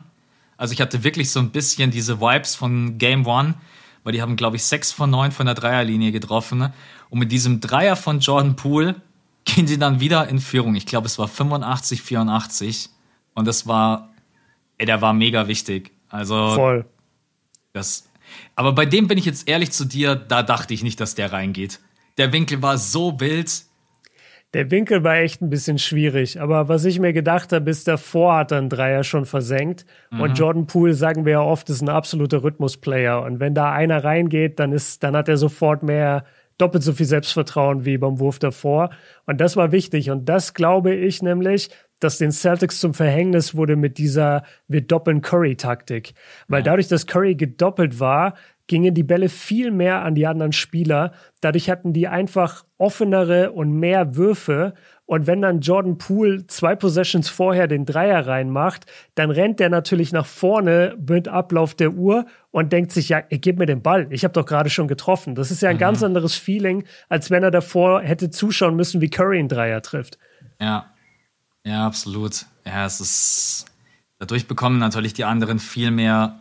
Also 0.58 0.74
ich 0.74 0.82
hatte 0.82 1.04
wirklich 1.04 1.32
so 1.32 1.40
ein 1.40 1.52
bisschen 1.52 1.90
diese 1.90 2.20
Vibes 2.20 2.56
von 2.56 2.98
Game 2.98 3.26
One, 3.26 3.56
weil 4.04 4.14
die 4.14 4.22
haben, 4.22 4.36
glaube 4.36 4.58
ich, 4.58 4.64
sechs 4.64 4.92
von 4.92 5.10
neun 5.10 5.32
von 5.32 5.46
der 5.46 5.56
Dreierlinie 5.56 6.12
getroffen. 6.12 6.74
Und 7.10 7.20
mit 7.20 7.32
diesem 7.32 7.62
Dreier 7.62 7.96
von 7.96 8.20
Jordan 8.20 8.56
Poole 8.56 8.96
gehen 9.46 9.68
sie 9.68 9.80
dann 9.80 10.00
wieder 10.00 10.28
in 10.28 10.40
Führung. 10.40 10.76
Ich 10.76 10.86
glaube, 10.86 11.08
es 11.08 11.18
war 11.18 11.28
85, 11.28 12.02
84. 12.02 12.90
Und 13.34 13.48
das 13.48 13.68
war, 13.68 14.10
ey, 14.78 14.86
der 14.86 15.02
war 15.02 15.14
mega 15.14 15.48
wichtig. 15.48 15.92
Also. 16.10 16.54
Voll. 16.56 16.86
Das, 17.74 18.07
aber 18.56 18.74
bei 18.74 18.86
dem 18.86 19.08
bin 19.08 19.18
ich 19.18 19.26
jetzt 19.26 19.48
ehrlich 19.48 19.72
zu 19.72 19.86
dir, 19.86 20.16
da 20.16 20.44
dachte 20.44 20.74
ich 20.74 20.84
nicht, 20.84 21.00
dass 21.00 21.16
der 21.16 21.32
reingeht. 21.32 21.80
Der 22.18 22.34
Winkel 22.34 22.62
war 22.62 22.78
so 22.78 23.20
wild. 23.20 23.64
Der 24.54 24.72
Winkel 24.72 25.04
war 25.04 25.18
echt 25.18 25.42
ein 25.42 25.50
bisschen 25.50 25.78
schwierig, 25.78 26.40
aber 26.40 26.70
was 26.70 26.86
ich 26.86 27.00
mir 27.00 27.12
gedacht 27.12 27.52
habe, 27.52 27.70
ist, 27.70 27.88
davor 27.88 28.38
hat 28.38 28.52
er 28.52 28.60
einen 28.60 28.70
Dreier 28.70 29.04
schon 29.04 29.26
versenkt. 29.26 29.86
Mhm. 30.10 30.22
Und 30.22 30.40
Jordan 30.40 30.68
Poole, 30.68 30.94
sagen 30.94 31.26
wir 31.26 31.34
ja 31.34 31.42
oft, 31.42 31.70
ist 31.70 31.82
ein 31.82 31.90
absoluter 31.90 32.44
Rhythmusplayer. 32.44 33.22
Und 33.24 33.40
wenn 33.40 33.54
da 33.54 33.72
einer 33.74 34.04
reingeht, 34.04 34.60
dann 34.60 34.72
ist, 34.72 35.04
dann 35.04 35.16
hat 35.18 35.28
er 35.28 35.38
sofort 35.38 35.84
mehr, 35.84 36.24
doppelt 36.58 36.84
so 36.84 36.94
viel 36.94 37.06
Selbstvertrauen 37.06 37.86
wie 37.86 37.98
beim 37.98 38.20
Wurf 38.20 38.40
davor. 38.40 38.90
Und 39.26 39.42
das 39.42 39.58
war 39.58 39.72
wichtig. 39.72 40.10
Und 40.10 40.28
das 40.28 40.54
glaube 40.54 40.96
ich 40.96 41.22
nämlich, 41.22 41.70
dass 42.00 42.18
den 42.18 42.32
Celtics 42.32 42.80
zum 42.80 42.94
Verhängnis 42.94 43.56
wurde 43.56 43.76
mit 43.76 43.98
dieser 43.98 44.44
wir 44.68 44.82
doppeln 44.82 45.22
Curry-Taktik. 45.22 46.14
Weil 46.48 46.64
dadurch, 46.64 46.88
dass 46.88 47.08
Curry 47.08 47.36
gedoppelt 47.36 48.00
war, 48.00 48.36
gingen 48.68 48.94
die 48.94 49.04
Bälle 49.04 49.30
viel 49.30 49.72
mehr 49.72 50.04
an 50.04 50.14
die 50.14 50.28
anderen 50.28 50.52
Spieler. 50.52 51.14
Dadurch 51.42 51.70
hatten 51.70 51.94
die 51.94 52.08
einfach 52.08 52.66
offenere 52.78 53.52
und 53.52 53.72
mehr 53.72 54.16
Würfe. 54.16 54.74
Und 55.06 55.26
wenn 55.26 55.42
dann 55.42 55.62
Jordan 55.62 55.98
Poole 55.98 56.48
zwei 56.48 56.76
Possessions 56.76 57.30
vorher 57.30 57.68
den 57.68 57.86
Dreier 57.86 58.28
reinmacht, 58.28 58.86
dann 59.16 59.32
rennt 59.32 59.62
der 59.62 59.70
natürlich 59.70 60.12
nach 60.12 60.26
vorne 60.26 60.98
mit 61.08 61.30
Ablauf 61.30 61.76
der 61.76 61.94
Uhr 61.94 62.26
und 62.52 62.74
denkt 62.74 62.92
sich, 62.92 63.10
ja, 63.10 63.22
gib 63.22 63.58
mir 63.58 63.66
den 63.68 63.82
Ball. 63.82 64.08
Ich 64.10 64.26
habe 64.26 64.34
doch 64.34 64.46
gerade 64.46 64.70
schon 64.70 64.90
getroffen. 64.90 65.34
Das 65.34 65.50
ist 65.50 65.62
ja 65.62 65.70
ein 65.70 65.78
mhm. 65.78 65.82
ganz 65.82 66.04
anderes 66.04 66.36
Feeling, 66.36 66.84
als 67.08 67.32
wenn 67.32 67.44
er 67.44 67.52
davor 67.52 68.02
hätte 68.02 68.30
zuschauen 68.30 68.76
müssen, 68.76 69.00
wie 69.00 69.10
Curry 69.10 69.40
einen 69.40 69.48
Dreier 69.48 69.82
trifft. 69.82 70.18
Ja, 70.60 70.88
ja, 71.68 71.86
absolut. 71.86 72.46
Ja, 72.66 72.86
es 72.86 73.02
ist, 73.02 73.66
dadurch 74.20 74.48
bekommen 74.48 74.80
natürlich 74.80 75.14
die 75.14 75.26
anderen 75.26 75.60
viel 75.60 75.92
mehr 75.92 76.40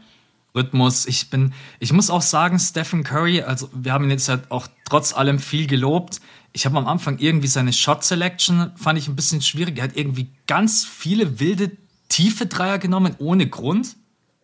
Rhythmus. 0.54 1.06
Ich 1.06 1.30
bin, 1.30 1.52
ich 1.80 1.92
muss 1.92 2.10
auch 2.10 2.22
sagen, 2.22 2.58
Stephen 2.58 3.02
Curry, 3.02 3.42
also 3.42 3.68
wir 3.72 3.92
haben 3.92 4.04
ihn 4.04 4.10
jetzt 4.10 4.28
halt 4.28 4.50
auch 4.50 4.68
trotz 4.88 5.12
allem 5.12 5.38
viel 5.38 5.66
gelobt. 5.66 6.20
Ich 6.52 6.64
habe 6.64 6.78
am 6.78 6.86
Anfang 6.86 7.18
irgendwie 7.18 7.48
seine 7.48 7.72
Shot 7.72 8.04
Selection 8.04 8.70
fand 8.76 8.98
ich 8.98 9.08
ein 9.08 9.16
bisschen 9.16 9.42
schwierig. 9.42 9.78
Er 9.78 9.84
hat 9.84 9.96
irgendwie 9.96 10.28
ganz 10.46 10.84
viele 10.84 11.40
wilde 11.40 11.72
tiefe 12.08 12.46
Dreier 12.46 12.78
genommen 12.78 13.16
ohne 13.18 13.48
Grund. 13.48 13.96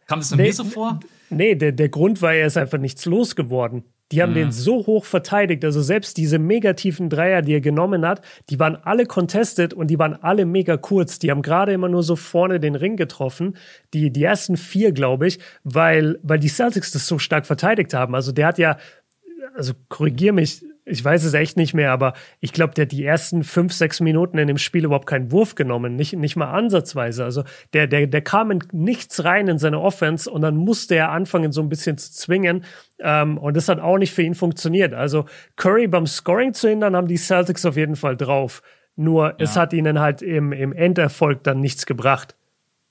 Kam 0.06 0.18
das 0.18 0.32
nee, 0.32 0.42
mir 0.42 0.52
so 0.52 0.64
vor? 0.64 1.00
Nee, 1.30 1.54
der, 1.54 1.72
der 1.72 1.88
Grund 1.88 2.20
war, 2.20 2.34
er 2.34 2.48
ist 2.48 2.58
einfach 2.58 2.78
nichts 2.78 3.06
losgeworden. 3.06 3.84
Die 4.12 4.22
haben 4.22 4.30
mhm. 4.30 4.36
den 4.36 4.52
so 4.52 4.86
hoch 4.86 5.04
verteidigt. 5.04 5.64
Also 5.64 5.82
selbst 5.82 6.16
diese 6.16 6.38
negativen 6.38 7.08
Dreier, 7.08 7.42
die 7.42 7.54
er 7.54 7.60
genommen 7.60 8.06
hat, 8.06 8.20
die 8.50 8.58
waren 8.60 8.76
alle 8.76 9.06
contested 9.06 9.74
und 9.74 9.88
die 9.88 9.98
waren 9.98 10.14
alle 10.22 10.46
mega 10.46 10.76
kurz. 10.76 11.18
Die 11.18 11.30
haben 11.30 11.42
gerade 11.42 11.72
immer 11.72 11.88
nur 11.88 12.02
so 12.02 12.14
vorne 12.14 12.60
den 12.60 12.74
Ring 12.74 12.96
getroffen. 12.96 13.56
Die, 13.94 14.12
die 14.12 14.22
ersten 14.22 14.56
vier, 14.56 14.92
glaube 14.92 15.26
ich, 15.26 15.38
weil, 15.64 16.18
weil 16.22 16.38
die 16.38 16.48
Celtics 16.48 16.92
das 16.92 17.06
so 17.06 17.18
stark 17.18 17.46
verteidigt 17.46 17.94
haben. 17.94 18.14
Also 18.14 18.32
der 18.32 18.46
hat 18.46 18.58
ja, 18.58 18.76
also 19.54 19.72
korrigier 19.88 20.32
mich, 20.32 20.62
ich 20.84 21.04
weiß 21.04 21.24
es 21.24 21.34
echt 21.34 21.56
nicht 21.56 21.74
mehr, 21.74 21.92
aber 21.92 22.12
ich 22.40 22.52
glaube, 22.52 22.74
der 22.74 22.86
hat 22.86 22.92
die 22.92 23.04
ersten 23.04 23.44
fünf, 23.44 23.72
sechs 23.72 24.00
Minuten 24.00 24.38
in 24.38 24.48
dem 24.48 24.58
Spiel 24.58 24.84
überhaupt 24.84 25.06
keinen 25.06 25.30
Wurf 25.30 25.54
genommen, 25.54 25.94
nicht, 25.94 26.14
nicht 26.14 26.34
mal 26.34 26.50
ansatzweise. 26.50 27.24
Also 27.24 27.44
der, 27.72 27.86
der, 27.86 28.08
der 28.08 28.20
kam 28.22 28.50
in 28.50 28.58
nichts 28.72 29.24
rein 29.24 29.46
in 29.46 29.58
seine 29.58 29.80
Offense 29.80 30.28
und 30.28 30.42
dann 30.42 30.56
musste 30.56 30.96
er 30.96 31.12
anfangen, 31.12 31.52
so 31.52 31.60
ein 31.60 31.68
bisschen 31.68 31.98
zu 31.98 32.10
zwingen. 32.12 32.64
Ähm, 32.98 33.38
und 33.38 33.56
das 33.56 33.68
hat 33.68 33.78
auch 33.78 33.98
nicht 33.98 34.12
für 34.12 34.22
ihn 34.22 34.34
funktioniert. 34.34 34.92
Also 34.92 35.26
Curry 35.56 35.86
beim 35.86 36.06
Scoring 36.06 36.52
zu 36.52 36.68
hindern, 36.68 36.96
haben 36.96 37.08
die 37.08 37.16
Celtics 37.16 37.64
auf 37.64 37.76
jeden 37.76 37.96
Fall 37.96 38.16
drauf. 38.16 38.62
Nur 38.96 39.28
ja. 39.28 39.34
es 39.38 39.56
hat 39.56 39.72
ihnen 39.72 40.00
halt 40.00 40.20
im, 40.20 40.52
im 40.52 40.72
Enderfolg 40.72 41.44
dann 41.44 41.60
nichts 41.60 41.86
gebracht. 41.86 42.34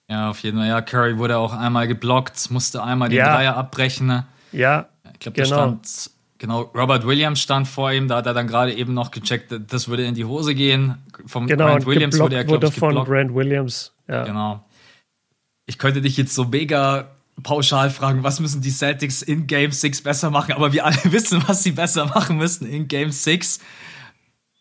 Ja, 0.09 0.29
auf 0.29 0.39
jeden 0.39 0.57
Fall. 0.57 0.67
Ja, 0.67 0.81
Curry 0.81 1.17
wurde 1.17 1.37
auch 1.37 1.53
einmal 1.53 1.87
geblockt, 1.87 2.51
musste 2.51 2.83
einmal 2.83 3.09
den 3.09 3.17
ja. 3.17 3.35
Dreier 3.35 3.57
abbrechen. 3.57 4.23
Ja. 4.51 4.87
Ich 5.13 5.19
glaube, 5.19 5.41
genau. 5.41 5.55
stand 5.55 6.10
Genau, 6.41 6.71
Robert 6.73 7.05
Williams 7.05 7.39
stand 7.39 7.67
vor 7.67 7.91
ihm, 7.91 8.07
da 8.07 8.15
hat 8.15 8.25
er 8.25 8.33
dann 8.33 8.47
gerade 8.47 8.73
eben 8.73 8.95
noch 8.95 9.11
gecheckt, 9.11 9.55
das 9.67 9.87
würde 9.87 10.05
in 10.05 10.15
die 10.15 10.25
Hose 10.25 10.55
gehen. 10.55 10.97
Vom 11.27 11.45
genau, 11.45 11.67
Grant 11.67 11.85
Williams 11.85 12.17
wurde 12.17 12.35
er, 12.35 12.45
glaube 12.45 12.65
ich, 12.65 12.73
geblockt. 12.73 12.95
von 12.95 13.05
Grant 13.05 13.35
Williams. 13.35 13.93
Ja. 14.07 14.23
Genau. 14.23 14.65
Ich 15.67 15.77
könnte 15.77 16.01
dich 16.01 16.17
jetzt 16.17 16.33
so 16.33 16.45
mega 16.45 17.11
pauschal 17.43 17.91
fragen, 17.91 18.23
was 18.23 18.39
müssen 18.39 18.59
die 18.59 18.71
Celtics 18.71 19.21
in 19.21 19.45
Game 19.45 19.71
6 19.71 20.01
besser 20.01 20.31
machen, 20.31 20.53
aber 20.53 20.73
wir 20.73 20.83
alle 20.83 20.97
wissen, 21.11 21.43
was 21.45 21.61
sie 21.61 21.73
besser 21.73 22.07
machen 22.07 22.37
müssen 22.37 22.65
in 22.65 22.87
Game 22.87 23.11
6. 23.11 23.59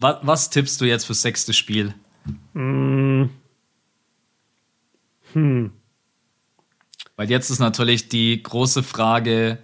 Was, 0.00 0.16
was 0.20 0.50
tippst 0.50 0.82
du 0.82 0.84
jetzt 0.84 1.06
fürs 1.06 1.22
sechste 1.22 1.54
Spiel? 1.54 1.94
Mm. 2.52 3.30
Hm. 5.32 5.72
Weil 7.16 7.30
jetzt 7.30 7.48
ist 7.48 7.58
natürlich 7.58 8.10
die 8.10 8.42
große 8.42 8.82
Frage, 8.82 9.60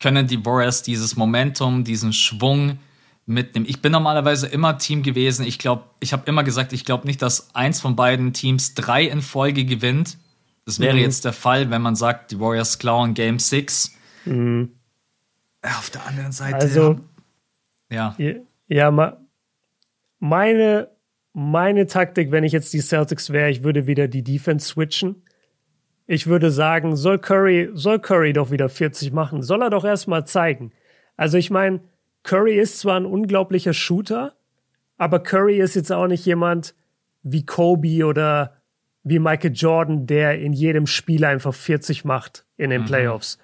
können 0.00 0.26
die 0.26 0.44
Warriors 0.44 0.82
dieses 0.82 1.16
Momentum, 1.16 1.84
diesen 1.84 2.12
Schwung 2.12 2.78
mitnehmen? 3.24 3.66
Ich 3.68 3.80
bin 3.82 3.92
normalerweise 3.92 4.46
immer 4.46 4.78
Team 4.78 5.02
gewesen. 5.02 5.46
Ich 5.46 5.58
glaube, 5.58 5.84
ich 6.00 6.12
habe 6.12 6.22
immer 6.26 6.44
gesagt, 6.44 6.72
ich 6.72 6.84
glaube 6.84 7.06
nicht, 7.06 7.22
dass 7.22 7.54
eins 7.54 7.80
von 7.80 7.96
beiden 7.96 8.32
Teams 8.32 8.74
drei 8.74 9.04
in 9.04 9.22
Folge 9.22 9.64
gewinnt. 9.64 10.18
Das 10.64 10.80
wäre 10.80 10.94
mhm. 10.94 11.00
jetzt 11.00 11.24
der 11.24 11.32
Fall, 11.32 11.70
wenn 11.70 11.80
man 11.80 11.96
sagt, 11.96 12.32
die 12.32 12.40
Warriors 12.40 12.78
klauen 12.78 13.14
Game 13.14 13.38
6. 13.38 13.94
Mhm. 14.24 14.72
Auf 15.62 15.90
der 15.90 16.06
anderen 16.06 16.32
Seite. 16.32 16.56
Also, 16.56 17.00
ja. 17.90 18.16
Ja, 18.68 18.90
meine, 20.18 20.88
meine 21.32 21.86
Taktik, 21.86 22.30
wenn 22.32 22.44
ich 22.44 22.52
jetzt 22.52 22.72
die 22.72 22.80
Celtics 22.80 23.30
wäre, 23.30 23.50
ich 23.50 23.62
würde 23.62 23.86
wieder 23.86 24.08
die 24.08 24.22
Defense 24.22 24.66
switchen. 24.66 25.22
Ich 26.06 26.26
würde 26.26 26.50
sagen, 26.50 26.96
soll 26.96 27.18
Curry, 27.18 27.70
soll 27.74 27.98
Curry 27.98 28.32
doch 28.32 28.50
wieder 28.50 28.68
40 28.68 29.12
machen. 29.12 29.42
Soll 29.42 29.62
er 29.62 29.70
doch 29.70 29.84
erstmal 29.84 30.26
zeigen. 30.26 30.72
Also 31.16 31.36
ich 31.36 31.50
meine, 31.50 31.80
Curry 32.22 32.58
ist 32.58 32.78
zwar 32.78 32.98
ein 32.98 33.06
unglaublicher 33.06 33.72
Shooter, 33.72 34.34
aber 34.98 35.20
Curry 35.20 35.58
ist 35.58 35.74
jetzt 35.74 35.92
auch 35.92 36.06
nicht 36.06 36.24
jemand 36.24 36.74
wie 37.22 37.44
Kobe 37.44 38.06
oder 38.06 38.56
wie 39.02 39.18
Michael 39.18 39.52
Jordan, 39.52 40.06
der 40.06 40.38
in 40.40 40.52
jedem 40.52 40.86
Spiel 40.86 41.24
einfach 41.24 41.54
40 41.54 42.04
macht 42.04 42.44
in 42.56 42.70
den 42.70 42.82
mhm. 42.82 42.86
Playoffs. 42.86 43.38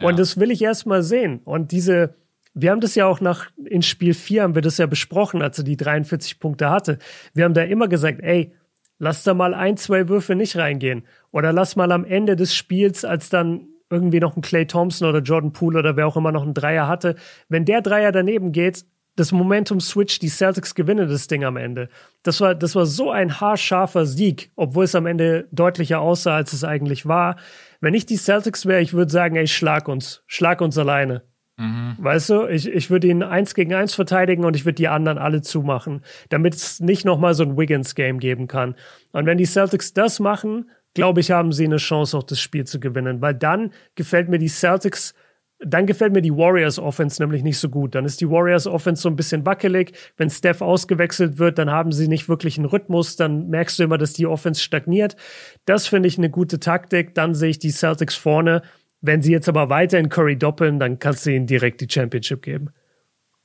Ja. 0.00 0.08
Und 0.08 0.18
das 0.18 0.38
will 0.38 0.50
ich 0.50 0.62
erstmal 0.62 1.02
sehen. 1.02 1.40
Und 1.44 1.72
diese, 1.72 2.14
wir 2.54 2.70
haben 2.70 2.80
das 2.80 2.94
ja 2.94 3.06
auch 3.06 3.20
nach, 3.20 3.50
in 3.64 3.82
Spiel 3.82 4.14
4 4.14 4.42
haben 4.42 4.54
wir 4.54 4.62
das 4.62 4.78
ja 4.78 4.86
besprochen, 4.86 5.42
als 5.42 5.58
er 5.58 5.64
die 5.64 5.76
43 5.76 6.38
Punkte 6.38 6.70
hatte. 6.70 6.98
Wir 7.34 7.44
haben 7.44 7.54
da 7.54 7.62
immer 7.62 7.88
gesagt, 7.88 8.20
ey, 8.22 8.52
lass 8.98 9.22
da 9.24 9.34
mal 9.34 9.54
ein, 9.54 9.76
zwei 9.76 10.08
Würfe 10.08 10.34
nicht 10.34 10.56
reingehen. 10.56 11.04
Oder 11.32 11.52
lass 11.52 11.76
mal 11.76 11.92
am 11.92 12.04
Ende 12.04 12.36
des 12.36 12.54
Spiels, 12.54 13.04
als 13.04 13.28
dann 13.28 13.68
irgendwie 13.90 14.20
noch 14.20 14.36
ein 14.36 14.42
Clay 14.42 14.66
Thompson 14.66 15.08
oder 15.08 15.20
Jordan 15.20 15.52
Poole 15.52 15.78
oder 15.78 15.96
wer 15.96 16.06
auch 16.06 16.16
immer 16.16 16.32
noch 16.32 16.42
einen 16.42 16.54
Dreier 16.54 16.88
hatte, 16.88 17.14
wenn 17.48 17.64
der 17.64 17.82
Dreier 17.82 18.12
daneben 18.12 18.52
geht, 18.52 18.84
das 19.16 19.32
Momentum 19.32 19.80
switcht, 19.80 20.20
die 20.22 20.28
Celtics 20.28 20.74
gewinnen 20.74 21.08
das 21.08 21.26
Ding 21.26 21.42
am 21.44 21.56
Ende. 21.56 21.88
Das 22.22 22.40
war, 22.40 22.54
das 22.54 22.74
war 22.74 22.84
so 22.84 23.10
ein 23.10 23.40
haarscharfer 23.40 24.04
Sieg, 24.04 24.50
obwohl 24.56 24.84
es 24.84 24.94
am 24.94 25.06
Ende 25.06 25.48
deutlicher 25.52 26.00
aussah, 26.00 26.36
als 26.36 26.52
es 26.52 26.64
eigentlich 26.64 27.06
war. 27.06 27.36
Wenn 27.80 27.94
ich 27.94 28.04
die 28.04 28.18
Celtics 28.18 28.66
wäre, 28.66 28.82
ich 28.82 28.92
würde 28.92 29.10
sagen, 29.10 29.36
ey, 29.36 29.46
schlag 29.46 29.88
uns, 29.88 30.22
schlag 30.26 30.60
uns 30.60 30.76
alleine. 30.76 31.22
Mhm. 31.58 31.96
Weißt 31.98 32.30
du, 32.30 32.46
ich, 32.46 32.68
ich 32.68 32.90
würde 32.90 33.08
ihn 33.08 33.22
eins 33.22 33.54
gegen 33.54 33.74
eins 33.74 33.94
verteidigen 33.94 34.44
und 34.44 34.56
ich 34.56 34.64
würde 34.64 34.74
die 34.74 34.88
anderen 34.88 35.18
alle 35.18 35.40
zumachen, 35.40 36.02
damit 36.28 36.54
es 36.54 36.80
nicht 36.80 37.04
nochmal 37.04 37.34
so 37.34 37.44
ein 37.44 37.56
Wiggins-Game 37.56 38.18
geben 38.18 38.46
kann. 38.46 38.74
Und 39.12 39.26
wenn 39.26 39.38
die 39.38 39.46
Celtics 39.46 39.94
das 39.94 40.20
machen, 40.20 40.70
glaube 40.94 41.20
ich, 41.20 41.30
haben 41.30 41.52
sie 41.52 41.64
eine 41.64 41.78
Chance, 41.78 42.16
auch 42.16 42.22
das 42.22 42.40
Spiel 42.40 42.64
zu 42.64 42.78
gewinnen, 42.78 43.20
weil 43.22 43.34
dann 43.34 43.72
gefällt 43.94 44.28
mir 44.28 44.38
die 44.38 44.48
Celtics 44.48 45.14
dann 45.58 45.86
gefällt 45.86 46.12
mir 46.12 46.20
die 46.20 46.36
Warriors 46.36 46.78
Offense 46.78 47.22
nämlich 47.22 47.42
nicht 47.42 47.58
so 47.58 47.70
gut. 47.70 47.94
Dann 47.94 48.04
ist 48.04 48.20
die 48.20 48.28
Warriors 48.28 48.66
Offense 48.66 49.02
so 49.02 49.08
ein 49.08 49.16
bisschen 49.16 49.46
wackelig. 49.46 49.92
Wenn 50.16 50.28
Steph 50.28 50.60
ausgewechselt 50.60 51.38
wird, 51.38 51.58
dann 51.58 51.70
haben 51.70 51.92
sie 51.92 52.08
nicht 52.08 52.28
wirklich 52.28 52.58
einen 52.58 52.66
Rhythmus. 52.66 53.16
Dann 53.16 53.48
merkst 53.48 53.78
du 53.78 53.84
immer, 53.84 53.96
dass 53.96 54.12
die 54.12 54.26
Offense 54.26 54.60
stagniert. 54.60 55.16
Das 55.64 55.86
finde 55.86 56.08
ich 56.08 56.18
eine 56.18 56.28
gute 56.28 56.60
Taktik. 56.60 57.14
Dann 57.14 57.34
sehe 57.34 57.50
ich 57.50 57.58
die 57.58 57.70
Celtics 57.70 58.16
vorne. 58.16 58.62
Wenn 59.06 59.22
sie 59.22 59.32
jetzt 59.32 59.48
aber 59.48 59.68
weiter 59.68 59.98
in 59.98 60.08
Curry 60.08 60.36
doppeln, 60.36 60.78
dann 60.78 60.98
kannst 60.98 61.24
du 61.26 61.30
ihnen 61.30 61.46
direkt 61.46 61.80
die 61.80 61.88
Championship 61.88 62.42
geben. 62.42 62.70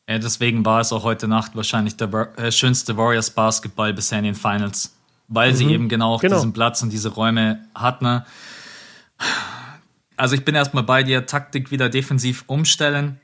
Ja, 0.10 0.18
deswegen 0.20 0.66
war 0.66 0.82
es 0.82 0.92
auch 0.92 1.04
heute 1.04 1.28
Nacht 1.28 1.56
wahrscheinlich 1.56 1.96
der 1.96 2.38
äh, 2.38 2.52
schönste 2.52 2.98
Warriors 2.98 3.30
Basketball 3.30 3.94
bisher 3.94 4.18
in 4.18 4.26
den 4.26 4.36
Finals. 4.36 4.96
Weil 5.28 5.52
mhm. 5.52 5.56
sie 5.56 5.66
eben 5.68 5.90
genau, 5.90 6.18
genau 6.18 6.36
diesen 6.36 6.52
Platz 6.52 6.82
und 6.82 6.92
diese 6.92 7.10
Räume 7.10 7.64
hatten. 7.74 8.24
Also 10.18 10.36
ich 10.36 10.44
bin 10.44 10.56
erstmal 10.56 10.84
bei 10.84 11.04
dir, 11.04 11.26
Taktik 11.26 11.72
wieder 11.72 11.90
defensiv 11.90 12.44
umstellen. 12.48 13.20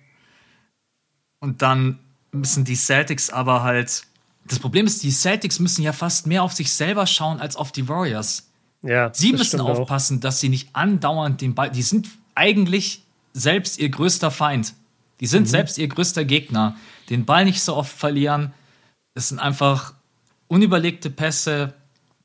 Und 1.39 1.61
dann 1.61 1.99
müssen 2.31 2.63
die 2.63 2.75
Celtics 2.75 3.29
aber 3.29 3.63
halt. 3.63 4.03
Das 4.45 4.59
Problem 4.59 4.85
ist, 4.85 5.03
die 5.03 5.11
Celtics 5.11 5.59
müssen 5.59 5.83
ja 5.83 5.91
fast 5.91 6.25
mehr 6.25 6.43
auf 6.43 6.53
sich 6.53 6.71
selber 6.71 7.05
schauen 7.05 7.41
als 7.41 7.55
auf 7.55 7.71
die 7.71 7.89
Warriors. 7.89 8.49
Ja, 8.81 9.11
sie 9.13 9.33
müssen 9.33 9.59
aufpassen, 9.59 10.17
auch. 10.17 10.21
dass 10.21 10.39
sie 10.39 10.49
nicht 10.49 10.69
andauernd 10.73 11.41
den 11.41 11.55
Ball. 11.55 11.69
Die 11.69 11.81
sind 11.81 12.07
eigentlich 12.38 13.01
selbst 13.33 13.79
ihr 13.79 13.89
größter 13.89 14.31
Feind. 14.31 14.73
Die 15.19 15.27
sind 15.27 15.43
mhm. 15.43 15.47
selbst 15.47 15.77
ihr 15.77 15.88
größter 15.88 16.25
Gegner. 16.25 16.75
Den 17.09 17.25
Ball 17.25 17.45
nicht 17.45 17.61
so 17.61 17.75
oft 17.75 17.91
verlieren. 17.91 18.53
Es 19.13 19.29
sind 19.29 19.39
einfach 19.39 19.93
unüberlegte 20.47 21.09
Pässe. 21.09 21.73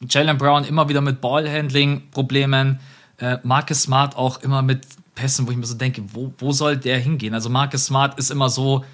Jalen 0.09 0.39
Brown 0.39 0.65
immer 0.65 0.89
wieder 0.89 1.01
mit 1.01 1.21
Ballhandling-Problemen 1.21 2.81
äh, 3.19 3.39
Marcus 3.43 3.83
Smart 3.83 4.17
auch 4.17 4.43
immer 4.43 4.63
mit 4.63 4.87
Pässen, 5.15 5.47
wo 5.47 5.53
ich 5.53 5.57
mir 5.57 5.67
so 5.67 5.75
denke, 5.75 6.03
wo, 6.13 6.35
wo 6.39 6.53
soll 6.53 6.77
der 6.77 6.99
hingehen? 6.99 7.35
Also 7.35 7.49
Marcus 7.49 7.87
Smart 7.87 8.19
ist 8.19 8.31
immer 8.31 8.51
so 8.51 8.85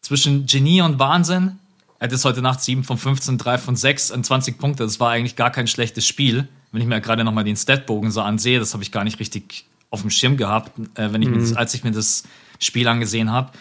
zwischen 0.00 0.46
Genie 0.46 0.82
und 0.82 0.98
Wahnsinn. 0.98 1.58
Er 1.98 2.04
hat 2.04 2.12
jetzt 2.12 2.24
heute 2.24 2.42
Nacht 2.42 2.60
7 2.60 2.84
von 2.84 2.98
15, 2.98 3.38
3 3.38 3.58
von 3.58 3.76
6 3.76 4.10
und 4.10 4.26
20 4.26 4.58
Punkte. 4.58 4.82
Das 4.82 5.00
war 5.00 5.10
eigentlich 5.10 5.36
gar 5.36 5.50
kein 5.50 5.66
schlechtes 5.66 6.06
Spiel. 6.06 6.48
Wenn 6.72 6.82
ich 6.82 6.88
mir 6.88 7.00
gerade 7.00 7.24
nochmal 7.24 7.44
den 7.44 7.56
Statbogen 7.56 8.10
so 8.10 8.20
ansehe, 8.20 8.58
das 8.58 8.74
habe 8.74 8.82
ich 8.82 8.92
gar 8.92 9.04
nicht 9.04 9.18
richtig 9.18 9.64
auf 9.90 10.00
dem 10.00 10.10
Schirm 10.10 10.36
gehabt, 10.36 10.78
äh, 10.94 11.12
wenn 11.12 11.22
ich 11.22 11.28
mhm. 11.28 11.40
das, 11.40 11.54
als 11.54 11.74
ich 11.74 11.84
mir 11.84 11.92
das 11.92 12.24
Spiel 12.58 12.88
angesehen 12.88 13.30
habe. 13.30 13.52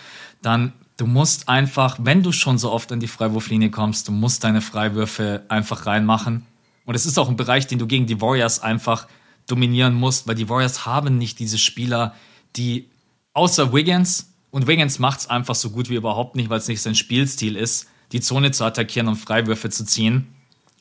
Dann, 0.42 0.74
du 0.98 1.06
musst 1.06 1.50
einfach, 1.50 1.98
wenn 2.02 2.24
du 2.24 2.32
schon 2.32 2.58
so 2.58 2.72
oft 2.72 2.92
an 2.92 3.00
die 3.00 3.08
Freiwurflinie 3.08 3.70
kommst, 3.70 4.08
du 4.08 4.12
musst 4.12 4.44
deine 4.44 4.62
Freiwürfe 4.62 5.44
einfach 5.50 5.86
reinmachen. 5.86 6.46
Und 6.86 6.96
es 6.96 7.06
ist 7.06 7.18
auch 7.18 7.30
ein 7.30 7.36
Bereich, 7.36 7.68
den 7.68 7.80
du 7.80 7.88
gegen 7.88 8.06
die 8.06 8.22
Warriors 8.22 8.60
einfach 8.60 9.08
dominieren 9.48 9.94
musst, 9.96 10.28
weil 10.28 10.36
die 10.36 10.50
Warriors 10.50 10.86
haben 10.86 11.18
nicht 11.18 11.40
diese 11.40 11.58
Spieler, 11.58 12.16
die 12.56 12.90
außer 13.34 13.74
Wiggins, 13.74 14.32
und 14.56 14.68
Wiggins 14.68 15.00
macht 15.00 15.20
es 15.20 15.30
einfach 15.30 15.54
so 15.54 15.70
gut 15.70 15.90
wie 15.90 15.96
überhaupt 15.96 16.38
nicht, 16.38 16.50
weil 16.50 16.60
es 16.60 16.70
nicht 16.70 16.82
sein 16.82 16.96
Spielstil 16.96 17.58
ist, 17.58 17.90
die 18.14 18.22
Zone 18.22 18.52
zu 18.52 18.64
attackieren 18.64 19.10
und 19.10 19.18
Freiwürfe 19.18 19.70
zu 19.70 19.84
ziehen. 19.84 20.28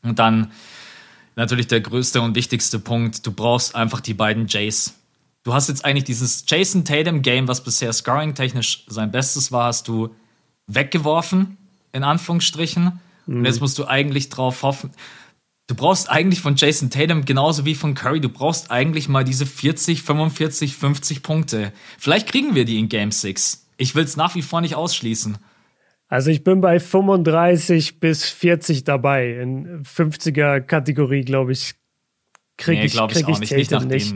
Und 0.03 0.21
dann 0.21 0.53
natürlich 1.35 1.67
der 1.67 1.81
größte 1.81 2.21
und 2.21 2.37
wichtigste 2.37 2.79
Punkt, 2.79 3.27
du 3.27 3.33
brauchst 3.33 3.75
einfach 3.75 4.01
die 4.01 4.15
beiden 4.15 4.47
Jays. 4.47 4.95
Du 5.45 5.53
hast 5.53 5.69
jetzt 5.69 5.85
eigentlich 5.85 6.05
dieses 6.05 6.45
Jason 6.49 6.85
Tatum 6.85 7.23
Game, 7.23 7.47
was 7.47 7.63
bisher 7.63 7.93
scoring-technisch 7.93 8.85
sein 8.89 9.11
Bestes 9.11 9.53
war, 9.53 9.67
hast 9.67 9.87
du 9.89 10.15
weggeworfen, 10.67 11.59
in 11.93 12.03
Anführungsstrichen. 12.03 13.01
Mhm. 13.27 13.37
Und 13.37 13.45
jetzt 13.45 13.61
musst 13.61 13.79
du 13.79 13.87
eigentlich 13.87 14.31
drauf 14.31 14.63
hoffen, 14.63 14.91
du 15.67 15.75
brauchst 15.75 16.11
eigentlich 16.11 16.41
von 16.41 16.57
Jason 16.57 16.89
Tatum 16.89 17.27
genauso 17.27 17.67
wie 17.67 17.75
von 17.75 17.95
Curry, 17.95 18.21
du 18.21 18.31
brauchst 18.31 18.71
eigentlich 18.71 19.09
mal 19.09 19.23
diese 19.23 19.45
40, 19.45 20.03
45, 20.03 20.77
50 20.77 21.23
Punkte. 21.23 21.73
Vielleicht 21.99 22.27
kriegen 22.27 22.55
wir 22.55 22.65
die 22.65 22.79
in 22.79 22.89
Game 22.89 23.13
6. 23.13 23.69
Ich 23.77 23.95
will 23.95 24.05
es 24.05 24.17
nach 24.17 24.35
wie 24.35 24.43
vor 24.43 24.63
nicht 24.63 24.77
ausschließen. 24.77 25.37
Also 26.09 26.31
ich 26.31 26.43
bin 26.43 26.61
bei 26.63 26.81
35 26.81 28.01
bis 28.01 28.29
40 28.31 28.85
dabei. 28.85 29.41
In 29.41 29.83
50er 29.85 30.61
Kategorie, 30.61 31.23
glaube 31.23 31.53
ich, 31.53 31.75
kriege 32.57 32.81
nee, 32.81 32.87
ich, 32.87 32.95
krieg 32.95 33.29
ich, 33.29 33.41
ich, 33.41 33.51
nicht. 33.51 33.71
Tatum 33.71 33.89
nicht. 33.89 34.15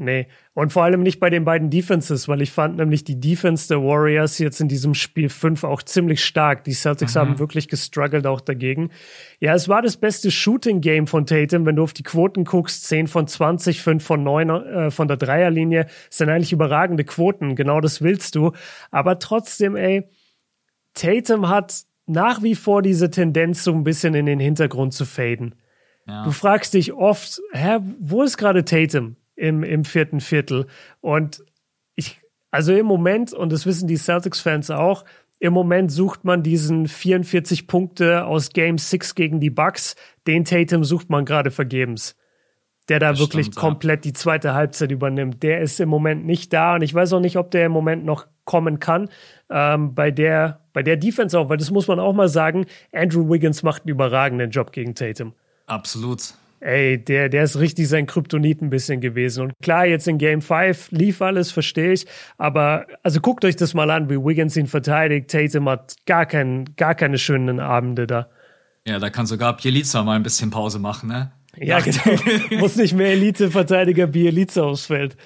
Nee. 0.00 0.28
Und 0.54 0.72
vor 0.72 0.84
allem 0.84 1.02
nicht 1.02 1.18
bei 1.18 1.28
den 1.28 1.44
beiden 1.44 1.70
Defenses, 1.70 2.28
weil 2.28 2.40
ich 2.40 2.52
fand 2.52 2.76
nämlich 2.76 3.02
die 3.02 3.18
Defense 3.18 3.66
der 3.66 3.82
Warriors 3.82 4.38
jetzt 4.38 4.60
in 4.60 4.68
diesem 4.68 4.94
Spiel 4.94 5.28
5 5.28 5.64
auch 5.64 5.82
ziemlich 5.82 6.24
stark. 6.24 6.62
Die 6.62 6.72
Celtics 6.72 7.16
mhm. 7.16 7.18
haben 7.18 7.38
wirklich 7.40 7.66
gestruggelt 7.66 8.24
auch 8.24 8.40
dagegen. 8.40 8.90
Ja, 9.40 9.54
es 9.54 9.68
war 9.68 9.82
das 9.82 9.96
beste 9.96 10.30
Shooting-Game 10.30 11.08
von 11.08 11.26
Tatum. 11.26 11.66
Wenn 11.66 11.74
du 11.74 11.82
auf 11.82 11.94
die 11.94 12.04
Quoten 12.04 12.44
guckst, 12.44 12.84
10 12.84 13.08
von 13.08 13.26
20, 13.26 13.82
5 13.82 14.04
von 14.04 14.22
9 14.22 14.50
äh, 14.50 14.90
von 14.92 15.08
der 15.08 15.16
Dreierlinie, 15.16 15.86
sind 16.10 16.28
eigentlich 16.28 16.52
überragende 16.52 17.02
Quoten. 17.02 17.56
Genau 17.56 17.80
das 17.80 18.00
willst 18.00 18.36
du. 18.36 18.52
Aber 18.92 19.18
trotzdem, 19.18 19.74
ey, 19.74 20.08
Tatum 20.94 21.48
hat 21.48 21.82
nach 22.06 22.40
wie 22.44 22.54
vor 22.54 22.82
diese 22.82 23.10
Tendenz, 23.10 23.64
so 23.64 23.72
ein 23.72 23.82
bisschen 23.82 24.14
in 24.14 24.26
den 24.26 24.38
Hintergrund 24.38 24.94
zu 24.94 25.04
faden. 25.04 25.56
Ja. 26.06 26.22
Du 26.22 26.30
fragst 26.30 26.74
dich 26.74 26.92
oft, 26.92 27.40
hä, 27.52 27.78
wo 27.98 28.22
ist 28.22 28.38
gerade 28.38 28.64
Tatum? 28.64 29.16
Im, 29.38 29.62
im 29.62 29.84
vierten 29.84 30.20
Viertel. 30.20 30.66
Und 31.00 31.44
ich, 31.94 32.20
also 32.50 32.74
im 32.74 32.86
Moment, 32.86 33.32
und 33.32 33.52
das 33.52 33.64
wissen 33.64 33.88
die 33.88 33.96
Celtics-Fans 33.96 34.70
auch, 34.70 35.04
im 35.38 35.52
Moment 35.52 35.92
sucht 35.92 36.24
man 36.24 36.42
diesen 36.42 36.88
44 36.88 37.68
Punkte 37.68 38.26
aus 38.26 38.50
Game 38.50 38.76
6 38.76 39.14
gegen 39.14 39.38
die 39.38 39.50
Bucks. 39.50 39.94
Den 40.26 40.44
Tatum 40.44 40.82
sucht 40.82 41.10
man 41.10 41.24
gerade 41.24 41.52
vergebens. 41.52 42.16
Der 42.88 42.98
da 42.98 43.10
das 43.10 43.20
wirklich 43.20 43.46
stimmt, 43.46 43.56
komplett 43.56 44.04
ja. 44.04 44.10
die 44.10 44.12
zweite 44.14 44.54
Halbzeit 44.54 44.90
übernimmt. 44.90 45.42
Der 45.42 45.60
ist 45.60 45.78
im 45.78 45.88
Moment 45.88 46.26
nicht 46.26 46.52
da 46.52 46.74
und 46.74 46.82
ich 46.82 46.92
weiß 46.92 47.12
auch 47.12 47.20
nicht, 47.20 47.36
ob 47.36 47.50
der 47.52 47.66
im 47.66 47.72
Moment 47.72 48.04
noch 48.04 48.26
kommen 48.44 48.80
kann. 48.80 49.10
Ähm, 49.50 49.94
bei 49.94 50.10
der, 50.10 50.66
bei 50.72 50.82
der 50.82 50.96
Defense 50.96 51.38
auch, 51.38 51.50
weil 51.50 51.58
das 51.58 51.70
muss 51.70 51.86
man 51.86 52.00
auch 52.00 52.14
mal 52.14 52.28
sagen, 52.28 52.66
Andrew 52.92 53.30
Wiggins 53.30 53.62
macht 53.62 53.82
einen 53.82 53.90
überragenden 53.90 54.50
Job 54.50 54.72
gegen 54.72 54.94
Tatum. 54.94 55.34
Absolut. 55.66 56.34
Ey, 56.60 57.02
der, 57.02 57.28
der 57.28 57.44
ist 57.44 57.58
richtig 57.58 57.88
sein 57.88 58.06
Kryptonit 58.06 58.62
ein 58.62 58.70
bisschen 58.70 59.00
gewesen. 59.00 59.44
Und 59.44 59.52
klar, 59.62 59.86
jetzt 59.86 60.08
in 60.08 60.18
Game 60.18 60.42
5 60.42 60.90
lief 60.90 61.22
alles, 61.22 61.50
verstehe 61.50 61.92
ich. 61.92 62.06
Aber 62.36 62.86
also 63.02 63.20
guckt 63.20 63.44
euch 63.44 63.56
das 63.56 63.74
mal 63.74 63.90
an, 63.90 64.10
wie 64.10 64.16
Wiggins 64.16 64.56
ihn 64.56 64.66
verteidigt. 64.66 65.30
Tatum 65.30 65.68
hat 65.68 65.96
gar, 66.06 66.26
kein, 66.26 66.76
gar 66.76 66.94
keine 66.94 67.18
schönen 67.18 67.60
Abende 67.60 68.06
da. 68.06 68.28
Ja, 68.86 68.98
da 68.98 69.10
kann 69.10 69.26
sogar 69.26 69.56
Bielica 69.56 70.02
mal 70.02 70.16
ein 70.16 70.22
bisschen 70.22 70.50
Pause 70.50 70.78
machen, 70.78 71.08
ne? 71.08 71.32
Ja, 71.56 71.80
genau. 71.80 72.00
Muss 72.60 72.76
nicht 72.76 72.94
mehr 72.94 73.08
Elite-Verteidiger 73.12 74.06
Bielica 74.06 74.62
aufs 74.62 74.86
Feld. 74.86 75.16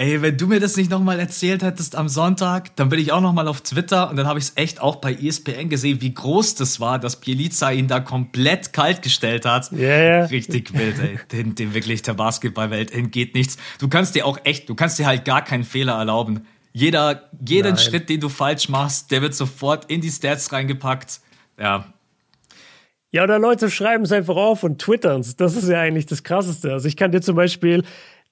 Ey, 0.00 0.22
wenn 0.22 0.38
du 0.38 0.46
mir 0.46 0.60
das 0.60 0.78
nicht 0.78 0.90
nochmal 0.90 1.20
erzählt 1.20 1.62
hättest 1.62 1.94
am 1.94 2.08
Sonntag, 2.08 2.74
dann 2.76 2.88
bin 2.88 2.98
ich 2.98 3.12
auch 3.12 3.20
nochmal 3.20 3.46
auf 3.46 3.60
Twitter 3.60 4.08
und 4.08 4.16
dann 4.16 4.26
habe 4.26 4.38
ich 4.38 4.46
es 4.46 4.52
echt 4.54 4.80
auch 4.80 4.96
bei 4.96 5.12
ESPN 5.12 5.68
gesehen, 5.68 6.00
wie 6.00 6.14
groß 6.14 6.54
das 6.54 6.80
war, 6.80 6.98
dass 6.98 7.16
Bielica 7.16 7.70
ihn 7.70 7.86
da 7.86 8.00
komplett 8.00 8.72
kalt 8.72 9.02
gestellt 9.02 9.44
hat. 9.44 9.70
Ja, 9.72 9.78
yeah. 9.78 10.24
Richtig 10.24 10.72
wild, 10.72 10.98
ey. 11.00 11.18
Den, 11.30 11.54
den 11.54 11.74
wirklich 11.74 12.00
der 12.00 12.14
Basketballwelt 12.14 12.92
entgeht 12.92 13.34
nichts. 13.34 13.58
Du 13.78 13.88
kannst 13.88 14.14
dir 14.14 14.24
auch 14.24 14.38
echt, 14.44 14.70
du 14.70 14.74
kannst 14.74 14.98
dir 14.98 15.04
halt 15.04 15.26
gar 15.26 15.44
keinen 15.44 15.64
Fehler 15.64 15.98
erlauben. 15.98 16.46
Jeder, 16.72 17.28
jeden 17.46 17.74
Nein. 17.74 17.78
Schritt, 17.78 18.08
den 18.08 18.20
du 18.20 18.30
falsch 18.30 18.70
machst, 18.70 19.10
der 19.10 19.20
wird 19.20 19.34
sofort 19.34 19.90
in 19.90 20.00
die 20.00 20.10
Stats 20.10 20.50
reingepackt. 20.50 21.20
Ja, 21.58 21.84
ja, 23.12 23.24
oder 23.24 23.40
Leute 23.40 23.70
schreiben 23.70 24.04
es 24.04 24.12
einfach 24.12 24.36
auf 24.36 24.62
und 24.62 24.80
twittern 24.80 25.20
es. 25.20 25.34
Das 25.34 25.56
ist 25.56 25.68
ja 25.68 25.80
eigentlich 25.80 26.06
das 26.06 26.22
Krasseste. 26.22 26.72
Also 26.72 26.86
ich 26.86 26.96
kann 26.96 27.10
dir 27.10 27.20
zum 27.20 27.34
Beispiel, 27.34 27.82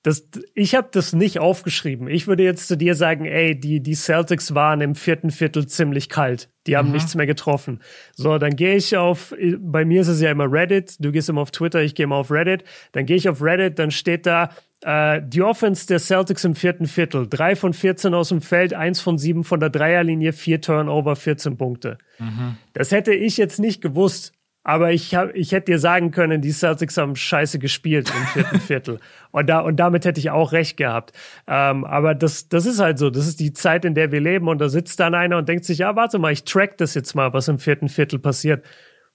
das, 0.04 0.28
ich 0.54 0.74
habe 0.74 0.88
das 0.92 1.12
nicht 1.12 1.40
aufgeschrieben. 1.40 2.08
Ich 2.08 2.28
würde 2.28 2.44
jetzt 2.44 2.68
zu 2.68 2.76
dir 2.76 2.94
sagen, 2.94 3.24
ey, 3.24 3.58
die, 3.58 3.80
die 3.80 3.94
Celtics 3.94 4.54
waren 4.54 4.80
im 4.80 4.94
vierten 4.94 5.30
Viertel 5.30 5.66
ziemlich 5.66 6.08
kalt. 6.08 6.48
Die 6.66 6.76
haben 6.76 6.88
mhm. 6.88 6.94
nichts 6.94 7.14
mehr 7.14 7.26
getroffen. 7.26 7.80
So, 8.14 8.38
dann 8.38 8.54
gehe 8.54 8.76
ich 8.76 8.96
auf, 8.96 9.34
bei 9.58 9.84
mir 9.84 10.02
ist 10.02 10.08
es 10.08 10.20
ja 10.20 10.30
immer 10.30 10.50
Reddit. 10.50 10.96
Du 11.00 11.10
gehst 11.10 11.28
immer 11.28 11.40
auf 11.40 11.50
Twitter, 11.50 11.82
ich 11.82 11.94
gehe 11.94 12.04
immer 12.04 12.16
auf 12.16 12.30
Reddit. 12.30 12.62
Dann 12.92 13.06
gehe 13.06 13.16
ich 13.16 13.28
auf 13.28 13.42
Reddit, 13.42 13.78
dann 13.78 13.90
steht 13.90 14.24
da, 14.26 14.50
äh, 14.82 15.20
die 15.24 15.42
Offense 15.42 15.86
der 15.88 15.98
Celtics 15.98 16.44
im 16.44 16.54
vierten 16.54 16.86
Viertel. 16.86 17.26
Drei 17.28 17.56
von 17.56 17.72
14 17.72 18.14
aus 18.14 18.28
dem 18.28 18.40
Feld, 18.40 18.74
eins 18.74 19.00
von 19.00 19.18
sieben 19.18 19.42
von 19.42 19.58
der 19.58 19.70
Dreierlinie, 19.70 20.32
vier 20.32 20.60
Turnover, 20.60 21.16
14 21.16 21.56
Punkte. 21.56 21.98
Mhm. 22.18 22.56
Das 22.72 22.92
hätte 22.92 23.12
ich 23.12 23.36
jetzt 23.36 23.58
nicht 23.58 23.80
gewusst. 23.80 24.32
Aber 24.64 24.92
ich, 24.92 25.14
hab, 25.14 25.34
ich 25.34 25.52
hätte 25.52 25.72
dir 25.72 25.78
sagen 25.78 26.10
können, 26.10 26.42
die 26.42 26.52
Celtics 26.52 26.96
haben 26.98 27.16
scheiße 27.16 27.58
gespielt 27.58 28.10
im 28.14 28.26
vierten 28.26 28.60
Viertel. 28.66 29.00
Und, 29.30 29.46
da, 29.46 29.60
und 29.60 29.76
damit 29.76 30.04
hätte 30.04 30.20
ich 30.20 30.30
auch 30.30 30.52
recht 30.52 30.76
gehabt. 30.76 31.12
Ähm, 31.46 31.84
aber 31.84 32.14
das, 32.14 32.48
das 32.48 32.66
ist 32.66 32.78
halt 32.78 32.98
so. 32.98 33.08
Das 33.08 33.26
ist 33.26 33.40
die 33.40 33.52
Zeit, 33.52 33.84
in 33.84 33.94
der 33.94 34.12
wir 34.12 34.20
leben. 34.20 34.48
Und 34.48 34.58
da 34.58 34.68
sitzt 34.68 35.00
dann 35.00 35.14
einer 35.14 35.38
und 35.38 35.48
denkt 35.48 35.64
sich, 35.64 35.78
ja, 35.78 35.96
warte 35.96 36.18
mal, 36.18 36.32
ich 36.32 36.44
track 36.44 36.76
das 36.76 36.94
jetzt 36.94 37.14
mal, 37.14 37.32
was 37.32 37.48
im 37.48 37.58
vierten 37.58 37.88
Viertel 37.88 38.18
passiert. 38.18 38.64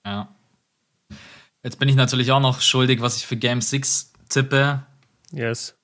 Ja. 0.05 0.35
Jetzt 1.61 1.79
bin 1.79 1.87
ich 1.87 1.95
natürlich 1.95 2.31
auch 2.31 2.41
noch 2.41 2.61
schuldig, 2.61 3.01
was 3.01 3.17
ich 3.17 3.25
für 3.25 3.37
Game 3.37 3.61
6 3.61 4.11
tippe. 4.29 4.83
Yes. 5.31 5.75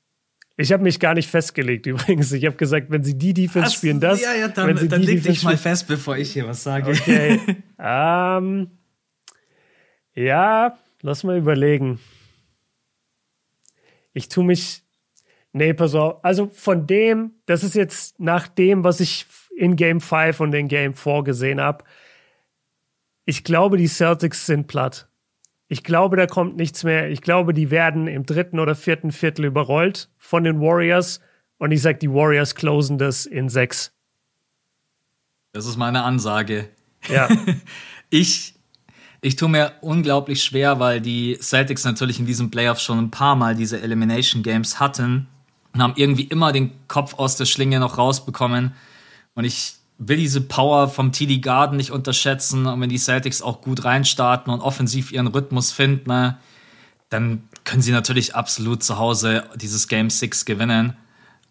Ich 0.57 0.73
habe 0.73 0.83
mich 0.83 0.99
gar 0.99 1.13
nicht 1.13 1.29
festgelegt 1.29 1.85
übrigens. 1.85 2.31
Ich 2.31 2.45
habe 2.45 2.57
gesagt, 2.57 2.89
wenn 2.89 3.03
sie 3.03 3.17
die 3.17 3.33
Defense 3.33 3.69
Ach, 3.71 3.75
spielen, 3.75 3.99
das. 3.99 4.21
Ja, 4.21 4.33
ja, 4.35 4.47
dann, 4.49 4.67
wenn 4.67 4.77
sie 4.77 4.87
dann 4.87 5.01
leg 5.01 5.23
dich 5.23 5.43
mal 5.43 5.57
fest, 5.57 5.87
bevor 5.87 6.17
ich 6.17 6.33
hier 6.33 6.47
was 6.47 6.63
sage. 6.63 6.91
Okay. 6.91 7.39
ähm, 7.79 8.71
ja, 10.13 10.77
lass 11.01 11.23
mal 11.23 11.37
überlegen. 11.37 11.99
Ich 14.13 14.29
tue 14.29 14.43
mich. 14.43 14.83
Nee, 15.51 15.73
pass 15.73 15.95
auf. 15.95 16.23
Also 16.23 16.49
von 16.53 16.85
dem, 16.85 17.31
das 17.45 17.63
ist 17.63 17.75
jetzt 17.75 18.19
nach 18.19 18.47
dem, 18.47 18.83
was 18.83 18.99
ich 18.99 19.25
in 19.55 19.75
Game 19.75 20.01
5 20.01 20.39
und 20.39 20.53
in 20.53 20.67
Game 20.67 20.93
4 20.93 21.23
gesehen 21.23 21.59
habe. 21.59 21.83
Ich 23.25 23.43
glaube, 23.43 23.77
die 23.77 23.87
Celtics 23.87 24.45
sind 24.45 24.67
platt. 24.67 25.07
Ich 25.67 25.83
glaube, 25.83 26.17
da 26.17 26.25
kommt 26.25 26.57
nichts 26.57 26.83
mehr. 26.83 27.09
Ich 27.09 27.21
glaube, 27.21 27.53
die 27.53 27.69
werden 27.69 28.07
im 28.07 28.25
dritten 28.25 28.59
oder 28.59 28.73
vierten 28.73 29.11
Viertel 29.11 29.45
überrollt 29.45 30.09
von 30.17 30.43
den 30.43 30.59
Warriors. 30.59 31.19
Und 31.57 31.71
ich 31.71 31.81
sage, 31.81 31.99
die 31.99 32.11
Warriors 32.11 32.55
closen 32.55 32.97
das 32.97 33.25
in 33.25 33.49
sechs. 33.49 33.93
Das 35.51 35.65
ist 35.65 35.77
meine 35.77 36.03
Ansage. 36.03 36.69
Ja. 37.07 37.27
ich 38.09 38.58
ich 39.21 39.35
tue 39.35 39.49
mir 39.49 39.73
unglaublich 39.81 40.43
schwer, 40.43 40.79
weil 40.79 41.01
die 41.01 41.37
Celtics 41.41 41.83
natürlich 41.83 42.19
in 42.19 42.25
diesem 42.25 42.51
Playoff 42.51 42.79
schon 42.79 42.99
ein 42.99 43.11
paar 43.11 43.35
Mal 43.35 43.55
diese 43.55 43.81
Elimination 43.81 44.43
Games 44.43 44.79
hatten 44.79 45.27
und 45.73 45.83
haben 45.83 45.93
irgendwie 45.97 46.23
immer 46.23 46.51
den 46.51 46.71
Kopf 46.87 47.15
aus 47.15 47.35
der 47.35 47.45
Schlinge 47.45 47.79
noch 47.79 47.97
rausbekommen. 47.97 48.73
Und 49.35 49.43
ich 49.43 49.75
will 49.97 50.17
diese 50.17 50.41
Power 50.41 50.87
vom 50.87 51.11
TD 51.11 51.39
Garden 51.39 51.75
nicht 51.75 51.91
unterschätzen. 51.91 52.65
Und 52.65 52.79
wenn 52.79 52.89
die 52.89 52.97
Celtics 52.97 53.41
auch 53.41 53.61
gut 53.61 53.83
reinstarten 53.83 54.51
und 54.51 54.61
offensiv 54.61 55.11
ihren 55.11 55.27
Rhythmus 55.27 55.73
finden, 55.73 56.09
ne, 56.09 56.37
dann 57.09 57.43
können 57.65 57.81
sie 57.81 57.91
natürlich 57.91 58.35
absolut 58.35 58.83
zu 58.83 58.97
Hause 58.97 59.43
dieses 59.55 59.87
Game 59.87 60.09
6 60.09 60.45
gewinnen. 60.45 60.95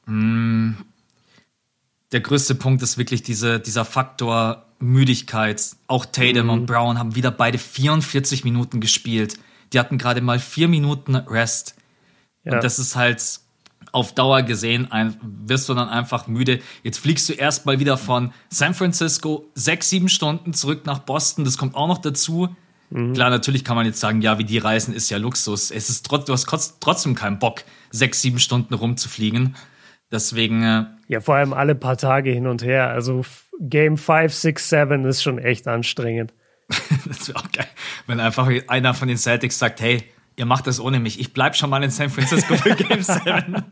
Mm. 0.07 0.73
Der 2.13 2.21
größte 2.21 2.55
Punkt 2.55 2.83
ist 2.83 2.97
wirklich 2.97 3.23
diese, 3.23 3.61
dieser 3.61 3.85
Faktor 3.85 4.68
Müdigkeit. 4.79 5.63
Auch 5.87 6.07
Tatum 6.07 6.45
mhm. 6.45 6.51
und 6.51 6.67
Brown 6.67 6.99
haben 6.99 7.15
wieder 7.15 7.31
beide 7.31 7.59
44 7.59 8.45
Minuten 8.45 8.81
gespielt. 8.81 9.39
Die 9.73 9.79
hatten 9.79 9.99
gerade 9.99 10.21
mal 10.21 10.39
vier 10.39 10.69
Minuten 10.69 11.15
Rest. 11.15 11.75
Ja. 12.45 12.55
Und 12.55 12.65
das 12.65 12.79
ist 12.79 12.97
halt 12.97 13.41
auf 13.93 14.15
Dauer 14.15 14.43
gesehen, 14.43 14.91
ein, 14.93 15.17
wirst 15.23 15.69
du 15.69 15.75
dann 15.75 15.89
einfach 15.89 16.27
müde. 16.27 16.61
Jetzt 16.83 16.99
fliegst 16.99 17.29
du 17.29 17.33
erstmal 17.33 17.81
wieder 17.81 17.97
von 17.97 18.33
San 18.51 18.75
Francisco 18.75 19.49
sechs, 19.55 19.89
sieben 19.91 20.09
Stunden 20.09 20.53
zurück 20.53 20.85
nach 20.87 21.01
Boston. 21.01 21.45
Das 21.45 21.59
kommt 21.59 21.75
auch 21.75 21.89
noch 21.89 21.99
dazu. 21.99 22.55
Mhm. 22.91 23.15
Klar, 23.15 23.31
natürlich 23.31 23.65
kann 23.65 23.77
man 23.77 23.87
jetzt 23.87 24.01
sagen, 24.01 24.21
ja, 24.23 24.39
wie 24.39 24.45
die 24.45 24.59
reisen, 24.59 24.95
ist 24.95 25.11
ja 25.11 25.19
Luxus. 25.19 25.71
Es 25.71 25.91
ist 25.91 26.07
trotzdem, 26.07 26.35
du 26.37 26.53
hast 26.53 26.77
trotzdem 26.81 27.15
keinen 27.15 27.39
Bock, 27.39 27.65
sechs, 27.91 28.21
sieben 28.21 28.39
Stunden 28.39 28.75
rumzufliegen. 28.75 29.57
Deswegen. 30.11 30.98
Ja, 31.09 31.21
vor 31.21 31.37
allem 31.37 31.53
alle 31.53 31.75
paar 31.75 31.97
Tage 31.97 32.31
hin 32.31 32.47
und 32.47 32.63
her. 32.63 32.91
Also 32.91 33.25
Game 33.59 33.97
5, 33.97 34.33
6, 34.33 34.69
7 34.69 35.05
ist 35.07 35.23
schon 35.23 35.39
echt 35.39 35.67
anstrengend. 35.67 36.35
das 37.07 37.29
wäre 37.29 37.39
auch 37.39 37.51
geil, 37.51 37.67
wenn 38.07 38.21
einfach 38.21 38.49
einer 38.69 38.95
von 38.95 39.09
den 39.09 39.17
Celtics 39.17 39.59
sagt, 39.59 39.81
hey, 39.81 40.05
ihr 40.37 40.47
macht 40.47 40.67
das 40.67 40.81
ohne 40.81 41.01
mich. 41.01 41.19
Ich 41.19 41.33
bleib 41.33 41.57
schon 41.57 41.71
mal 41.71 41.83
in 41.83 41.91
San 41.91 42.11
Francisco 42.11 42.55
für 42.57 42.75
Game 42.77 43.03
7. 43.03 43.25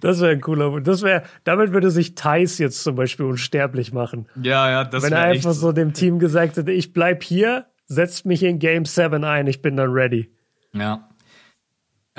das 0.00 0.20
wäre 0.20 0.32
ein 0.32 0.40
cooler. 0.40 0.80
Das 0.80 1.02
wäre, 1.02 1.22
damit 1.44 1.72
würde 1.72 1.90
sich 1.90 2.14
Thais 2.14 2.58
jetzt 2.58 2.82
zum 2.82 2.96
Beispiel 2.96 3.26
unsterblich 3.26 3.92
machen. 3.92 4.26
Ja, 4.42 4.70
ja, 4.70 4.84
das 4.84 5.04
Wenn 5.04 5.12
er 5.12 5.22
einfach 5.22 5.52
so 5.52 5.72
dem 5.72 5.92
Team 5.92 6.18
gesagt 6.18 6.56
hätte, 6.56 6.72
ich 6.72 6.92
bleib 6.92 7.22
hier, 7.22 7.66
setzt 7.86 8.26
mich 8.26 8.42
in 8.42 8.58
Game 8.58 8.86
7 8.86 9.22
ein, 9.22 9.46
ich 9.46 9.62
bin 9.62 9.76
dann 9.76 9.90
ready. 9.90 10.32
Ja. 10.72 11.07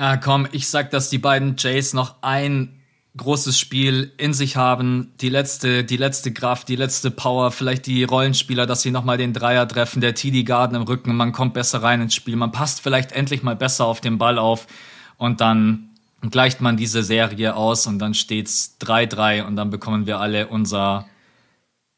Ah, 0.02 0.16
komm, 0.16 0.48
ich 0.50 0.66
sag, 0.66 0.90
dass 0.92 1.10
die 1.10 1.18
beiden 1.18 1.56
Jays 1.58 1.92
noch 1.92 2.22
ein 2.22 2.80
großes 3.18 3.58
Spiel 3.58 4.14
in 4.16 4.32
sich 4.32 4.56
haben, 4.56 5.12
die 5.20 5.28
letzte, 5.28 5.84
die 5.84 5.98
letzte 5.98 6.32
Kraft, 6.32 6.70
die 6.70 6.76
letzte 6.76 7.10
Power, 7.10 7.50
vielleicht 7.50 7.84
die 7.84 8.04
Rollenspieler, 8.04 8.64
dass 8.64 8.80
sie 8.80 8.92
nochmal 8.92 9.18
den 9.18 9.34
Dreier 9.34 9.68
treffen, 9.68 10.00
der 10.00 10.14
TD 10.14 10.42
Garden 10.44 10.74
im 10.74 10.84
Rücken, 10.84 11.14
man 11.14 11.32
kommt 11.32 11.52
besser 11.52 11.82
rein 11.82 12.00
ins 12.00 12.14
Spiel, 12.14 12.36
man 12.36 12.50
passt 12.50 12.80
vielleicht 12.80 13.12
endlich 13.12 13.42
mal 13.42 13.56
besser 13.56 13.84
auf 13.84 14.00
den 14.00 14.16
Ball 14.16 14.38
auf 14.38 14.68
und 15.18 15.42
dann 15.42 15.90
gleicht 16.22 16.62
man 16.62 16.78
diese 16.78 17.02
Serie 17.02 17.54
aus 17.54 17.86
und 17.86 17.98
dann 17.98 18.14
steht's 18.14 18.78
3-3 18.80 19.42
und 19.42 19.56
dann 19.56 19.68
bekommen 19.68 20.06
wir 20.06 20.18
alle 20.18 20.46
unser 20.46 21.08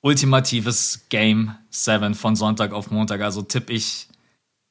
ultimatives 0.00 1.06
Game 1.08 1.54
7 1.70 2.16
von 2.16 2.34
Sonntag 2.34 2.72
auf 2.72 2.90
Montag. 2.90 3.20
Also 3.20 3.42
tipp 3.42 3.70
ich, 3.70 4.08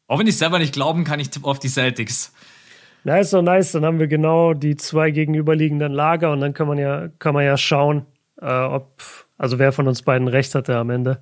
auch 0.07 0.19
wenn 0.19 0.27
ich 0.27 0.35
selber 0.35 0.59
nicht 0.59 0.73
glauben 0.73 1.05
kann, 1.05 1.21
ich 1.21 1.29
tippe 1.29 1.47
auf 1.47 1.59
die 1.59 1.69
Celtics. 1.69 2.33
Ist 3.03 3.33
doch 3.33 3.41
nice. 3.41 3.71
Dann 3.71 3.85
haben 3.85 3.99
wir 3.99 4.07
genau 4.07 4.53
die 4.53 4.75
zwei 4.75 5.11
gegenüberliegenden 5.11 5.91
Lager 5.91 6.31
und 6.31 6.41
dann 6.41 6.53
kann 6.53 6.67
man 6.67 6.77
ja, 6.77 7.09
kann 7.19 7.33
man 7.33 7.45
ja 7.45 7.57
schauen, 7.57 8.05
äh, 8.41 8.45
ob, 8.45 9.01
also 9.37 9.59
wer 9.59 9.71
von 9.71 9.87
uns 9.87 10.01
beiden 10.01 10.27
recht 10.27 10.53
hatte 10.55 10.77
am 10.77 10.89
Ende. 10.89 11.21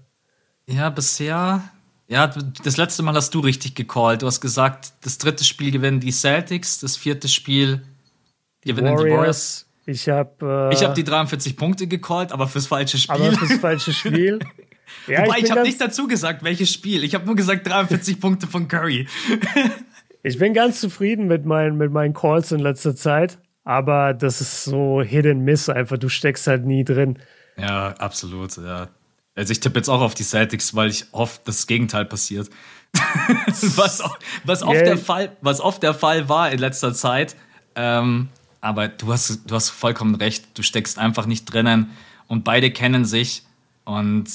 Ja, 0.67 0.89
bisher, 0.89 1.63
ja, 2.07 2.27
das 2.63 2.77
letzte 2.77 3.03
Mal 3.03 3.15
hast 3.15 3.33
du 3.33 3.39
richtig 3.39 3.75
gecallt. 3.75 4.21
Du 4.21 4.27
hast 4.27 4.41
gesagt, 4.41 4.93
das 5.01 5.17
dritte 5.17 5.43
Spiel 5.43 5.71
gewinnen 5.71 5.99
die 5.99 6.11
Celtics, 6.11 6.79
das 6.79 6.97
vierte 6.97 7.27
Spiel 7.27 7.81
die 8.63 8.69
gewinnen 8.69 8.97
Warriors. 8.97 9.05
die 9.05 9.11
Warriors. 9.11 9.65
Ich 9.85 10.09
habe 10.09 10.69
äh, 10.71 10.73
ich 10.73 10.83
hab 10.83 10.93
die 10.93 11.03
43 11.03 11.57
Punkte 11.57 11.87
gecallt, 11.87 12.31
aber 12.31 12.47
fürs 12.47 12.67
falsche 12.67 12.97
Spiel. 12.97 13.15
Aber 13.15 13.31
fürs 13.31 13.59
falsche 13.59 13.93
Spiel. 13.93 14.39
ja, 15.07 15.25
Wobei, 15.25 15.39
ich, 15.39 15.45
ich 15.45 15.51
habe 15.51 15.63
nicht 15.63 15.81
dazu 15.81 16.07
gesagt, 16.07 16.43
welches 16.43 16.71
Spiel. 16.71 17.03
Ich 17.03 17.15
habe 17.15 17.25
nur 17.25 17.35
gesagt 17.35 17.65
43 17.65 18.19
Punkte 18.19 18.45
von 18.45 18.67
Curry. 18.67 19.07
Ich 20.21 20.37
bin 20.37 20.53
ganz 20.53 20.81
zufrieden 20.81 21.27
mit 21.27 21.45
meinen, 21.45 21.77
mit 21.77 21.91
meinen 21.91 22.13
Calls 22.13 22.51
in 22.51 22.59
letzter 22.59 22.95
Zeit, 22.95 23.39
aber 23.63 24.13
das 24.13 24.41
ist 24.41 24.65
so 24.65 25.01
Hit 25.01 25.25
and 25.25 25.41
Miss 25.41 25.69
einfach. 25.69 25.97
Du 25.97 26.09
steckst 26.09 26.47
halt 26.47 26.65
nie 26.65 26.83
drin. 26.83 27.19
Ja, 27.57 27.89
absolut. 27.97 28.57
Ja. 28.57 28.89
Also 29.35 29.51
ich 29.51 29.59
tippe 29.61 29.79
jetzt 29.79 29.89
auch 29.89 30.01
auf 30.01 30.15
die 30.15 30.23
Celtics, 30.23 30.75
weil 30.75 30.89
ich 30.89 31.05
hoffe, 31.13 31.39
das 31.45 31.67
Gegenteil 31.67 32.05
passiert. 32.05 32.49
was, 33.75 34.03
was, 34.43 34.63
oft 34.63 34.73
yeah. 34.73 34.83
der 34.83 34.97
Fall, 34.97 35.37
was 35.41 35.61
oft 35.61 35.83
der 35.83 35.93
Fall 35.93 36.27
war 36.27 36.51
in 36.51 36.59
letzter 36.59 36.93
Zeit. 36.93 37.35
Ähm, 37.75 38.29
aber 38.61 38.87
du 38.87 39.13
hast, 39.13 39.49
du 39.49 39.55
hast 39.55 39.69
vollkommen 39.69 40.15
recht. 40.15 40.57
Du 40.57 40.63
steckst 40.63 40.97
einfach 40.97 41.25
nicht 41.25 41.45
drinnen 41.45 41.91
und 42.27 42.43
beide 42.43 42.71
kennen 42.71 43.05
sich. 43.05 43.43
Und 43.85 44.27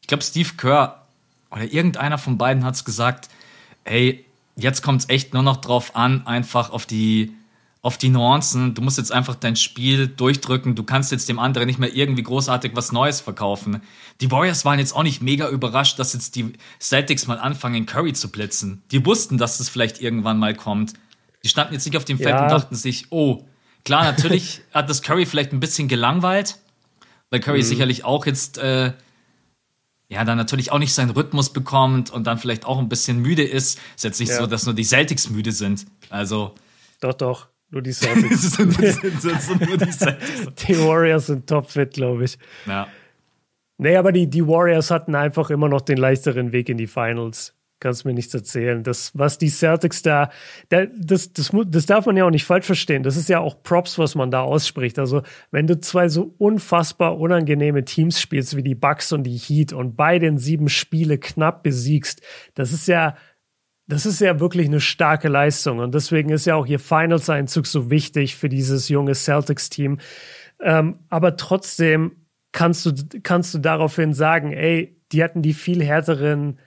ich 0.00 0.08
glaube, 0.08 0.22
Steve 0.22 0.50
Kerr 0.56 1.06
oder 1.50 1.64
irgendeiner 1.64 2.18
von 2.18 2.36
beiden 2.36 2.64
hat 2.64 2.74
es 2.74 2.84
gesagt: 2.84 3.28
Hey, 3.84 4.26
jetzt 4.56 4.82
kommt 4.82 5.02
es 5.02 5.08
echt 5.08 5.34
nur 5.34 5.42
noch 5.42 5.56
drauf 5.58 5.96
an, 5.96 6.26
einfach 6.26 6.70
auf 6.70 6.86
die, 6.86 7.34
auf 7.80 7.98
die 7.98 8.10
Nuancen. 8.10 8.74
Du 8.74 8.82
musst 8.82 8.98
jetzt 8.98 9.12
einfach 9.12 9.34
dein 9.34 9.56
Spiel 9.56 10.06
durchdrücken. 10.06 10.74
Du 10.74 10.84
kannst 10.84 11.10
jetzt 11.12 11.28
dem 11.28 11.38
anderen 11.38 11.66
nicht 11.66 11.78
mehr 11.78 11.94
irgendwie 11.94 12.22
großartig 12.22 12.72
was 12.74 12.92
Neues 12.92 13.20
verkaufen. 13.20 13.82
Die 14.20 14.30
Warriors 14.30 14.64
waren 14.64 14.78
jetzt 14.78 14.94
auch 14.94 15.02
nicht 15.02 15.22
mega 15.22 15.48
überrascht, 15.48 15.98
dass 15.98 16.12
jetzt 16.12 16.36
die 16.36 16.52
Celtics 16.80 17.26
mal 17.26 17.38
anfangen, 17.38 17.86
Curry 17.86 18.12
zu 18.12 18.30
blitzen. 18.30 18.82
Die 18.90 19.04
wussten, 19.04 19.38
dass 19.38 19.58
das 19.58 19.68
vielleicht 19.68 20.00
irgendwann 20.00 20.38
mal 20.38 20.54
kommt. 20.54 20.94
Die 21.42 21.48
standen 21.48 21.74
jetzt 21.74 21.84
nicht 21.84 21.96
auf 21.96 22.04
dem 22.04 22.18
Feld 22.18 22.30
ja. 22.30 22.44
und 22.44 22.50
dachten 22.50 22.76
sich, 22.76 23.06
oh, 23.10 23.44
klar, 23.84 24.04
natürlich 24.04 24.60
hat 24.72 24.88
das 24.88 25.02
Curry 25.02 25.26
vielleicht 25.26 25.52
ein 25.52 25.60
bisschen 25.60 25.88
gelangweilt, 25.88 26.58
weil 27.30 27.40
Curry 27.40 27.58
mhm. 27.58 27.64
sicherlich 27.64 28.04
auch 28.04 28.26
jetzt 28.26 28.58
äh, 28.58 28.92
ja, 30.12 30.24
dann 30.24 30.36
natürlich 30.36 30.70
auch 30.72 30.78
nicht 30.78 30.92
seinen 30.92 31.10
Rhythmus 31.10 31.52
bekommt 31.52 32.10
und 32.10 32.26
dann 32.26 32.36
vielleicht 32.36 32.66
auch 32.66 32.78
ein 32.78 32.88
bisschen 32.88 33.20
müde 33.20 33.42
ist. 33.42 33.78
Ist 33.96 34.04
jetzt 34.04 34.20
nicht 34.20 34.28
ja. 34.28 34.36
so, 34.36 34.46
dass 34.46 34.66
nur 34.66 34.74
die 34.74 34.84
Celtics 34.84 35.30
müde 35.30 35.52
sind. 35.52 35.86
Also. 36.10 36.54
Doch, 37.00 37.14
doch. 37.14 37.48
Nur 37.70 37.80
die 37.80 37.92
Celtics. 37.92 38.42
sind, 38.52 38.74
sind, 38.74 39.22
sind, 39.22 39.66
nur 39.66 39.78
die 39.78 39.90
Celtics. 39.90 40.54
die 40.66 40.78
Warriors 40.78 41.26
sind 41.26 41.46
topfit, 41.46 41.94
glaube 41.94 42.24
ich. 42.24 42.38
Ja. 42.66 42.88
Nee, 43.78 43.96
aber 43.96 44.12
die, 44.12 44.28
die 44.28 44.46
Warriors 44.46 44.90
hatten 44.90 45.14
einfach 45.14 45.48
immer 45.48 45.70
noch 45.70 45.80
den 45.80 45.96
leichteren 45.96 46.52
Weg 46.52 46.68
in 46.68 46.76
die 46.76 46.86
Finals 46.86 47.54
kannst 47.82 48.04
mir 48.04 48.14
nichts 48.14 48.32
erzählen. 48.32 48.82
Das, 48.82 49.10
was 49.14 49.36
die 49.38 49.50
Celtics 49.50 50.02
da, 50.02 50.30
da 50.68 50.86
das, 50.86 51.32
das, 51.32 51.50
das 51.66 51.86
darf 51.86 52.06
man 52.06 52.16
ja 52.16 52.24
auch 52.24 52.30
nicht 52.30 52.44
falsch 52.44 52.64
verstehen. 52.64 53.02
Das 53.02 53.16
ist 53.16 53.28
ja 53.28 53.40
auch 53.40 53.62
Props, 53.62 53.98
was 53.98 54.14
man 54.14 54.30
da 54.30 54.40
ausspricht. 54.40 54.98
Also, 54.98 55.22
wenn 55.50 55.66
du 55.66 55.78
zwei 55.80 56.08
so 56.08 56.34
unfassbar 56.38 57.18
unangenehme 57.18 57.84
Teams 57.84 58.20
spielst 58.20 58.56
wie 58.56 58.62
die 58.62 58.76
Bucks 58.76 59.12
und 59.12 59.24
die 59.24 59.36
Heat 59.36 59.72
und 59.72 59.96
bei 59.96 60.18
den 60.18 60.38
sieben 60.38 60.68
Spiele 60.68 61.18
knapp 61.18 61.62
besiegst, 61.62 62.22
das 62.54 62.72
ist 62.72 62.88
ja, 62.88 63.16
das 63.88 64.06
ist 64.06 64.20
ja 64.20 64.40
wirklich 64.40 64.68
eine 64.68 64.80
starke 64.80 65.28
Leistung. 65.28 65.80
Und 65.80 65.94
deswegen 65.94 66.30
ist 66.30 66.46
ja 66.46 66.54
auch 66.54 66.66
ihr 66.66 66.78
Finals-Einzug 66.78 67.66
so 67.66 67.90
wichtig 67.90 68.36
für 68.36 68.48
dieses 68.48 68.88
junge 68.88 69.14
Celtics-Team. 69.14 69.98
Ähm, 70.60 71.00
aber 71.08 71.36
trotzdem 71.36 72.12
kannst 72.52 72.86
du, 72.86 72.92
kannst 73.22 73.52
du 73.54 73.58
daraufhin 73.58 74.14
sagen, 74.14 74.52
ey, 74.52 75.00
die 75.10 75.24
hatten 75.24 75.42
die 75.42 75.52
viel 75.52 75.82
härteren 75.82 76.58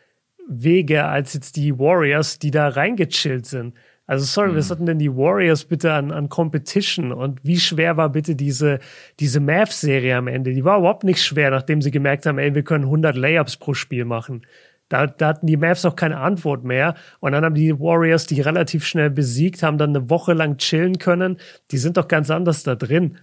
Wege 0.48 1.06
als 1.06 1.34
jetzt 1.34 1.56
die 1.56 1.78
Warriors, 1.78 2.40
die 2.40 2.52
da 2.52 2.68
reingechillt 2.68 3.46
sind. 3.46 3.74
Also 4.08 4.26
sorry, 4.26 4.52
mhm. 4.52 4.58
was 4.58 4.70
hatten 4.70 4.86
denn 4.86 5.00
die 5.00 5.16
Warriors 5.16 5.66
bitte 5.66 5.94
an, 5.94 6.12
an 6.12 6.30
Competition 6.30 7.12
und 7.12 7.44
wie 7.44 7.60
schwer 7.60 7.98
war 7.98 8.10
bitte 8.10 8.36
diese, 8.36 8.80
diese 9.20 9.40
Mavs-Serie 9.40 10.16
am 10.16 10.28
Ende? 10.28 10.54
Die 10.54 10.64
war 10.64 10.78
überhaupt 10.78 11.04
nicht 11.04 11.24
schwer, 11.24 11.50
nachdem 11.50 11.82
sie 11.82 11.92
gemerkt 11.92 12.26
haben, 12.26 12.38
ey, 12.38 12.54
wir 12.54 12.64
können 12.64 12.86
100 12.86 13.16
Layups 13.16 13.58
pro 13.58 13.74
Spiel 13.74 14.06
machen. 14.06 14.46
Da, 14.90 15.08
da 15.08 15.30
hatten 15.30 15.48
die 15.48 15.58
Mavs 15.58 15.86
auch 15.86 15.96
keine 15.96 16.18
Antwort 16.18 16.64
mehr. 16.64 16.94
Und 17.20 17.32
dann 17.32 17.44
haben 17.44 17.56
die 17.56 17.80
Warriors 17.80 18.28
die 18.28 18.42
relativ 18.42 18.86
schnell 18.86 19.10
besiegt, 19.10 19.64
haben 19.64 19.80
dann 19.80 19.96
eine 19.96 20.10
Woche 20.12 20.34
lang 20.34 20.58
chillen 20.58 21.00
können. 21.00 21.38
Die 21.72 21.78
sind 21.78 21.98
doch 21.98 22.08
ganz 22.08 22.30
anders 22.30 22.62
da 22.62 22.76
drin. 22.76 23.18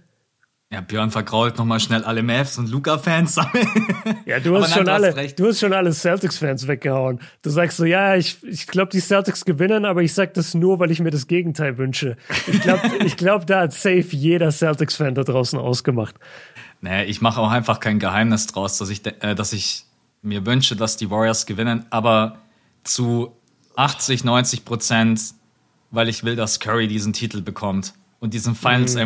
Ja, 0.73 0.81
Björn 0.81 1.11
vergrault 1.11 1.59
nochmal 1.59 1.79
schnell 1.79 2.03
alle 2.03 2.23
Mavs 2.23 2.57
und 2.57 2.67
Luca-Fans 2.67 3.35
sammeln. 3.35 3.67
Ja, 4.25 4.39
du 4.39 4.55
hast, 4.55 4.69
nein, 4.69 4.77
schon 4.77 4.85
du 4.85 4.91
alle, 4.91 5.15
hast 5.15 5.35
du 5.35 5.47
hast 5.47 5.59
schon 5.59 5.71
alle 5.71 5.91
Celtics-Fans 5.93 6.67
weggehauen. 6.67 7.19
Du 7.43 7.51
sagst 7.51 7.77
so, 7.77 7.85
ja, 7.85 8.15
ich, 8.15 8.41
ich 8.43 8.65
glaube, 8.65 8.89
die 8.91 8.99
Celtics 8.99 9.45
gewinnen, 9.45 9.85
aber 9.85 10.01
ich 10.01 10.15
sag 10.15 10.33
das 10.33 10.55
nur, 10.55 10.79
weil 10.79 10.89
ich 10.89 10.99
mir 10.99 11.11
das 11.11 11.27
Gegenteil 11.27 11.77
wünsche. 11.77 12.17
Ich 12.47 12.59
glaube, 12.61 12.81
ich 13.05 13.17
glaub, 13.17 13.45
da 13.45 13.61
hat 13.61 13.73
safe 13.73 14.07
jeder 14.09 14.49
Celtics-Fan 14.49 15.13
da 15.13 15.23
draußen 15.23 15.59
ausgemacht. 15.59 16.15
Nee, 16.81 17.03
ich 17.03 17.21
mache 17.21 17.39
auch 17.39 17.51
einfach 17.51 17.79
kein 17.79 17.99
Geheimnis 17.99 18.47
draus, 18.47 18.79
dass 18.79 18.89
ich, 18.89 19.05
äh, 19.05 19.35
dass 19.35 19.53
ich 19.53 19.85
mir 20.23 20.43
wünsche, 20.47 20.75
dass 20.75 20.97
die 20.97 21.11
Warriors 21.11 21.45
gewinnen, 21.45 21.85
aber 21.91 22.39
zu 22.83 23.31
80, 23.75 24.23
90 24.23 24.65
Prozent, 24.65 25.21
weil 25.91 26.09
ich 26.09 26.23
will, 26.23 26.35
dass 26.35 26.59
Curry 26.59 26.87
diesen 26.87 27.13
Titel 27.13 27.41
bekommt 27.41 27.93
und 28.19 28.33
diesen 28.33 28.55
Finals 28.55 28.95
mhm. 28.95 29.01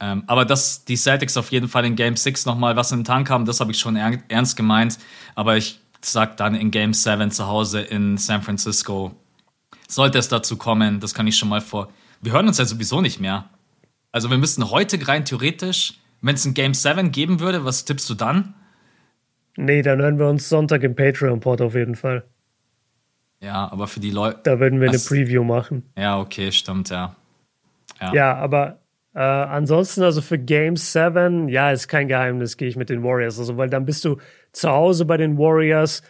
Ähm, 0.00 0.22
aber 0.26 0.44
dass 0.44 0.84
die 0.84 0.96
Celtics 0.96 1.36
auf 1.36 1.50
jeden 1.50 1.68
Fall 1.68 1.84
in 1.84 1.96
Game 1.96 2.16
6 2.16 2.46
nochmal 2.46 2.76
was 2.76 2.92
in 2.92 3.00
den 3.00 3.04
Tank 3.04 3.30
haben, 3.30 3.44
das 3.44 3.60
habe 3.60 3.72
ich 3.72 3.78
schon 3.78 3.96
er 3.96 4.18
ernst 4.28 4.56
gemeint. 4.56 4.98
Aber 5.34 5.56
ich 5.56 5.80
sag 6.00 6.36
dann 6.36 6.54
in 6.54 6.70
Game 6.70 6.94
7 6.94 7.30
zu 7.30 7.46
Hause 7.46 7.80
in 7.80 8.16
San 8.16 8.42
Francisco, 8.42 9.14
sollte 9.88 10.18
es 10.18 10.28
dazu 10.28 10.56
kommen, 10.56 11.00
das 11.00 11.14
kann 11.14 11.26
ich 11.26 11.36
schon 11.36 11.48
mal 11.48 11.60
vor. 11.60 11.88
Wir 12.20 12.32
hören 12.32 12.46
uns 12.46 12.58
ja 12.58 12.64
sowieso 12.64 13.00
nicht 13.00 13.20
mehr. 13.20 13.48
Also 14.12 14.30
wir 14.30 14.38
müssten 14.38 14.70
heute 14.70 15.06
rein 15.06 15.24
theoretisch, 15.24 15.94
wenn 16.20 16.34
es 16.34 16.44
ein 16.44 16.54
Game 16.54 16.74
7 16.74 17.10
geben 17.10 17.40
würde, 17.40 17.64
was 17.64 17.84
tippst 17.84 18.08
du 18.10 18.14
dann? 18.14 18.54
Nee, 19.56 19.82
dann 19.82 20.00
hören 20.00 20.18
wir 20.18 20.28
uns 20.28 20.48
Sonntag 20.48 20.84
im 20.84 20.94
Patreon-Pod 20.94 21.60
auf 21.60 21.74
jeden 21.74 21.96
Fall. 21.96 22.24
Ja, 23.40 23.70
aber 23.70 23.86
für 23.86 24.00
die 24.00 24.10
Leute. 24.10 24.40
Da 24.44 24.60
würden 24.60 24.80
wir 24.80 24.88
eine 24.88 24.98
Preview 24.98 25.44
machen. 25.44 25.84
Ja, 25.96 26.18
okay, 26.18 26.52
stimmt, 26.52 26.90
ja. 26.90 27.14
Ja, 28.00 28.14
ja 28.14 28.36
aber 28.36 28.80
äh, 29.18 29.20
ansonsten, 29.20 30.04
also 30.04 30.20
für 30.20 30.38
Game 30.38 30.76
7, 30.76 31.48
ja, 31.48 31.72
ist 31.72 31.88
kein 31.88 32.06
Geheimnis, 32.06 32.56
gehe 32.56 32.68
ich 32.68 32.76
mit 32.76 32.88
den 32.88 33.02
Warriors. 33.02 33.36
Also, 33.40 33.56
weil 33.56 33.68
dann 33.68 33.84
bist 33.84 34.04
du 34.04 34.18
zu 34.52 34.70
Hause 34.70 35.06
bei 35.06 35.16
den 35.16 35.36
Warriors. 35.36 36.02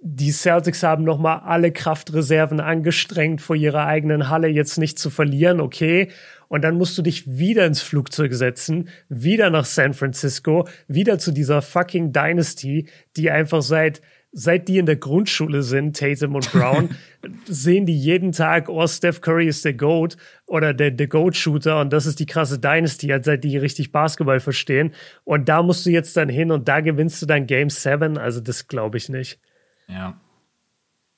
Die 0.00 0.30
Celtics 0.30 0.82
haben 0.82 1.04
nochmal 1.04 1.40
alle 1.44 1.72
Kraftreserven 1.72 2.60
angestrengt, 2.60 3.42
vor 3.42 3.54
ihrer 3.54 3.84
eigenen 3.84 4.30
Halle 4.30 4.48
jetzt 4.48 4.78
nicht 4.78 4.98
zu 4.98 5.10
verlieren, 5.10 5.60
okay. 5.60 6.08
Und 6.48 6.62
dann 6.64 6.78
musst 6.78 6.96
du 6.96 7.02
dich 7.02 7.26
wieder 7.26 7.66
ins 7.66 7.82
Flugzeug 7.82 8.32
setzen, 8.32 8.88
wieder 9.10 9.50
nach 9.50 9.66
San 9.66 9.92
Francisco, 9.92 10.66
wieder 10.88 11.18
zu 11.18 11.32
dieser 11.32 11.60
fucking 11.60 12.14
Dynasty, 12.14 12.88
die 13.18 13.30
einfach 13.30 13.60
seit 13.60 14.00
seit 14.34 14.66
die 14.66 14.78
in 14.78 14.86
der 14.86 14.96
Grundschule 14.96 15.62
sind, 15.62 15.96
Tatum 15.96 16.34
und 16.34 16.50
Brown, 16.50 16.90
sehen 17.46 17.86
die 17.86 17.96
jeden 17.96 18.32
Tag, 18.32 18.68
oh, 18.68 18.86
Steph 18.86 19.20
Curry 19.20 19.46
ist 19.46 19.64
der 19.64 19.74
GOAT 19.74 20.16
oder 20.46 20.74
der, 20.74 20.90
der 20.90 21.06
GOAT-Shooter 21.06 21.80
und 21.80 21.92
das 21.92 22.04
ist 22.04 22.18
die 22.18 22.26
krasse 22.26 22.58
Dynasty, 22.58 23.08
halt 23.08 23.24
seit 23.24 23.44
die 23.44 23.56
richtig 23.56 23.92
Basketball 23.92 24.40
verstehen. 24.40 24.92
Und 25.22 25.48
da 25.48 25.62
musst 25.62 25.86
du 25.86 25.90
jetzt 25.90 26.16
dann 26.16 26.28
hin 26.28 26.50
und 26.50 26.68
da 26.68 26.80
gewinnst 26.80 27.22
du 27.22 27.26
dann 27.26 27.46
Game 27.46 27.70
7. 27.70 28.18
Also 28.18 28.40
das 28.40 28.66
glaube 28.66 28.98
ich 28.98 29.08
nicht. 29.08 29.38
Ja. 29.86 30.18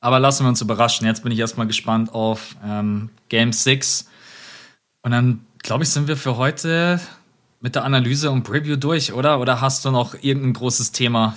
Aber 0.00 0.20
lassen 0.20 0.44
wir 0.44 0.50
uns 0.50 0.60
überraschen. 0.60 1.06
Jetzt 1.06 1.22
bin 1.22 1.32
ich 1.32 1.38
erstmal 1.38 1.66
gespannt 1.66 2.12
auf 2.12 2.54
ähm, 2.64 3.08
Game 3.30 3.52
6. 3.52 4.08
Und 5.00 5.10
dann, 5.12 5.46
glaube 5.62 5.84
ich, 5.84 5.90
sind 5.90 6.06
wir 6.06 6.18
für 6.18 6.36
heute 6.36 7.00
mit 7.60 7.74
der 7.74 7.84
Analyse 7.84 8.30
und 8.30 8.42
Preview 8.42 8.76
durch, 8.76 9.14
oder? 9.14 9.40
Oder 9.40 9.60
hast 9.62 9.84
du 9.84 9.90
noch 9.90 10.14
irgendein 10.20 10.52
großes 10.52 10.92
Thema, 10.92 11.34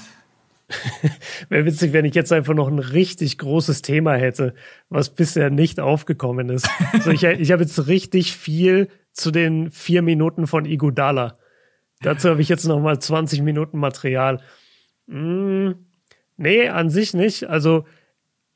Wäre 1.50 1.66
witzig, 1.66 1.94
wenn 1.94 2.06
ich 2.06 2.16
jetzt 2.16 2.32
einfach 2.32 2.54
noch 2.54 2.68
ein 2.68 2.80
richtig 2.80 3.38
großes 3.38 3.82
Thema 3.82 4.16
hätte, 4.16 4.54
was 4.90 5.10
bisher 5.10 5.50
nicht 5.50 5.80
aufgekommen 5.80 6.50
ist. 6.50 6.70
Also 6.94 7.12
ich, 7.12 7.24
ich 7.24 7.52
habe 7.52 7.64
jetzt 7.64 7.88
richtig 7.88 8.36
viel 8.36 8.90
zu 9.14 9.32
den 9.32 9.72
vier 9.72 10.02
Minuten 10.02 10.48
von 10.48 10.66
Igudala. 10.66 11.38
Dazu 12.02 12.30
habe 12.30 12.42
ich 12.42 12.50
jetzt 12.50 12.66
noch 12.66 12.80
mal 12.80 13.00
20 13.00 13.42
Minuten 13.42 13.78
Material. 13.80 14.42
Mm, 15.08 15.72
nee, 16.38 16.68
an 16.68 16.90
sich 16.90 17.14
nicht. 17.14 17.50
Also 17.50 17.86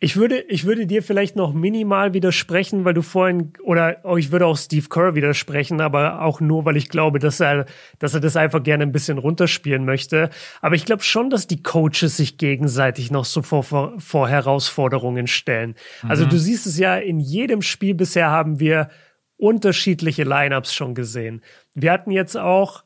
ich 0.04 0.18
würde, 0.18 0.42
ich 0.42 0.66
würde 0.66 0.86
dir 0.86 1.02
vielleicht 1.02 1.38
noch 1.38 1.54
minimal 1.54 2.14
widersprechen, 2.14 2.84
weil 2.84 2.94
du 2.94 3.02
vorhin, 3.02 3.54
oder 3.64 4.02
oh, 4.04 4.18
ich 4.18 4.34
würde 4.34 4.46
auch 4.46 4.58
Steve 4.58 4.90
Kerr 4.90 5.16
widersprechen, 5.16 5.80
aber 5.80 6.22
auch 6.22 6.42
nur, 6.42 6.66
weil 6.66 6.76
ich 6.76 6.90
glaube, 6.90 7.20
dass 7.20 7.40
er, 7.40 7.68
dass 8.00 8.14
er 8.14 8.20
das 8.20 8.36
einfach 8.36 8.62
gerne 8.62 8.84
ein 8.84 8.92
bisschen 8.92 9.18
runterspielen 9.18 9.86
möchte. 9.86 10.30
Aber 10.60 10.76
ich 10.76 10.84
glaube 10.84 11.04
schon, 11.04 11.30
dass 11.30 11.48
die 11.48 11.64
Coaches 11.64 12.18
sich 12.18 12.38
gegenseitig 12.38 13.12
noch 13.12 13.24
so 13.24 13.42
vor, 13.42 13.64
vor, 13.64 13.94
vor 13.98 14.28
Herausforderungen 14.28 15.28
stellen. 15.28 15.76
Also 16.02 16.04
mhm. 16.04 16.12
Also 16.12 16.26
du 16.26 16.38
siehst 16.38 16.68
es 16.68 16.78
ja, 16.78 16.98
in 16.98 17.22
jedem 17.22 17.62
Spiel 17.62 17.96
bisher 17.96 18.30
haben 18.30 18.60
wir 18.60 18.90
unterschiedliche 19.38 20.24
Lineups 20.26 20.74
schon 20.74 20.96
gesehen. 20.96 21.42
Wir 21.76 21.94
hatten 21.94 22.12
jetzt 22.12 22.36
auch, 22.36 22.84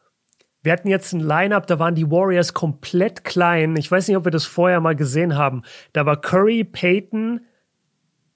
wir 0.68 0.74
hatten 0.74 0.89
jetzt 0.89 1.13
ein 1.13 1.22
Lineup, 1.22 1.65
da 1.65 1.80
waren 1.80 1.95
die 1.95 2.11
Warriors 2.11 2.53
komplett 2.53 3.24
klein. 3.24 3.78
Ich 3.78 3.89
weiß 3.89 4.05
nicht, 4.09 4.18
ob 4.18 4.26
wir 4.26 4.34
das 4.34 4.45
vorher 4.45 4.82
mal 4.82 4.97
gesehen 4.97 5.38
haben. 5.38 5.61
Da 5.93 6.05
war 6.05 6.20
Curry, 6.20 6.65
Peyton 6.65 7.39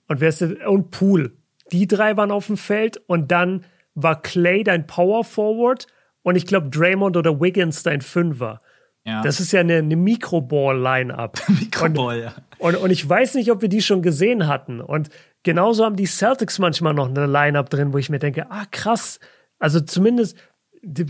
und 0.07 0.21
wer 0.21 0.29
ist 0.29 0.41
das? 0.41 0.51
und 0.65 0.91
Poole. 0.91 1.33
Die 1.73 1.87
drei 1.87 2.15
waren 2.15 2.31
auf 2.31 2.47
dem 2.47 2.55
Feld 2.55 3.01
und 3.05 3.33
dann 3.33 3.65
war 3.95 4.21
Clay 4.21 4.63
dein 4.63 4.87
Power 4.87 5.25
Forward 5.25 5.87
und 6.23 6.37
ich 6.37 6.45
glaube 6.45 6.69
Draymond 6.69 7.17
oder 7.17 7.41
Wiggins 7.41 7.83
dein 7.83 7.99
Fünfer. 7.99 8.61
Ja. 9.03 9.21
Das 9.23 9.41
ist 9.41 9.51
ja 9.51 9.59
eine, 9.59 9.79
eine 9.79 9.97
Mikroball-Line-Up. 9.97 11.37
Mikroball, 11.49 12.21
ja. 12.21 12.33
Und, 12.59 12.77
und 12.77 12.91
ich 12.91 13.09
weiß 13.09 13.35
nicht, 13.35 13.51
ob 13.51 13.61
wir 13.61 13.67
die 13.67 13.81
schon 13.81 14.01
gesehen 14.01 14.47
hatten. 14.47 14.79
Und 14.79 15.09
genauso 15.43 15.83
haben 15.83 15.97
die 15.97 16.05
Celtics 16.05 16.59
manchmal 16.59 16.93
noch 16.93 17.09
eine 17.09 17.25
Line-Up 17.25 17.69
drin, 17.69 17.91
wo 17.91 17.97
ich 17.97 18.09
mir 18.09 18.19
denke, 18.19 18.49
ah 18.49 18.63
krass. 18.71 19.19
Also 19.59 19.81
zumindest, 19.81 20.37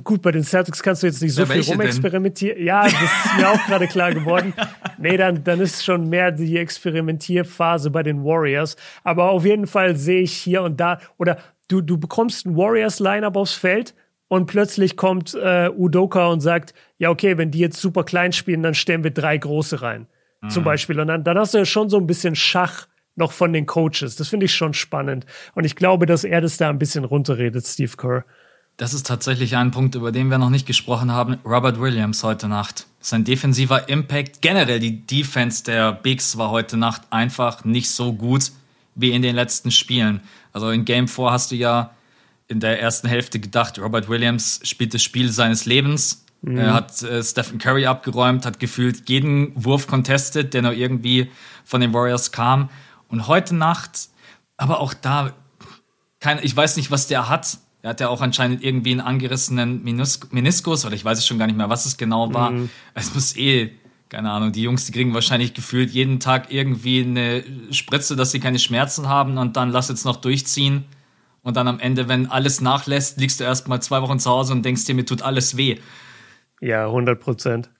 gut, 0.03 0.22
bei 0.22 0.32
den 0.32 0.43
Celtics 0.43 0.84
kannst 0.84 1.03
du 1.03 1.07
jetzt 1.07 1.22
nicht 1.22 1.34
so 1.34 1.43
ja, 1.43 1.47
viel 1.47 1.61
rumexperimentieren. 1.61 2.63
Ja, 2.63 2.84
das 2.84 2.93
ist 2.93 3.38
mir 3.38 3.49
auch 3.49 3.65
gerade 3.65 3.88
klar 3.88 4.13
geworden. 4.13 4.53
Nee, 4.97 5.17
dann, 5.17 5.43
dann 5.43 5.59
ist 5.59 5.84
schon 5.84 6.09
mehr 6.09 6.32
die 6.32 6.57
Experimentierphase 6.59 7.89
bei 7.89 8.03
den 8.03 8.24
Warriors. 8.24 8.76
Aber 9.03 9.32
auf 9.32 9.45
jeden 9.45 9.65
Fall 9.65 9.95
sehe 9.95 10.22
ich 10.22 10.34
hier 10.34 10.61
und 10.61 10.80
da, 10.80 10.99
oder 11.17 11.39
du, 11.69 11.82
du 11.82 11.97
bekommst 11.97 12.45
ein 12.45 12.55
Warriors-Lineup 12.55 13.36
aufs 13.36 13.55
Feld 13.55 13.95
und 14.28 14.45
plötzlich 14.45 14.97
kommt 14.97 15.34
äh, 15.34 15.72
Udoka 15.76 16.28
und 16.28 16.41
sagt, 16.41 16.76
ja, 16.97 17.09
okay, 17.09 17.39
wenn 17.39 17.49
die 17.49 17.57
jetzt 17.57 17.82
super 17.82 18.03
klein 18.03 18.32
spielen, 18.32 18.61
dann 18.61 18.76
stellen 18.76 19.03
wir 19.03 19.09
drei 19.09 19.39
große 19.39 19.82
rein. 19.82 20.05
Mhm. 20.41 20.49
Zum 20.49 20.63
Beispiel. 20.63 20.99
Und 20.99 21.07
dann, 21.07 21.24
dann 21.24 21.38
hast 21.39 21.55
du 21.55 21.57
ja 21.57 21.65
schon 21.65 21.89
so 21.89 21.97
ein 21.97 22.05
bisschen 22.05 22.36
Schach 22.36 22.88
noch 23.15 23.32
von 23.32 23.53
den 23.53 23.65
Coaches. 23.65 24.15
Das 24.15 24.30
finde 24.30 24.45
ich 24.45 24.53
schon 24.53 24.74
spannend. 24.74 25.26
Und 25.53 25.65
ich 25.65 25.76
glaube, 25.76 26.05
dass 26.05 26.24
er 26.24 26.41
das 26.41 26.57
da 26.57 26.69
ein 26.69 26.80
bisschen 26.80 27.05
runterredet, 27.05 27.65
Steve 27.65 27.97
Kerr. 27.97 28.24
Das 28.82 28.95
ist 28.95 29.05
tatsächlich 29.05 29.55
ein 29.57 29.69
Punkt, 29.69 29.93
über 29.93 30.11
den 30.11 30.32
wir 30.32 30.39
noch 30.39 30.49
nicht 30.49 30.65
gesprochen 30.65 31.11
haben. 31.11 31.38
Robert 31.45 31.79
Williams 31.79 32.23
heute 32.23 32.47
Nacht. 32.47 32.88
Sein 32.99 33.23
defensiver 33.23 33.88
Impact, 33.88 34.41
generell 34.41 34.79
die 34.79 35.05
Defense 35.05 35.63
der 35.63 35.91
Bigs 35.91 36.36
war 36.39 36.49
heute 36.49 36.77
Nacht 36.77 37.03
einfach 37.11 37.63
nicht 37.63 37.91
so 37.91 38.11
gut 38.11 38.51
wie 38.95 39.11
in 39.11 39.21
den 39.21 39.36
letzten 39.36 39.69
Spielen. 39.69 40.21
Also 40.51 40.71
in 40.71 40.84
Game 40.84 41.07
4 41.07 41.32
hast 41.32 41.51
du 41.51 41.55
ja 41.57 41.91
in 42.47 42.59
der 42.59 42.82
ersten 42.82 43.07
Hälfte 43.07 43.39
gedacht, 43.39 43.77
Robert 43.77 44.09
Williams 44.09 44.59
spielt 44.63 44.95
das 44.95 45.03
Spiel 45.03 45.32
seines 45.32 45.67
Lebens. 45.67 46.25
Mhm. 46.41 46.57
Er 46.57 46.73
hat 46.73 47.03
äh, 47.03 47.21
Stephen 47.23 47.59
Curry 47.59 47.86
abgeräumt, 47.86 48.47
hat 48.47 48.59
gefühlt 48.59 49.07
jeden 49.07 49.51
Wurf 49.63 49.86
contested, 49.86 50.55
der 50.55 50.63
noch 50.63 50.73
irgendwie 50.73 51.29
von 51.65 51.82
den 51.82 51.93
Warriors 51.93 52.32
kam. 52.32 52.71
Und 53.09 53.27
heute 53.27 53.53
Nacht, 53.53 54.09
aber 54.57 54.79
auch 54.79 54.95
da, 54.95 55.34
kein, 56.19 56.39
ich 56.41 56.57
weiß 56.57 56.77
nicht, 56.77 56.89
was 56.89 57.05
der 57.05 57.29
hat. 57.29 57.59
Er 57.84 57.91
hat 57.91 57.99
ja 57.99 58.09
auch 58.09 58.21
anscheinend 58.21 58.63
irgendwie 58.63 58.91
einen 58.91 59.01
angerissenen 59.01 59.84
Menis 59.84 60.19
Meniskus 60.32 60.86
oder 60.86 60.93
ich 60.93 61.03
weiß 61.03 61.17
es 61.17 61.25
schon 61.25 61.39
gar 61.39 61.47
nicht 61.47 61.57
mehr, 61.57 61.69
was 61.69 61.86
es 61.86 61.97
genau 61.97 62.34
war. 62.34 62.51
Mhm. 62.51 62.69
Es 62.93 63.13
muss 63.13 63.36
eh, 63.36 63.71
keine 64.09 64.29
Ahnung, 64.29 64.51
die 64.51 64.61
Jungs, 64.61 64.86
die 64.86 64.91
kriegen 64.91 65.13
wahrscheinlich 65.13 65.53
gefühlt 65.53 65.89
jeden 65.91 66.19
Tag 66.19 66.51
irgendwie 66.51 67.01
eine 67.01 67.43
Spritze, 67.71 68.15
dass 68.15 68.32
sie 68.32 68.39
keine 68.39 68.59
Schmerzen 68.59 69.07
haben 69.07 69.38
und 69.38 69.55
dann 69.55 69.71
lass 69.71 69.89
jetzt 69.89 70.05
noch 70.05 70.17
durchziehen. 70.17 70.86
Und 71.43 71.57
dann 71.57 71.67
am 71.67 71.79
Ende, 71.79 72.07
wenn 72.07 72.27
alles 72.27 72.61
nachlässt, 72.61 73.19
liegst 73.19 73.39
du 73.39 73.45
erst 73.45 73.67
mal 73.67 73.82
zwei 73.82 74.01
Wochen 74.01 74.19
zu 74.19 74.29
Hause 74.29 74.53
und 74.53 74.63
denkst 74.63 74.86
dir, 74.86 74.93
mir 74.93 75.05
tut 75.05 75.23
alles 75.23 75.57
weh. 75.57 75.79
Ja, 76.59 76.86
100 76.86 77.19
Prozent. 77.19 77.71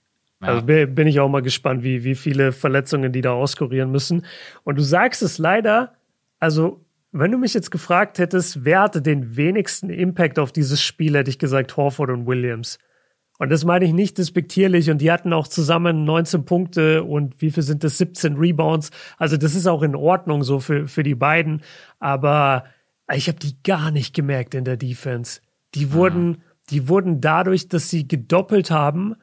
Ja. 0.42 0.48
Also 0.48 0.66
bin 0.66 1.06
ich 1.06 1.20
auch 1.20 1.30
mal 1.30 1.44
gespannt, 1.44 1.84
wie, 1.84 2.04
wie 2.04 2.16
viele 2.16 2.52
Verletzungen 2.54 3.12
die 3.12 3.22
da 3.22 3.34
auskurieren 3.34 3.92
müssen. 3.92 4.26
Und 4.64 4.78
du 4.78 4.82
sagst 4.82 5.22
es 5.22 5.38
leider, 5.38 5.94
also 6.40 6.84
wenn 7.12 7.32
du 7.32 7.38
mich 7.38 7.54
jetzt 7.54 7.72
gefragt 7.72 8.20
hättest, 8.20 8.64
wer 8.64 8.82
hatte 8.82 9.02
den 9.02 9.36
wenigsten 9.36 9.90
Impact 9.90 10.40
auf 10.40 10.52
dieses 10.52 10.82
Spiel, 10.82 11.16
hätte 11.16 11.30
ich 11.30 11.40
gesagt 11.40 11.76
Horford 11.76 12.10
und 12.10 12.26
Williams. 12.26 12.78
Und 13.38 13.50
das 13.50 13.66
meine 13.66 13.86
ich 13.86 13.94
nicht 13.94 14.20
despektierlich. 14.20 14.92
Und 14.92 15.00
die 15.00 15.12
hatten 15.12 15.34
auch 15.34 15.48
zusammen 15.48 16.06
19 16.06 16.46
Punkte 16.46 17.04
und 17.04 17.42
wie 17.42 17.50
viel 17.50 17.64
sind 17.64 17.84
das? 17.84 17.98
17 17.98 18.38
Rebounds. 18.38 18.92
Also 19.18 19.36
das 19.36 19.56
ist 19.56 19.66
auch 19.66 19.82
in 19.82 19.96
Ordnung 19.96 20.44
so 20.44 20.60
für, 20.60 20.88
für 20.88 21.02
die 21.02 21.16
beiden. 21.16 21.64
Aber 22.00 22.66
ich 23.12 23.28
habe 23.28 23.40
die 23.40 23.56
gar 23.64 23.90
nicht 23.90 24.14
gemerkt 24.14 24.54
in 24.54 24.64
der 24.64 24.78
Defense. 24.78 25.42
Die 25.74 25.92
wurden, 25.92 26.28
mhm. 26.28 26.42
die 26.70 26.88
wurden 26.88 27.20
dadurch, 27.20 27.68
dass 27.68 27.90
sie 27.90 28.08
gedoppelt 28.08 28.70
haben, 28.70 29.16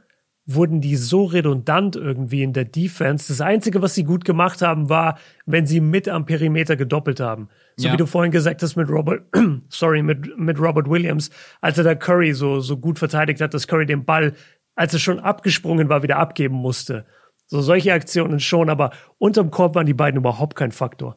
wurden 0.48 0.80
die 0.80 0.96
so 0.96 1.26
redundant 1.26 1.94
irgendwie 1.94 2.42
in 2.42 2.54
der 2.54 2.64
Defense. 2.64 3.28
Das 3.28 3.42
Einzige, 3.42 3.82
was 3.82 3.94
sie 3.94 4.04
gut 4.04 4.24
gemacht 4.24 4.62
haben, 4.62 4.88
war, 4.88 5.18
wenn 5.44 5.66
sie 5.66 5.80
mit 5.80 6.08
am 6.08 6.24
Perimeter 6.24 6.74
gedoppelt 6.74 7.20
haben. 7.20 7.50
So 7.76 7.88
ja. 7.88 7.92
wie 7.92 7.98
du 7.98 8.06
vorhin 8.06 8.32
gesagt 8.32 8.62
hast 8.62 8.74
mit 8.74 8.88
Robert, 8.88 9.24
sorry, 9.68 10.02
mit, 10.02 10.38
mit 10.38 10.58
Robert 10.58 10.88
Williams, 10.88 11.30
als 11.60 11.76
er 11.76 11.84
da 11.84 11.94
Curry 11.94 12.32
so, 12.32 12.60
so 12.60 12.78
gut 12.78 12.98
verteidigt 12.98 13.42
hat, 13.42 13.52
dass 13.52 13.68
Curry 13.68 13.84
den 13.84 14.06
Ball, 14.06 14.32
als 14.74 14.94
er 14.94 15.00
schon 15.00 15.20
abgesprungen 15.20 15.90
war, 15.90 16.02
wieder 16.02 16.16
abgeben 16.16 16.56
musste. 16.56 17.04
So 17.46 17.60
solche 17.60 17.92
Aktionen 17.92 18.40
schon, 18.40 18.70
aber 18.70 18.90
unterm 19.18 19.50
Korb 19.50 19.74
waren 19.74 19.86
die 19.86 19.94
beiden 19.94 20.18
überhaupt 20.18 20.56
kein 20.56 20.72
Faktor. 20.72 21.16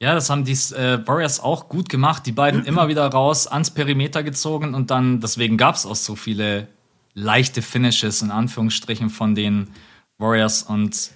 Ja, 0.00 0.14
das 0.14 0.28
haben 0.28 0.44
die 0.44 0.52
äh, 0.52 1.06
Warriors 1.06 1.38
auch 1.38 1.68
gut 1.68 1.88
gemacht. 1.88 2.26
Die 2.26 2.32
beiden 2.32 2.64
immer 2.64 2.88
wieder 2.88 3.06
raus 3.06 3.46
ans 3.46 3.70
Perimeter 3.70 4.24
gezogen 4.24 4.74
und 4.74 4.90
dann, 4.90 5.20
deswegen 5.20 5.56
gab 5.56 5.76
es 5.76 5.86
auch 5.86 5.94
so 5.94 6.16
viele 6.16 6.66
leichte 7.14 7.62
Finishes 7.62 8.22
in 8.22 8.30
Anführungsstrichen 8.30 9.10
von 9.10 9.34
den 9.34 9.68
Warriors 10.18 10.62
und 10.62 11.10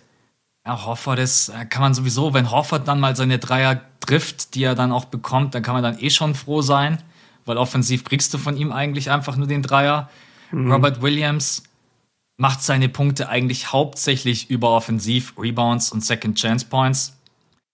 ja, 0.66 0.84
Horford 0.84 1.18
ist, 1.18 1.50
äh, 1.50 1.66
kann 1.66 1.82
man 1.82 1.94
sowieso, 1.94 2.32
wenn 2.32 2.50
Horford 2.50 2.88
dann 2.88 2.98
mal 2.98 3.14
seine 3.14 3.38
Dreier 3.38 3.82
trifft, 4.00 4.54
die 4.54 4.64
er 4.64 4.74
dann 4.74 4.92
auch 4.92 5.04
bekommt, 5.04 5.54
dann 5.54 5.62
kann 5.62 5.74
man 5.74 5.82
dann 5.82 5.98
eh 5.98 6.10
schon 6.10 6.34
froh 6.34 6.62
sein, 6.62 7.02
weil 7.44 7.58
offensiv 7.58 8.04
kriegst 8.04 8.32
du 8.32 8.38
von 8.38 8.56
ihm 8.56 8.72
eigentlich 8.72 9.10
einfach 9.10 9.36
nur 9.36 9.46
den 9.46 9.62
Dreier. 9.62 10.08
Mhm. 10.50 10.72
Robert 10.72 11.02
Williams 11.02 11.64
macht 12.36 12.62
seine 12.62 12.88
Punkte 12.88 13.28
eigentlich 13.28 13.72
hauptsächlich 13.72 14.50
über 14.50 14.70
Offensiv, 14.70 15.34
Rebounds 15.38 15.92
und 15.92 16.04
Second 16.04 16.38
Chance 16.38 16.66
Points. 16.66 17.16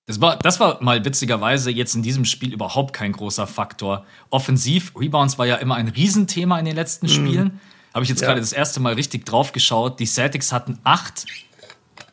Das 0.07 0.21
war, 0.21 0.37
das 0.37 0.59
war 0.59 0.83
mal 0.83 1.05
witzigerweise 1.05 1.71
jetzt 1.71 1.95
in 1.95 2.03
diesem 2.03 2.25
Spiel 2.25 2.53
überhaupt 2.53 2.93
kein 2.93 3.13
großer 3.13 3.47
Faktor. 3.47 4.05
Offensiv, 4.31 4.93
Rebounds 4.97 5.39
war 5.39 5.47
ja 5.47 5.57
immer 5.57 5.77
ein 5.77 5.89
Riesenthema 5.89 6.59
in 6.59 6.65
den 6.65 6.75
letzten 6.75 7.07
mhm. 7.07 7.11
Spielen. 7.11 7.61
Habe 7.93 8.05
ich 8.05 8.09
jetzt 8.09 8.21
ja. 8.21 8.29
gerade 8.29 8.41
das 8.41 8.53
erste 8.53 8.81
Mal 8.81 8.95
richtig 8.95 9.27
drauf 9.27 9.53
geschaut. 9.53 9.99
Die 10.01 10.07
Celtics 10.07 10.53
hatten 10.53 10.79
acht 10.85 11.27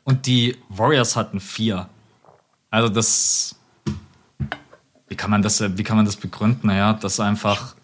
und 0.03 0.25
die 0.25 0.57
Warriors 0.69 1.15
hatten 1.15 1.39
vier. 1.39 1.89
Also 2.69 2.89
das. 2.89 3.55
Wie 5.09 5.15
kann 5.15 5.31
man 5.31 5.41
das, 5.41 5.61
wie 5.77 5.83
kann 5.83 5.95
man 5.95 6.05
das 6.05 6.17
begründen? 6.17 6.67
Naja, 6.67 6.93
das 6.93 7.19
einfach. 7.19 7.75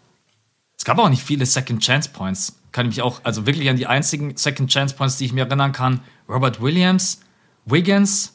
Es 0.77 0.83
gab 0.83 0.97
auch 0.99 1.09
nicht 1.09 1.23
viele 1.23 1.45
Second 1.45 1.81
Chance 1.81 2.09
Points. 2.11 2.59
Kann 2.71 2.87
ich 2.87 2.97
mich 2.97 3.01
auch, 3.01 3.21
also 3.23 3.45
wirklich 3.45 3.69
an 3.69 3.77
die 3.77 3.87
einzigen 3.87 4.35
Second 4.35 4.69
Chance 4.69 4.95
Points, 4.95 5.17
die 5.17 5.25
ich 5.25 5.33
mir 5.33 5.45
erinnern 5.45 5.71
kann. 5.71 6.01
Robert 6.27 6.61
Williams, 6.61 7.21
Wiggins. 7.65 8.33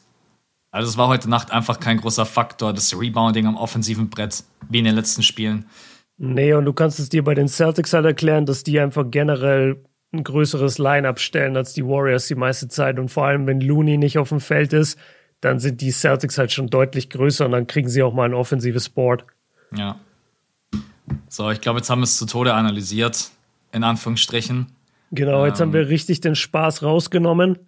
Also 0.71 0.89
es 0.89 0.97
war 0.97 1.07
heute 1.07 1.29
Nacht 1.29 1.51
einfach 1.51 1.79
kein 1.79 1.97
großer 1.97 2.25
Faktor, 2.25 2.73
das 2.73 2.97
Rebounding 2.97 3.47
am 3.47 3.57
offensiven 3.57 4.09
Brett, 4.09 4.43
wie 4.69 4.79
in 4.79 4.85
den 4.85 4.95
letzten 4.95 5.23
Spielen. 5.23 5.65
Nee, 6.21 6.53
und 6.53 6.65
du 6.65 6.73
kannst 6.73 6.99
es 6.99 7.07
dir 7.07 7.23
bei 7.23 7.33
den 7.33 7.47
Celtics 7.47 7.93
halt 7.93 8.05
erklären, 8.05 8.45
dass 8.45 8.63
die 8.63 8.77
einfach 8.79 9.05
generell 9.09 9.77
ein 10.11 10.25
größeres 10.25 10.77
Line-up 10.77 11.19
stellen 11.19 11.55
als 11.55 11.73
die 11.73 11.85
Warriors 11.85 12.27
die 12.27 12.35
meiste 12.35 12.67
Zeit. 12.67 12.99
Und 12.99 13.09
vor 13.09 13.25
allem, 13.25 13.47
wenn 13.47 13.61
Looney 13.61 13.97
nicht 13.97 14.17
auf 14.17 14.29
dem 14.29 14.41
Feld 14.41 14.73
ist, 14.73 14.99
dann 15.39 15.59
sind 15.59 15.79
die 15.79 15.91
Celtics 15.91 16.37
halt 16.37 16.51
schon 16.51 16.69
deutlich 16.69 17.09
größer 17.09 17.45
und 17.45 17.53
dann 17.53 17.67
kriegen 17.67 17.87
sie 17.87 18.03
auch 18.03 18.13
mal 18.13 18.25
ein 18.25 18.33
offensives 18.33 18.89
Board. 18.89 19.23
Ja. 19.73 19.97
So, 21.29 21.49
ich 21.51 21.61
glaube, 21.61 21.79
jetzt 21.79 21.89
haben 21.89 21.99
wir 21.99 22.03
es 22.03 22.17
zu 22.17 22.25
Tode 22.25 22.53
analysiert, 22.53 23.29
in 23.71 23.85
Anführungsstrichen. 23.85 24.67
Genau, 25.11 25.45
jetzt 25.45 25.61
ähm, 25.61 25.67
haben 25.67 25.73
wir 25.73 25.87
richtig 25.87 26.19
den 26.19 26.35
Spaß 26.35 26.83
rausgenommen. 26.83 27.59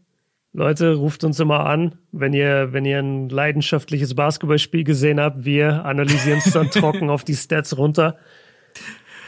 Leute, 0.51 0.95
ruft 0.95 1.23
uns 1.23 1.39
immer 1.39 1.65
an, 1.65 1.95
wenn 2.11 2.33
ihr, 2.33 2.73
wenn 2.73 2.83
ihr 2.83 2.99
ein 2.99 3.29
leidenschaftliches 3.29 4.15
Basketballspiel 4.15 4.83
gesehen 4.83 5.21
habt. 5.21 5.45
Wir 5.45 5.85
analysieren 5.85 6.41
es 6.43 6.51
dann 6.51 6.69
trocken 6.71 7.09
auf 7.09 7.23
die 7.23 7.35
Stats 7.35 7.77
runter. 7.77 8.17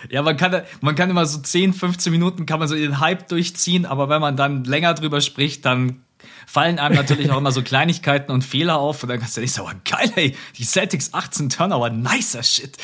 Ja, 0.09 0.21
man 0.21 0.37
kann, 0.37 0.63
man 0.81 0.95
kann 0.95 1.09
immer 1.09 1.25
so 1.25 1.39
10, 1.39 1.73
15 1.73 2.11
Minuten 2.11 2.45
kann 2.45 2.59
man 2.59 2.67
so 2.67 2.75
den 2.75 2.99
Hype 2.99 3.27
durchziehen, 3.27 3.85
aber 3.85 4.09
wenn 4.09 4.21
man 4.21 4.35
dann 4.35 4.63
länger 4.63 4.93
drüber 4.93 5.21
spricht, 5.21 5.65
dann 5.65 6.03
fallen 6.45 6.79
einem 6.79 6.95
natürlich 6.95 7.31
auch 7.31 7.37
immer 7.37 7.51
so 7.51 7.61
Kleinigkeiten 7.61 8.31
und 8.31 8.43
Fehler 8.43 8.79
auf 8.79 9.03
und 9.03 9.09
dann 9.09 9.19
kannst 9.19 9.37
du 9.37 9.41
nicht 9.41 9.53
so, 9.53 9.63
geil, 9.89 10.11
ey, 10.15 10.35
die 10.57 10.63
Celtics 10.63 11.13
18 11.13 11.49
Turnover, 11.49 11.89
nicer 11.89 12.43
Shit. 12.43 12.77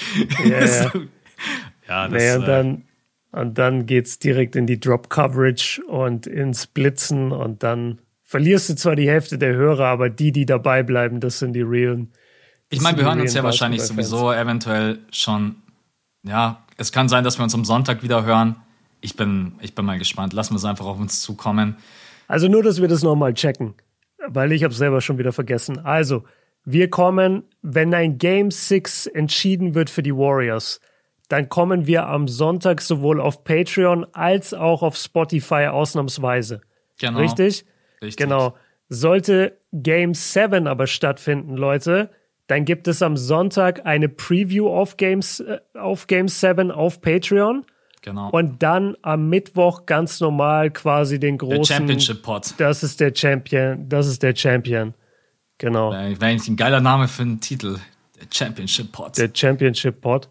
Yeah, 0.43 0.65
ja, 0.65 0.91
ja, 1.87 2.07
das, 2.07 2.11
naja, 2.11 2.35
und 2.37 2.47
dann, 2.47 2.83
und 3.31 3.57
dann 3.57 3.85
geht's 3.85 4.19
direkt 4.19 4.55
in 4.55 4.65
die 4.65 4.79
Drop 4.79 5.09
Coverage 5.09 5.83
und 5.85 6.27
ins 6.27 6.67
Blitzen 6.67 7.31
und 7.31 7.63
dann 7.63 7.99
verlierst 8.23 8.69
du 8.69 8.75
zwar 8.75 8.95
die 8.95 9.09
Hälfte 9.09 9.37
der 9.37 9.53
Hörer, 9.53 9.87
aber 9.87 10.09
die, 10.09 10.31
die 10.31 10.45
dabei 10.45 10.83
bleiben, 10.83 11.19
das 11.19 11.39
sind 11.39 11.53
die 11.53 11.61
realen. 11.61 12.11
Ich 12.69 12.81
meine, 12.81 12.97
wir 12.97 13.05
hören 13.05 13.21
uns 13.21 13.33
ja 13.33 13.43
wahrscheinlich 13.43 13.81
sowieso 13.81 14.31
eventuell 14.31 14.99
schon 15.11 15.55
ja, 16.23 16.63
es 16.79 16.91
kann 16.91 17.09
sein, 17.09 17.23
dass 17.23 17.37
wir 17.37 17.43
uns 17.43 17.53
am 17.53 17.65
Sonntag 17.65 18.03
wieder 18.03 18.25
hören. 18.25 18.55
Ich 19.01 19.15
bin, 19.15 19.53
ich 19.61 19.75
bin 19.75 19.85
mal 19.85 19.99
gespannt. 19.99 20.33
Lassen 20.33 20.53
wir 20.53 20.57
es 20.57 20.65
einfach 20.65 20.85
auf 20.85 20.99
uns 20.99 21.21
zukommen. 21.21 21.77
Also 22.27 22.47
nur, 22.47 22.63
dass 22.63 22.81
wir 22.81 22.87
das 22.87 23.03
nochmal 23.03 23.33
checken, 23.33 23.73
weil 24.27 24.51
ich 24.51 24.63
habe 24.63 24.71
es 24.71 24.77
selber 24.77 25.01
schon 25.01 25.17
wieder 25.17 25.33
vergessen. 25.33 25.79
Also, 25.79 26.23
wir 26.65 26.89
kommen, 26.89 27.43
wenn 27.61 27.93
ein 27.93 28.17
Game 28.17 28.51
6 28.51 29.07
entschieden 29.07 29.73
wird 29.75 29.89
für 29.89 30.03
die 30.03 30.15
Warriors, 30.15 30.79
dann 31.27 31.49
kommen 31.49 31.87
wir 31.87 32.07
am 32.07 32.27
Sonntag 32.27 32.81
sowohl 32.81 33.19
auf 33.21 33.43
Patreon 33.43 34.05
als 34.13 34.53
auch 34.53 34.81
auf 34.81 34.95
Spotify 34.95 35.67
ausnahmsweise. 35.67 36.61
Genau. 36.99 37.19
Richtig? 37.19 37.65
Richtig. 38.01 38.17
Genau. 38.17 38.55
Sollte 38.89 39.57
Game 39.71 40.13
7 40.13 40.67
aber 40.67 40.87
stattfinden, 40.87 41.55
Leute, 41.55 42.09
dann 42.49 42.65
gibt 42.65 42.87
es 42.87 43.03
am 43.03 43.15
Sonntag 43.15 43.85
eine 43.85 44.09
Preview 44.09 44.69
auf 44.69 44.97
Games 44.97 45.43
auf 45.75 46.07
Game 46.07 46.27
7 46.27 46.71
auf 46.71 46.99
Patreon. 46.99 47.63
Genau. 48.01 48.31
Und 48.31 48.63
dann 48.63 48.95
am 49.03 49.29
Mittwoch 49.29 49.85
ganz 49.85 50.19
normal 50.19 50.71
quasi 50.71 51.19
den 51.19 51.37
großen. 51.37 51.61
Der 51.61 51.75
Championship 51.75 52.23
Pod. 52.23 52.55
Das 52.57 52.81
ist 52.81 52.99
der 53.01 53.13
Champion. 53.13 53.87
Das 53.87 54.07
ist 54.07 54.23
der 54.23 54.35
Champion. 54.35 54.95
Genau. 55.59 55.91
Wäre 55.91 56.25
eigentlich 56.25 56.47
ein 56.47 56.55
geiler 56.55 56.81
Name 56.81 57.07
für 57.07 57.21
einen 57.21 57.39
Titel. 57.39 57.77
Der 58.19 58.25
Championship 58.33 58.91
Pod. 58.93 59.15
Der 59.19 59.29
Championship 59.31 60.01
Pod. 60.01 60.27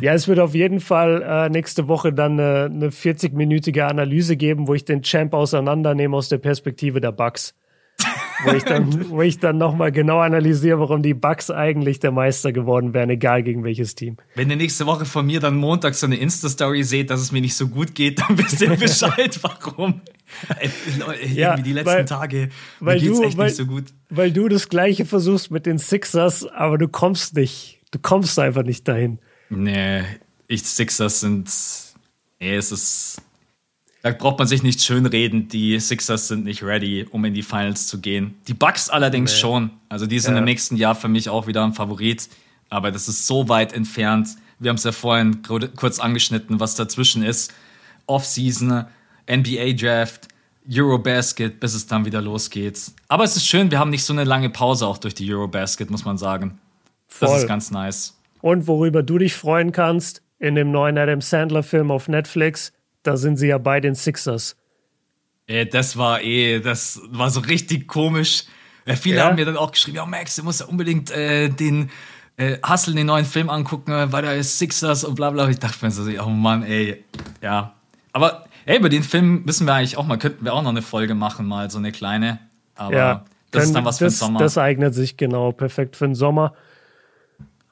ja, 0.00 0.14
es 0.14 0.26
wird 0.26 0.38
auf 0.38 0.54
jeden 0.54 0.80
Fall 0.80 1.22
äh, 1.22 1.50
nächste 1.50 1.88
Woche 1.88 2.14
dann 2.14 2.40
eine, 2.40 2.70
eine 2.72 2.88
40-minütige 2.88 3.82
Analyse 3.82 4.38
geben, 4.38 4.66
wo 4.66 4.72
ich 4.72 4.86
den 4.86 5.02
Champ 5.02 5.34
auseinandernehme 5.34 6.16
aus 6.16 6.30
der 6.30 6.38
Perspektive 6.38 7.02
der 7.02 7.12
Bugs 7.12 7.54
wo 8.44 8.52
ich 8.52 8.64
dann, 8.64 9.10
wo 9.10 9.22
ich 9.22 9.38
dann 9.38 9.58
nochmal 9.58 9.92
genau 9.92 10.20
analysiere, 10.20 10.80
warum 10.80 11.02
die 11.02 11.14
Bucks 11.14 11.50
eigentlich 11.50 12.00
der 12.00 12.10
Meister 12.10 12.52
geworden 12.52 12.94
wären, 12.94 13.10
egal 13.10 13.42
gegen 13.42 13.64
welches 13.64 13.94
Team. 13.94 14.16
Wenn 14.34 14.50
ihr 14.50 14.56
nächste 14.56 14.86
Woche 14.86 15.04
von 15.04 15.26
mir 15.26 15.40
dann 15.40 15.56
Montag 15.56 15.94
so 15.94 16.06
eine 16.06 16.16
Insta-Story 16.16 16.82
seht, 16.82 17.10
dass 17.10 17.20
es 17.20 17.32
mir 17.32 17.40
nicht 17.40 17.54
so 17.54 17.68
gut 17.68 17.94
geht, 17.94 18.20
dann 18.20 18.38
wisst 18.38 18.60
ihr 18.60 18.76
Bescheid, 18.76 19.38
warum. 19.42 20.00
Irgendwie 20.60 21.38
ja, 21.38 21.56
die 21.56 21.72
letzten 21.72 21.94
weil, 21.94 22.04
Tage 22.06 22.48
weil 22.80 22.98
geht's 22.98 23.18
du, 23.18 23.24
echt 23.24 23.36
weil, 23.36 23.46
nicht 23.46 23.56
so 23.56 23.66
gut. 23.66 23.84
Weil 24.10 24.32
du 24.32 24.48
das 24.48 24.68
Gleiche 24.68 25.04
versuchst 25.04 25.50
mit 25.50 25.66
den 25.66 25.78
Sixers, 25.78 26.46
aber 26.46 26.78
du 26.78 26.88
kommst 26.88 27.36
nicht. 27.36 27.80
Du 27.90 27.98
kommst 28.00 28.38
einfach 28.38 28.64
nicht 28.64 28.88
dahin. 28.88 29.18
Nee, 29.50 30.02
ich, 30.48 30.64
Sixers 30.64 31.20
sind. 31.20 31.48
Nee, 32.40 32.56
es 32.56 32.72
ist. 32.72 33.22
Da 34.04 34.10
braucht 34.10 34.38
man 34.38 34.46
sich 34.46 34.62
nicht 34.62 34.82
schönreden. 34.82 35.48
Die 35.48 35.80
Sixers 35.80 36.28
sind 36.28 36.44
nicht 36.44 36.62
ready, 36.62 37.06
um 37.10 37.24
in 37.24 37.32
die 37.32 37.42
Finals 37.42 37.86
zu 37.86 38.02
gehen. 38.02 38.34
Die 38.48 38.52
Bucks 38.52 38.90
allerdings 38.90 39.32
nee. 39.32 39.38
schon. 39.38 39.70
Also 39.88 40.04
die 40.04 40.18
sind 40.18 40.34
ja. 40.34 40.40
im 40.40 40.44
nächsten 40.44 40.76
Jahr 40.76 40.94
für 40.94 41.08
mich 41.08 41.30
auch 41.30 41.46
wieder 41.46 41.64
ein 41.64 41.72
Favorit. 41.72 42.28
Aber 42.68 42.90
das 42.90 43.08
ist 43.08 43.26
so 43.26 43.48
weit 43.48 43.72
entfernt. 43.72 44.28
Wir 44.58 44.68
haben 44.68 44.76
es 44.76 44.84
ja 44.84 44.92
vorhin 44.92 45.40
kurz 45.40 46.00
angeschnitten, 46.00 46.60
was 46.60 46.74
dazwischen 46.74 47.22
ist. 47.22 47.54
Offseason, 48.04 48.84
NBA 49.26 49.72
Draft, 49.72 50.28
Eurobasket, 50.70 51.58
bis 51.58 51.72
es 51.72 51.86
dann 51.86 52.04
wieder 52.04 52.20
losgeht. 52.20 52.78
Aber 53.08 53.24
es 53.24 53.36
ist 53.36 53.46
schön, 53.46 53.70
wir 53.70 53.78
haben 53.78 53.90
nicht 53.90 54.04
so 54.04 54.12
eine 54.12 54.24
lange 54.24 54.50
Pause 54.50 54.86
auch 54.86 54.98
durch 54.98 55.14
die 55.14 55.32
Eurobasket, 55.32 55.90
muss 55.90 56.04
man 56.04 56.18
sagen. 56.18 56.58
Das 57.08 57.30
Voll. 57.30 57.38
ist 57.38 57.46
ganz 57.46 57.70
nice. 57.70 58.20
Und 58.42 58.66
worüber 58.66 59.02
du 59.02 59.16
dich 59.16 59.32
freuen 59.32 59.72
kannst, 59.72 60.20
in 60.38 60.56
dem 60.56 60.70
neuen 60.70 60.98
Adam 60.98 61.22
Sandler-Film 61.22 61.90
auf 61.90 62.06
Netflix, 62.06 62.74
da 63.04 63.16
sind 63.16 63.36
sie 63.36 63.48
ja 63.48 63.58
bei 63.58 63.80
den 63.80 63.94
Sixers. 63.94 64.56
Ey, 65.46 65.68
das 65.68 65.96
war 65.96 66.22
eh, 66.22 66.60
das 66.60 67.00
war 67.10 67.30
so 67.30 67.40
richtig 67.40 67.86
komisch. 67.86 68.44
Ja, 68.86 68.96
viele 68.96 69.16
ja. 69.16 69.24
haben 69.24 69.36
mir 69.36 69.44
dann 69.44 69.56
auch 69.56 69.72
geschrieben, 69.72 69.98
ja 69.98 70.06
Max, 70.06 70.36
du 70.36 70.42
musst 70.42 70.60
ja 70.60 70.66
unbedingt 70.66 71.10
äh, 71.10 71.48
den 71.48 71.90
äh, 72.36 72.58
Hustle, 72.66 72.94
den 72.94 73.06
neuen 73.06 73.24
Film 73.24 73.50
angucken, 73.50 73.92
weil 73.92 74.22
da 74.22 74.32
ist 74.32 74.58
Sixers 74.58 75.04
und 75.04 75.14
bla 75.14 75.30
bla. 75.30 75.48
Ich 75.48 75.58
dachte 75.58 75.84
mir 75.84 75.90
so, 75.90 76.02
oh 76.22 76.28
Mann, 76.28 76.62
ey, 76.62 77.04
ja. 77.42 77.74
Aber 78.12 78.46
ey, 78.64 78.78
über 78.78 78.88
den 78.88 79.02
Film 79.02 79.44
müssen 79.44 79.66
wir 79.66 79.74
eigentlich 79.74 79.96
auch 79.96 80.06
mal, 80.06 80.18
könnten 80.18 80.44
wir 80.44 80.54
auch 80.54 80.62
noch 80.62 80.70
eine 80.70 80.82
Folge 80.82 81.14
machen, 81.14 81.46
mal 81.46 81.70
so 81.70 81.78
eine 81.78 81.92
kleine. 81.92 82.38
Aber 82.74 82.96
ja, 82.96 83.24
das 83.50 83.64
ist 83.64 83.74
dann 83.74 83.84
was 83.84 83.98
für 83.98 84.04
den 84.04 84.10
Sommer. 84.10 84.40
Das 84.40 84.58
eignet 84.58 84.94
sich 84.94 85.16
genau 85.16 85.52
perfekt 85.52 85.96
für 85.96 86.06
den 86.06 86.14
Sommer. 86.14 86.54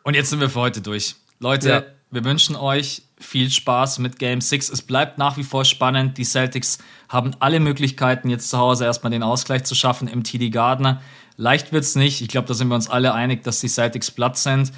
Und 0.03 0.15
jetzt 0.15 0.31
sind 0.31 0.41
wir 0.41 0.51
für 0.51 0.61
heute 0.61 0.81
durch. 0.81 1.17
Leute, 1.39 1.69
ja. 1.69 1.83
wir 2.11 2.25
wünschen 2.25 2.55
euch 2.55 3.03
viel 3.23 3.51
Spaß 3.51 3.99
mit 3.99 4.19
Game 4.19 4.41
6. 4.41 4.69
Es 4.71 4.83
bleibt 4.83 5.19
nach 5.19 5.37
wie 5.37 5.45
vor 5.45 5.65
spannend. 5.65 6.19
Die 6.19 6.25
Celtics 6.25 6.79
haben 7.09 7.33
alle 7.41 7.61
Möglichkeiten, 7.61 8.29
jetzt 8.29 8.51
zu 8.51 8.59
Hause 8.59 8.85
erstmal 8.85 9.11
den 9.11 9.23
Ausgleich 9.23 9.65
zu 9.65 9.75
schaffen 9.75 10.09
im 10.09 10.25
TD 10.25 10.51
Gardner. 10.51 11.01
Leicht 11.37 11.73
wird 11.73 11.85
es 11.85 11.97
nicht. 11.97 12.21
Ich 12.21 12.29
glaube, 12.29 12.49
da 12.49 12.55
sind 12.55 12.69
wir 12.69 12.75
uns 12.75 12.91
alle 12.91 13.15
einig, 13.15 13.43
dass 13.43 13.61
die 13.61 13.69
Celtics 13.69 14.11
platt 14.11 14.37
sind. 14.37 14.73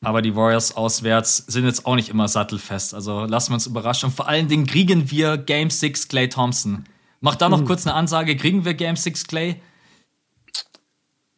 Aber 0.00 0.22
die 0.22 0.36
Warriors 0.36 0.76
auswärts 0.76 1.38
sind 1.48 1.64
jetzt 1.64 1.84
auch 1.84 1.96
nicht 1.96 2.08
immer 2.08 2.28
sattelfest. 2.28 2.94
Also 2.94 3.24
lassen 3.24 3.50
wir 3.50 3.54
uns 3.54 3.66
überraschen. 3.66 4.10
Und 4.10 4.14
vor 4.14 4.28
allen 4.28 4.48
Dingen 4.48 4.66
kriegen 4.66 5.10
wir 5.10 5.36
Game 5.36 5.70
6 5.70 6.08
Clay 6.08 6.28
Thompson. 6.28 6.84
Mach 7.20 7.34
da 7.34 7.48
noch 7.48 7.58
hm. 7.58 7.66
kurz 7.66 7.86
eine 7.86 7.94
Ansage. 7.94 8.36
Kriegen 8.36 8.64
wir 8.64 8.74
Game 8.74 8.94
6 8.94 9.26
Clay? 9.26 9.60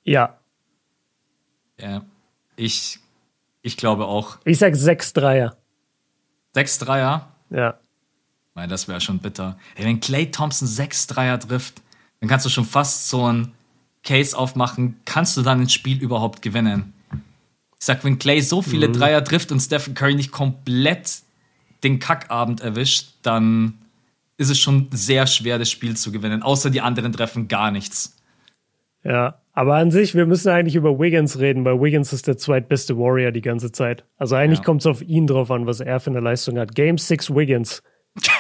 Ja. 0.05 0.39
Ja. 1.81 2.03
Ich, 2.57 2.99
ich 3.63 3.79
glaube 3.79 4.07
auch. 4.07 4.39
Ich 4.45 4.59
sag 4.59 4.77
6 4.77 5.15
Dreier. 5.15 5.57
6 6.55 6.79
Dreier? 6.79 7.29
Ja. 7.51 7.79
Weil 8.55 8.69
das 8.69 8.89
wäre 8.89 9.01
schon 9.01 9.19
bitter. 9.19 9.57
Hey, 9.75 9.87
wenn 9.87 10.01
Clay 10.01 10.31
Thompson 10.31 10.67
6 10.67 11.07
Dreier 11.09 11.39
trifft, 11.39 11.83
dann 12.21 12.29
kannst 12.29 12.47
du 12.47 12.51
schon 12.51 12.65
fast 12.65 13.09
so 13.09 13.31
ein 13.33 13.53
Case 14.03 14.37
aufmachen. 14.37 15.01
Kannst 15.05 15.37
du 15.37 15.43
dann 15.43 15.61
ein 15.61 15.69
Spiel 15.69 15.99
überhaupt 15.99 16.43
gewinnen? 16.43 16.93
Ich 17.79 17.87
sag, 17.87 18.05
wenn 18.05 18.19
Clay 18.19 18.41
so 18.41 18.61
viele 18.61 18.89
mhm. 18.89 18.93
Dreier 18.95 19.25
trifft 19.25 19.53
und 19.53 19.61
Stephen 19.61 19.95
Curry 19.95 20.15
nicht 20.15 20.33
komplett 20.33 21.23
den 21.83 21.99
Kackabend 21.99 22.61
erwischt, 22.61 23.15
dann 23.23 23.79
ist 24.37 24.51
es 24.51 24.59
schon 24.59 24.89
sehr 24.91 25.27
schwer, 25.27 25.59
das 25.59 25.71
Spiel 25.71 25.97
zu 25.97 26.13
gewinnen. 26.13 26.43
Außer 26.43 26.71
die 26.71 26.81
anderen 26.81 27.13
treffen 27.13 27.49
gar 27.49 27.71
nichts. 27.71 28.17
Ja, 29.03 29.40
aber 29.53 29.75
an 29.77 29.91
sich, 29.91 30.15
wir 30.15 30.27
müssen 30.27 30.49
eigentlich 30.51 30.77
über 30.77 30.99
Wiggins 30.99 31.39
reden, 31.39 31.65
weil 31.65 31.81
Wiggins 31.81 32.13
ist 32.13 32.27
der 32.27 32.37
zweitbeste 32.37 32.97
Warrior 32.97 33.33
die 33.33 33.41
ganze 33.41 33.73
Zeit. 33.73 34.05
Also 34.17 34.37
eigentlich 34.37 34.61
ja. 34.61 34.65
kommt 34.65 34.83
es 34.83 34.87
auf 34.87 35.03
ihn 35.03 35.27
drauf 35.27 35.51
an, 35.51 35.67
was 35.67 35.81
er 35.81 35.99
für 36.01 36.11
eine 36.11 36.21
Leistung 36.21 36.59
hat. 36.59 36.75
Game 36.75 36.99
6 36.99 37.35
Wiggins. 37.35 37.83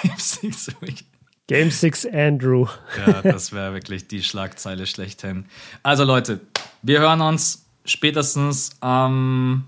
Game 0.02 0.12
6 0.16 0.80
Wiggins. 0.80 1.04
Game 1.48 1.70
6 1.70 2.06
Andrew. 2.06 2.66
ja, 3.06 3.22
das 3.22 3.52
wäre 3.52 3.74
wirklich 3.74 4.06
die 4.06 4.22
Schlagzeile 4.22 4.86
schlechthin. 4.86 5.46
Also 5.82 6.04
Leute, 6.04 6.40
wir 6.82 7.00
hören 7.00 7.20
uns 7.20 7.66
spätestens 7.84 8.70
am 8.78 9.66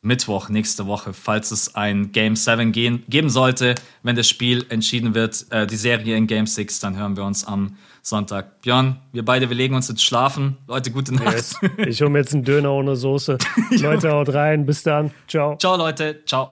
Mittwoch 0.00 0.48
nächste 0.48 0.86
Woche, 0.86 1.12
falls 1.12 1.50
es 1.50 1.74
ein 1.74 2.12
Game 2.12 2.34
7 2.34 2.72
gehen, 2.72 3.02
geben 3.08 3.28
sollte, 3.28 3.74
wenn 4.02 4.16
das 4.16 4.28
Spiel 4.28 4.64
entschieden 4.70 5.14
wird, 5.14 5.46
äh, 5.50 5.66
die 5.66 5.76
Serie 5.76 6.16
in 6.16 6.26
Game 6.26 6.46
6, 6.46 6.80
dann 6.80 6.96
hören 6.96 7.16
wir 7.16 7.24
uns 7.24 7.44
am 7.44 7.76
Sonntag. 8.06 8.60
Björn, 8.62 9.00
wir 9.12 9.24
beide, 9.24 9.48
wir 9.48 9.56
legen 9.56 9.74
uns 9.74 9.88
jetzt 9.88 10.04
schlafen. 10.04 10.58
Leute, 10.68 10.92
gute 10.92 11.12
Nacht. 11.12 11.32
Yes. 11.32 11.60
Ich 11.88 12.00
hole 12.00 12.10
mir 12.10 12.18
jetzt 12.18 12.34
einen 12.34 12.44
Döner 12.44 12.70
ohne 12.70 12.94
Soße. 12.94 13.36
Leute, 13.80 14.12
haut 14.12 14.32
rein. 14.32 14.64
Bis 14.64 14.84
dann. 14.84 15.10
Ciao. 15.26 15.56
Ciao, 15.56 15.76
Leute. 15.76 16.22
Ciao. 16.24 16.44